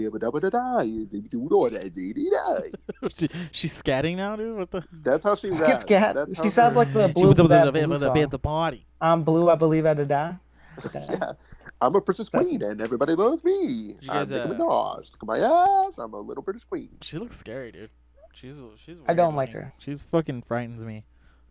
[3.17, 4.57] she, she's scatting now, dude.
[4.57, 4.85] What the?
[4.93, 5.83] That's how she Skit raps.
[5.83, 6.15] scat.
[6.15, 7.29] That's She sounds like the She blue.
[7.29, 8.87] was the, the, blue the, the, party.
[9.01, 9.51] I'm blue.
[9.51, 10.37] I believe I to die.
[10.95, 11.33] yeah.
[11.81, 13.97] I'm a British queen, and everybody loves me.
[14.01, 15.13] You I'm Nicki uh, Minaj.
[15.13, 15.99] Look at my ass.
[15.99, 16.91] I'm a little British queen.
[17.03, 17.91] She looks scary, dude.
[18.33, 18.99] She's she's.
[19.07, 19.63] I don't like looking.
[19.63, 19.75] her.
[19.79, 21.05] She's fucking frightens me.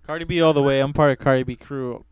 [0.06, 0.82] Cardi B all the way.
[0.82, 2.04] I'm part of Cardi B crew.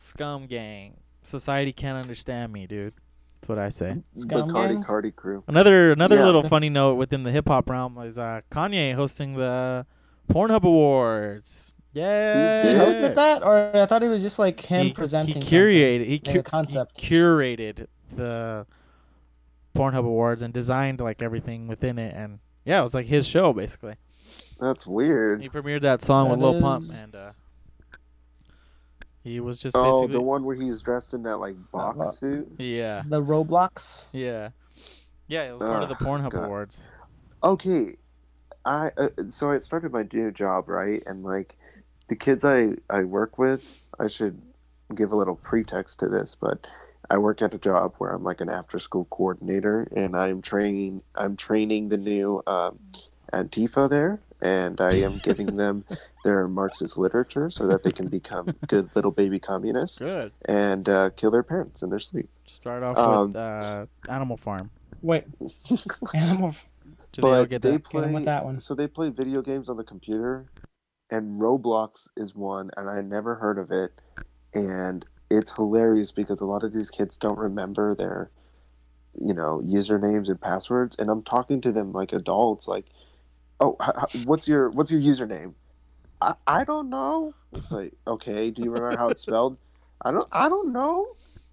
[0.00, 0.94] Scum gang.
[1.22, 2.94] Society can't understand me, dude.
[3.40, 3.96] That's what I say.
[4.14, 4.82] The Scum Cardi gang?
[4.82, 5.44] Cardi crew.
[5.46, 6.24] Another another Yeah.
[6.26, 9.84] little funny note within the hip hop realm is uh, Kanye hosting the
[10.30, 11.74] Pornhub Awards.
[11.92, 12.84] Yeah, He Yeah.
[12.84, 15.34] hosted that, or I thought it was just like him he, presenting.
[15.34, 16.06] He curated.
[16.06, 16.96] He, like a cu- he concept.
[16.98, 17.86] curated
[18.16, 18.64] the
[19.76, 23.52] Pornhub Awards and designed like everything within it, and yeah, it was like his show
[23.52, 23.94] basically.
[24.60, 25.42] That's weird.
[25.42, 27.30] He premiered that song with That Lil Pump, and uh,
[29.22, 32.14] he was just Oh, basically the one where he's dressed in that like box what?
[32.14, 32.48] suit.
[32.58, 34.06] yeah, The Roblox.
[34.12, 34.50] yeah,
[35.28, 35.42] yeah.
[35.48, 36.44] It was part of the Pornhub God.
[36.46, 36.90] Awards.
[37.42, 37.96] Okay,
[38.64, 41.56] I uh, so I started my new job right, and like
[42.08, 44.40] the kids I I work with, I should
[44.94, 46.68] give a little pretext to this, but
[47.08, 51.02] I work at a job where I'm like an after school coordinator, and I'm training
[51.14, 52.78] I'm training the new um,
[53.32, 55.84] Antifa there, and I am giving them
[56.24, 60.32] their Marxist literature so that they can become good little baby communists Good.
[60.46, 62.28] and uh, kill their parents in their sleep.
[62.46, 64.70] Start off Um, with uh, Animal Farm.
[65.02, 65.24] Wait,
[66.14, 66.54] animal.
[67.12, 67.84] Do they but get they that?
[67.90, 68.60] Get 'em play with that one.
[68.60, 70.46] so they play video games on the computer
[71.10, 73.90] and roblox is one and i never heard of it
[74.54, 78.30] and it's hilarious because a lot of these kids don't remember their
[79.16, 82.86] you know usernames and passwords and i'm talking to them like adults like
[83.60, 83.76] oh
[84.24, 85.54] what's your what's your username
[86.20, 89.58] I, I don't know it's like okay do you remember how it's spelled
[90.02, 91.06] i don't i don't know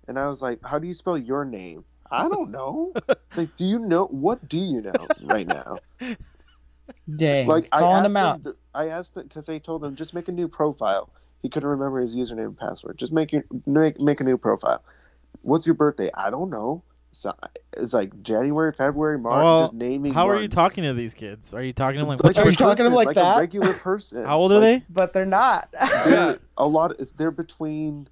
[0.07, 3.55] and i was like how do you spell your name i don't know it's like
[3.55, 5.77] do you know what do you know right now
[7.15, 7.47] Dang.
[7.47, 8.43] like I calling asked them out.
[8.43, 11.09] them, I asked them because I told them just make a new profile.
[11.41, 12.97] He couldn't remember his username and password.
[12.97, 14.83] Just make your make make a new profile.
[15.41, 16.09] What's your birthday?
[16.13, 16.83] I don't know.
[17.13, 17.33] So
[17.75, 19.43] it's like January, February, March.
[19.43, 20.13] Well, just naming.
[20.13, 21.53] How are you talking to these kids?
[21.53, 22.93] Are you talking to them like, Like what's a Are your you talking to them
[22.93, 23.37] person, like a that?
[23.39, 24.25] regular person.
[24.25, 24.85] How old are Like, they?
[24.89, 25.69] but they're not.
[25.71, 26.93] They're a lot.
[27.17, 28.07] They're between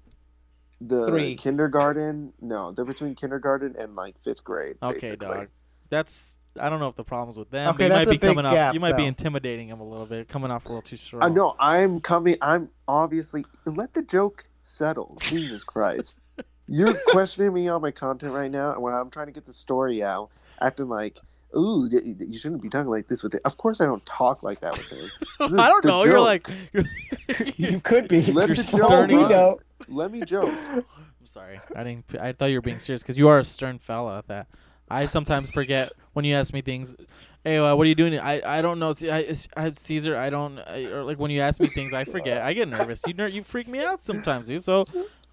[0.80, 1.36] the Three.
[1.36, 2.32] kindergarten.
[2.40, 4.76] No, they're between kindergarten and like fifth grade.
[4.82, 5.26] Okay, basically.
[5.28, 5.48] dog.
[5.88, 7.74] That's I don't know if the problem's with them.
[7.74, 8.54] Okay, you that's might a be big coming off.
[8.54, 11.22] gap, You might be intimidating them a little bit, coming off a little too strong.
[11.22, 11.54] I know.
[11.60, 12.36] I'm coming.
[12.42, 13.44] I'm obviously.
[13.66, 15.16] Let the joke settle.
[15.20, 16.20] Jesus Christ.
[16.68, 19.52] You're questioning me on my content right now, and when I'm trying to get the
[19.52, 20.30] story out,
[20.60, 21.20] acting like,
[21.56, 24.04] "Ooh, y- y- you shouldn't be talking like this with it." Of course, I don't
[24.06, 25.08] talk like that with him.
[25.50, 26.04] The- I don't the know.
[26.04, 26.50] You're like.
[27.56, 28.22] you could be.
[28.32, 28.80] Let You're the stern.
[28.80, 29.30] joke Well, we run.
[29.30, 29.60] know.
[29.88, 30.52] Let me joke.
[30.72, 30.84] I'm
[31.26, 31.60] sorry.
[31.74, 32.04] I didn't.
[32.20, 34.46] I thought you were being serious because you are a stern fella at that.
[34.88, 36.96] I sometimes forget when you ask me things.
[37.44, 38.18] Hey, uh, what are you doing?
[38.18, 38.92] I, I don't know.
[38.92, 40.16] See, I, I Caesar.
[40.16, 40.58] I don't.
[40.58, 42.42] I, or like when you ask me things, I forget.
[42.42, 43.00] I get nervous.
[43.06, 44.64] You ner- you freak me out sometimes, dude.
[44.64, 44.84] So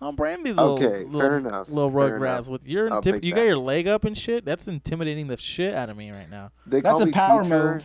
[0.02, 2.48] I'll brand these little Okay, little, fair enough, little fair rugrats enough.
[2.50, 3.40] with your I'll intip- take you that.
[3.42, 4.46] got your leg up and shit.
[4.46, 6.52] That's intimidating the shit out of me right now.
[6.68, 7.74] They That's call a me power teacher.
[7.76, 7.84] move.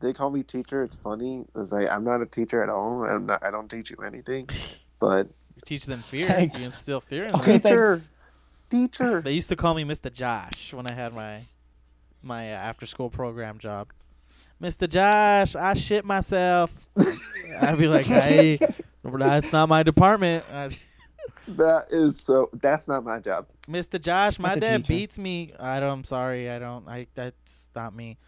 [0.00, 0.82] They call me teacher.
[0.82, 1.44] It's funny.
[1.56, 3.04] It's like I'm not a teacher at all.
[3.04, 3.44] I'm not.
[3.44, 4.48] I don't teach you anything.
[5.00, 5.26] But
[5.56, 6.26] You teach them fear.
[6.26, 6.58] Thanks.
[6.58, 7.40] You instill fear in them.
[7.40, 8.02] Okay, teacher,
[8.70, 9.20] teacher.
[9.20, 10.12] They used to call me Mr.
[10.12, 11.42] Josh when I had my
[12.22, 13.88] my uh, after school program job.
[14.62, 14.88] Mr.
[14.88, 16.72] Josh, I shit myself.
[17.60, 18.58] I'd be like, hey,
[19.02, 20.44] that's not my department.
[21.48, 22.48] That is so.
[22.52, 23.46] That's not my job.
[23.68, 24.00] Mr.
[24.00, 24.88] Josh, my That's dad teacher.
[24.88, 25.52] beats me.
[25.58, 25.90] I don't.
[25.90, 26.50] I'm sorry.
[26.50, 26.86] I don't.
[26.88, 27.06] I.
[27.14, 28.18] That's not me.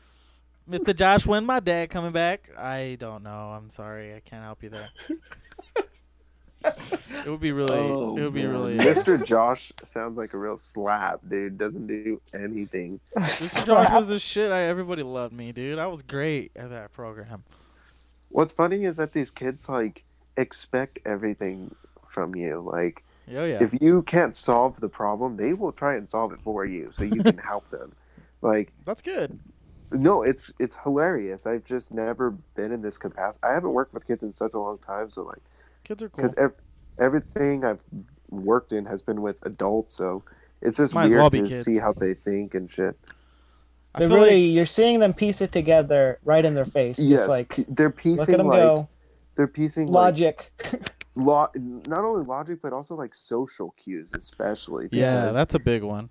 [0.69, 0.95] Mr.
[0.97, 2.51] Josh, when my dad coming back?
[2.57, 3.31] I don't know.
[3.31, 4.15] I'm sorry.
[4.15, 4.89] I can't help you there.
[6.65, 7.73] It would be really.
[7.79, 8.51] Oh, it would be man.
[8.53, 8.77] really.
[8.79, 9.25] Mr.
[9.25, 11.57] Josh sounds like a real slap, dude.
[11.59, 12.99] Doesn't do anything.
[13.17, 13.65] Mr.
[13.65, 14.51] Josh was the shit.
[14.51, 15.79] I, everybody loved me, dude.
[15.79, 17.45] I was great at that program.
[18.31, 20.03] What's funny is that these kids like
[20.37, 21.75] expect everything
[22.09, 22.61] from you.
[22.67, 23.63] Like, Oh yeah.
[23.63, 27.05] if you can't solve the problem, they will try and solve it for you, so
[27.05, 27.93] you can help them.
[28.43, 29.39] Like, That's good.
[29.93, 31.47] no, it's it's hilarious.
[31.47, 33.45] I've just never been in this capacity.
[33.45, 35.39] I haven't worked with kids in such a long time, so like.
[35.85, 36.23] Kids are cool.
[36.23, 36.55] because ev-
[36.99, 37.83] everything I've
[38.31, 40.23] worked in has been with adults, so
[40.61, 41.65] it's just Might as weird well be to kids.
[41.65, 42.97] see how they think and shit.
[43.95, 46.97] I They're feel really like you're seeing them piece it together right in their face.
[46.97, 48.89] Just Yes, like p- they're piecing look at them like go.
[49.37, 50.51] they're piecing Logic.
[50.73, 54.89] like lo- not only logic but also like social cues, especially.
[54.93, 56.09] yeah, because, that's a big one.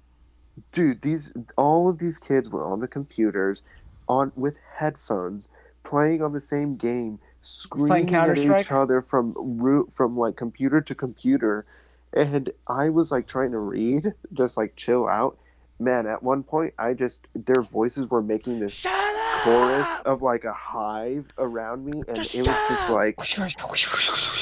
[0.71, 1.01] dude.
[1.01, 3.63] These all of these kids were on the computers,
[4.07, 5.49] on with headphones,
[5.83, 10.95] playing on the same game, screaming at each other from root from like computer to
[10.95, 11.65] computer,
[12.13, 15.37] and I was like trying to read, just like chill out.
[15.79, 19.20] Man, at one point, I just their voices were making this Shut up!
[19.43, 23.15] Chorus of like a hive around me, and Just it was just like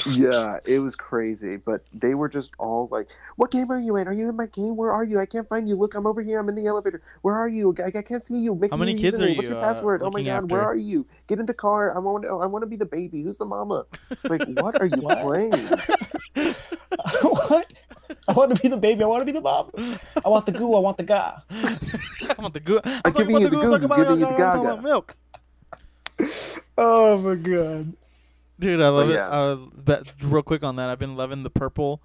[0.06, 1.56] yeah, it was crazy.
[1.56, 4.06] But they were just all like, "What game are you in?
[4.08, 4.76] Are you in my game?
[4.76, 5.18] Where are you?
[5.20, 5.76] I can't find you.
[5.76, 6.38] Look, I'm over here.
[6.38, 7.02] I'm in the elevator.
[7.22, 7.74] Where are you?
[7.78, 8.54] I, I can't see you.
[8.54, 9.36] Make How many your kids are username.
[9.36, 10.02] What's you, your uh, password?
[10.02, 11.06] oh my looking god, where are you?
[11.26, 11.96] Get in the car.
[11.96, 12.26] I want.
[12.26, 13.22] I want to be the baby.
[13.22, 13.86] Who's the mama?
[14.10, 15.20] It's like, what are you What?
[15.20, 15.70] playing?
[17.22, 17.66] what?
[18.28, 19.02] I want to be the baby.
[19.02, 19.70] I want to be the mom.
[20.24, 20.74] I want the goo.
[20.74, 21.42] I want the ga.
[21.50, 22.80] I want the goo.
[22.84, 23.62] I'm I'm giving you the the goo.
[23.62, 24.60] I'm goo, talking about, giving you the talking gaga.
[24.60, 25.16] about milk.
[26.78, 27.92] Oh my god.
[28.58, 29.14] Dude, I love But it.
[29.14, 29.28] yeah.
[29.28, 32.02] Uh, but real quick on that, I've been loving the purple,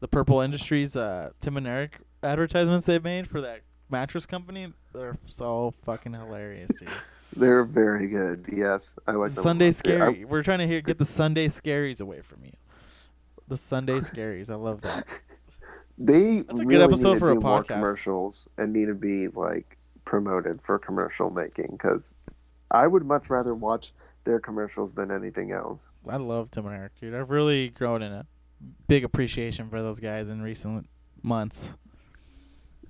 [0.00, 4.68] the Purple Industries, uh, Tim and Eric advertisements they've made for that mattress company.
[4.92, 6.88] They're so fucking hilarious, dude.
[7.36, 8.46] They're very good.
[8.50, 9.42] Yes, I like them.
[9.42, 9.90] Sunday lot, too.
[9.94, 10.24] Scary.
[10.24, 12.52] We're trying to hear, get the Sunday scaries away from you.
[13.48, 14.50] The Sunday scaries.
[14.50, 15.20] I love that.
[15.98, 17.66] They That's a good really episode need to for a do more podcast.
[17.66, 22.14] commercials and need to be like promoted for commercial making because
[22.70, 23.92] I would much rather watch
[24.24, 25.82] their commercials than anything else.
[26.08, 27.14] I love Tim and Eric, dude.
[27.14, 28.26] I've really grown in a
[28.86, 30.88] big appreciation for those guys in recent
[31.22, 31.74] months.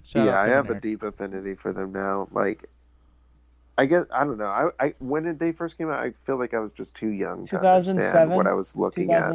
[0.07, 2.29] Shout yeah, I have and a deep affinity for them now.
[2.33, 2.69] Like,
[3.77, 4.47] I guess I don't know.
[4.47, 7.09] I, I when did they first came out, I feel like I was just too
[7.09, 8.37] young to understand 2007?
[8.37, 9.33] what I was looking at.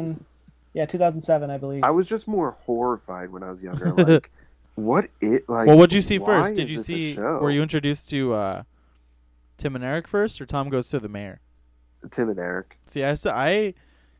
[0.74, 0.80] 2000.
[0.80, 1.84] Yeah, 2007, I believe.
[1.84, 3.94] I was just more horrified when I was younger.
[4.04, 4.30] Like,
[4.76, 5.68] what it like?
[5.68, 6.54] well, what'd you see first?
[6.54, 7.16] Did you see?
[7.16, 8.62] Were you introduced to uh,
[9.56, 11.40] Tim and Eric first, or Tom goes to the mayor?
[12.10, 12.76] Tim and Eric?
[12.86, 13.74] See, I so I,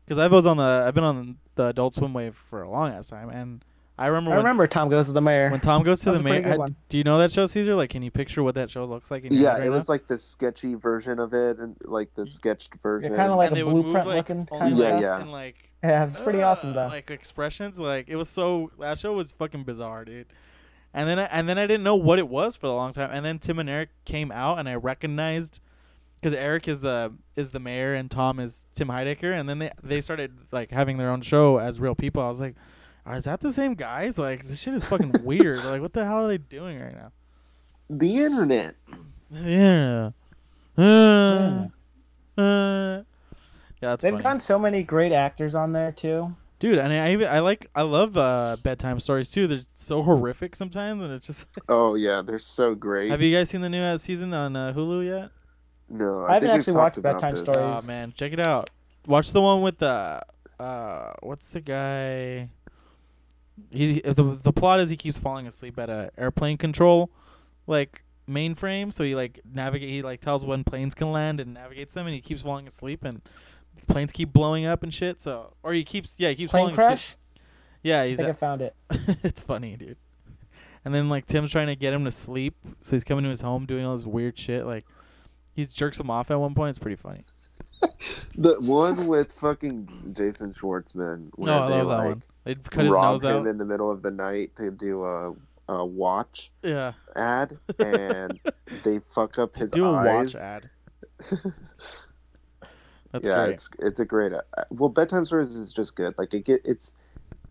[0.05, 2.93] because I was on the I've been on the Adult Swim wave for a long
[2.93, 3.65] ass time, and
[3.97, 5.49] I remember I when remember Tom goes to the mayor.
[5.49, 6.57] when Tom goes to the was a pretty mayor.
[6.57, 7.75] good I- do you know that show, Caesar?
[7.75, 9.23] Like, can you picture what that show looks like?
[9.23, 9.93] In your Yeah, head right it was now?
[9.93, 13.15] like the sketchy version of it, and like the sketched version.
[13.15, 14.79] kinda like and a they move, blueprint like, looking only, kind of.
[14.79, 15.21] Yeah, yeah.
[15.21, 16.87] and like yeah, it's pretty awesome uh, though.
[16.87, 20.27] Like expressions, like it was so that show was fucking bizarre, dude.
[20.93, 23.09] And then I, and then I didn't know what it was for a long time.
[23.13, 25.59] And then Tim and Eric came out, and I recognized
[26.21, 29.71] because Eric is the is the mayor and Tom is Tim Heidecker, and then they
[29.83, 32.21] they started like having their own show as real people.
[32.23, 32.55] I was like, "Are
[33.13, 34.17] is that the same guys?
[34.17, 35.63] Like this shit is fucking weird.
[35.65, 37.11] Like what the hell are they doing right now?
[37.87, 38.73] The internet.
[39.31, 40.09] Yeah.
[40.75, 41.67] Uh, uh.
[42.37, 43.03] Yeah,
[43.81, 44.23] that's They've funny.
[44.23, 46.35] gotten so many great actors on there too.
[46.57, 49.45] Dude, and I even I like I love uh, bedtime stories too.
[49.45, 51.45] They're so horrific sometimes, and it's just.
[51.69, 53.11] Oh yeah, they're so great.
[53.11, 55.29] Have you guys seen the new uh, season on uh, Hulu yet?
[55.89, 57.43] no, I I, haven't think actually watched about Bedtime this.
[57.43, 57.59] Stories.
[57.61, 58.71] Oh man, check it out.
[59.05, 60.21] Watch the one with the
[60.59, 62.49] uh, what's the guy?
[63.71, 67.09] He the the plot is he keeps falling asleep at a airplane control,
[67.67, 68.91] like mainframe.
[68.91, 69.89] So he like navigate.
[69.89, 73.03] He like tells when planes can land and navigates them, and he keeps falling asleep
[73.03, 73.21] and.
[73.89, 75.19] Planes keep blowing up and shit.
[75.19, 77.03] So, or he keeps, yeah, he keeps Plane falling crash.
[77.09, 77.43] asleep.
[77.83, 78.73] Yeah, I he's think I found it.
[79.21, 79.97] it's funny, dude.
[80.85, 83.41] And then like Tim's trying to get him to sleep, so he's coming to his
[83.41, 84.65] home doing all this weird shit.
[84.65, 84.85] Like
[85.55, 86.69] he jerks him off at one point.
[86.69, 87.25] It's pretty funny.
[88.37, 92.23] The one with fucking Jason Schwartzman, oh, where No, I they love that one.
[92.45, 93.47] They cut his rob nose him out.
[93.47, 95.33] in the middle of the night to do a
[95.67, 98.39] a watch Yeah, ad, and
[98.83, 100.69] they fuck up his do a watch ad.
[103.11, 103.53] That's yeah, great.
[103.53, 104.33] it's it's a great.
[104.33, 106.13] Uh, well, bedtime stories is just good.
[106.17, 106.93] Like it get it's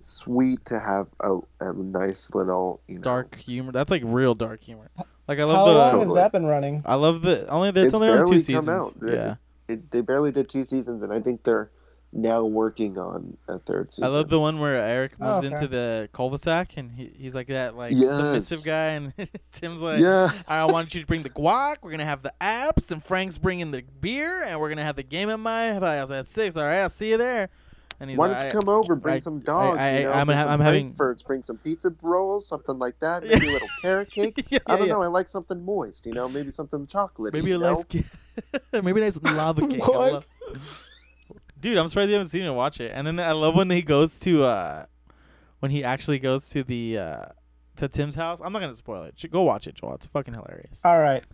[0.03, 3.73] sweet to have a, a nice little you know dark humor.
[3.73, 4.91] That's like real dark humor.
[5.27, 6.07] Like I love How love long the.
[6.09, 6.83] has that been running?
[6.85, 7.71] I love the only.
[7.71, 8.69] It's, It's only on two seasons.
[8.69, 8.93] out.
[9.03, 9.37] Yeah,
[9.69, 11.71] It, they barely did two seasons, and I think they're
[12.17, 14.05] now working on a third season.
[14.05, 15.55] I love the one where Eric Oh, moves okay.
[15.55, 18.17] into the cul-de-sac and he, he's like that like Yes.
[18.17, 19.13] submissive guy, and
[19.53, 20.31] Tim's like, yeah.
[20.47, 21.77] I want you to bring the guac.
[21.83, 25.03] We're gonna have the apps, and Frank's bringing the beer, and we're gonna have the
[25.03, 26.57] game at my house at six.
[26.57, 27.51] All right, I'll see you there.
[28.01, 29.79] And he's Why like, don't you come over, bring I- some dogs?
[29.79, 32.77] I- you know, I'm bring ha- some I'm having- Frankfurts, bring some pizza rolls, something
[32.79, 33.23] like that.
[33.23, 34.45] Maybe a little carrot cake.
[34.51, 34.95] yeah, I don't yeah.
[34.95, 35.03] know.
[35.03, 36.05] I like something moist.
[36.07, 37.33] You know, maybe something chocolatey.
[37.33, 37.85] Maybe a nice,
[38.73, 39.81] maybe a nice lava cake.
[41.65, 41.73] I What?
[41.73, 42.51] love- Dude, I'm surprised you haven't seen it.
[42.51, 42.93] Watch it.
[42.95, 44.87] And then I love when he goes to uh,
[45.61, 47.25] when he actually goes to the uh,
[47.77, 48.41] to Tim's house.
[48.45, 49.15] I'm not gonna spoil it.
[49.31, 49.95] Go watch it, Joel.
[49.95, 50.81] It's fucking hilarious.
[50.85, 51.25] All right,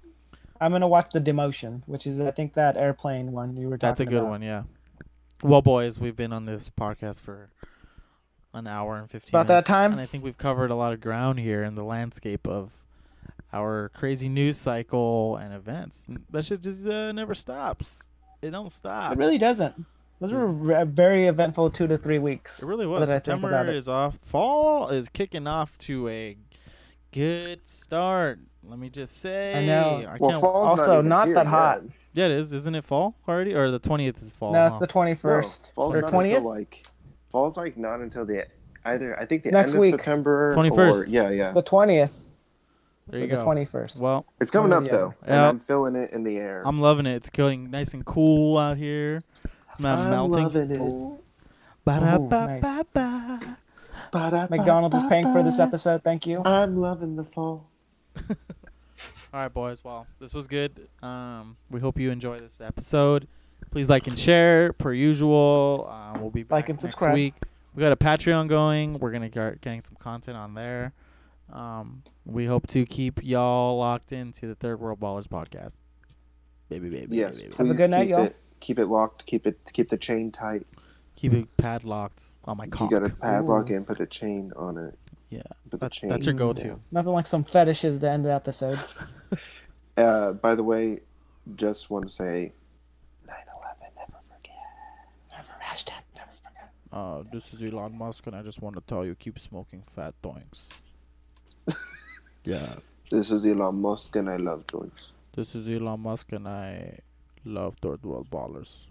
[0.61, 3.89] I'm gonna watch the demotion, which is I think that airplane one you were talking
[3.89, 3.89] about.
[3.89, 4.31] That's a good about.
[4.31, 4.63] one, yeah.
[5.43, 7.51] Well, boys, we've been on this podcast for
[8.53, 9.93] an hour and 15 About that time?
[9.93, 12.71] And I think we've covered a lot of ground here in the landscape of
[13.53, 16.05] our crazy news cycle and events.
[16.31, 18.11] That shit just uh, never stops.
[18.43, 19.13] It don't stop.
[19.13, 19.85] It really doesn't.
[20.21, 22.61] Those were re- very eventful two to three weeks.
[22.63, 23.09] It really was.
[23.09, 23.77] that I think about September it.
[23.77, 24.19] is off.
[24.19, 26.37] Fall is kicking off to a
[27.13, 28.39] good start.
[28.63, 29.55] Let me just say.
[29.55, 30.05] I know.
[30.07, 31.83] I Well, can't- fall's also not, not that hot.
[31.83, 31.93] yet.
[32.13, 32.53] yeah, it is.
[32.53, 33.55] Isn't it fall already?
[33.55, 34.53] Or the twentieth is fall?
[34.53, 34.81] no, it's huh?
[34.81, 36.25] the 21st No, fall's or not 20th.
[36.37, 36.87] until like
[37.33, 38.47] fall's like not until the
[38.85, 39.19] either.
[39.19, 39.95] I think the Next end of week.
[39.95, 40.53] September.
[40.55, 40.95] 21st.
[40.95, 41.53] Or, yeah, yeah.
[41.53, 42.11] The 20th.
[43.09, 43.45] there you or the go.
[43.47, 44.01] 21st.
[44.03, 45.17] Well, It's coming up though, other.
[45.23, 45.49] and Yeah.
[45.49, 46.63] I'm feeling it in the air.
[46.67, 47.15] I'm loving it.
[47.15, 49.23] It's going nice and cool out here.
[49.71, 50.45] It's not I'm melting.
[50.45, 51.21] loving it.
[51.85, 53.57] Ba-da-ba-ba-ba.
[54.51, 56.03] McDonald's is paying for this episode.
[56.03, 56.43] Thank you.
[56.45, 57.69] I'm loving the fall.
[58.29, 58.35] All
[59.41, 59.83] right, boys.
[59.85, 60.89] Well, this was good.
[61.03, 63.29] Um, we hope you enjoy this episode.
[63.71, 65.89] Please like and share, per usual.
[65.89, 67.15] Uh, we'll be back Like and next subscribe.
[67.15, 67.35] week.
[67.75, 68.99] We got a Patreon going.
[68.99, 70.93] We're gonna start getting some content on there.
[71.53, 75.73] Um, we hope to keep y'all locked into the Third World Ballers podcast.
[76.69, 77.57] Baby, baby, Yes, baby, baby.
[77.59, 78.25] Have a good night, y'all.
[78.25, 79.27] it keep it locked.
[79.27, 80.67] Keep it keep the chain tight.
[81.17, 82.91] Keep it padlocked on my cock.
[82.91, 83.73] You gotta padlock Ooh.
[83.75, 84.99] it and put a chain on it.
[85.29, 86.11] Yeah, Put the That- chain.
[86.11, 86.65] that's your go-to.
[86.69, 86.81] down.
[86.91, 88.79] Nothing like some fetishes to end the episode.
[89.97, 91.01] Uh, by the way,
[91.57, 92.53] just want to say,
[93.27, 93.33] 9/11,
[93.97, 94.55] never forget.
[95.31, 96.71] Never, hashtag never forget.
[96.91, 100.15] Uh, this is Elon Musk, and I just want to tell you, keep smoking fat
[100.23, 100.71] doinks.
[102.45, 102.77] yeah,
[103.11, 105.13] This is Elon Musk, and I love joints.
[105.35, 106.99] this is Elon Musk, and I
[107.45, 108.87] love Third World Ballers.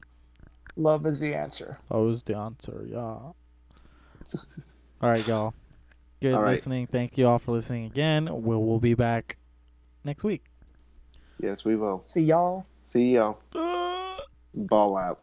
[0.76, 1.78] Love is the answer.
[1.90, 2.98] That was the answer, yeah.
[3.00, 3.34] all
[5.02, 5.54] right, y'all.
[6.22, 6.52] Good All right.
[6.52, 6.88] listening.
[6.88, 8.28] Thank you all for listening again.
[8.30, 9.38] We'll, we'll be back
[10.04, 10.44] next week.
[11.42, 12.04] Yes, we will.
[12.08, 12.66] See y'all.
[12.84, 13.40] See y'all.
[13.56, 14.18] Uh.
[14.54, 15.22] Ball out.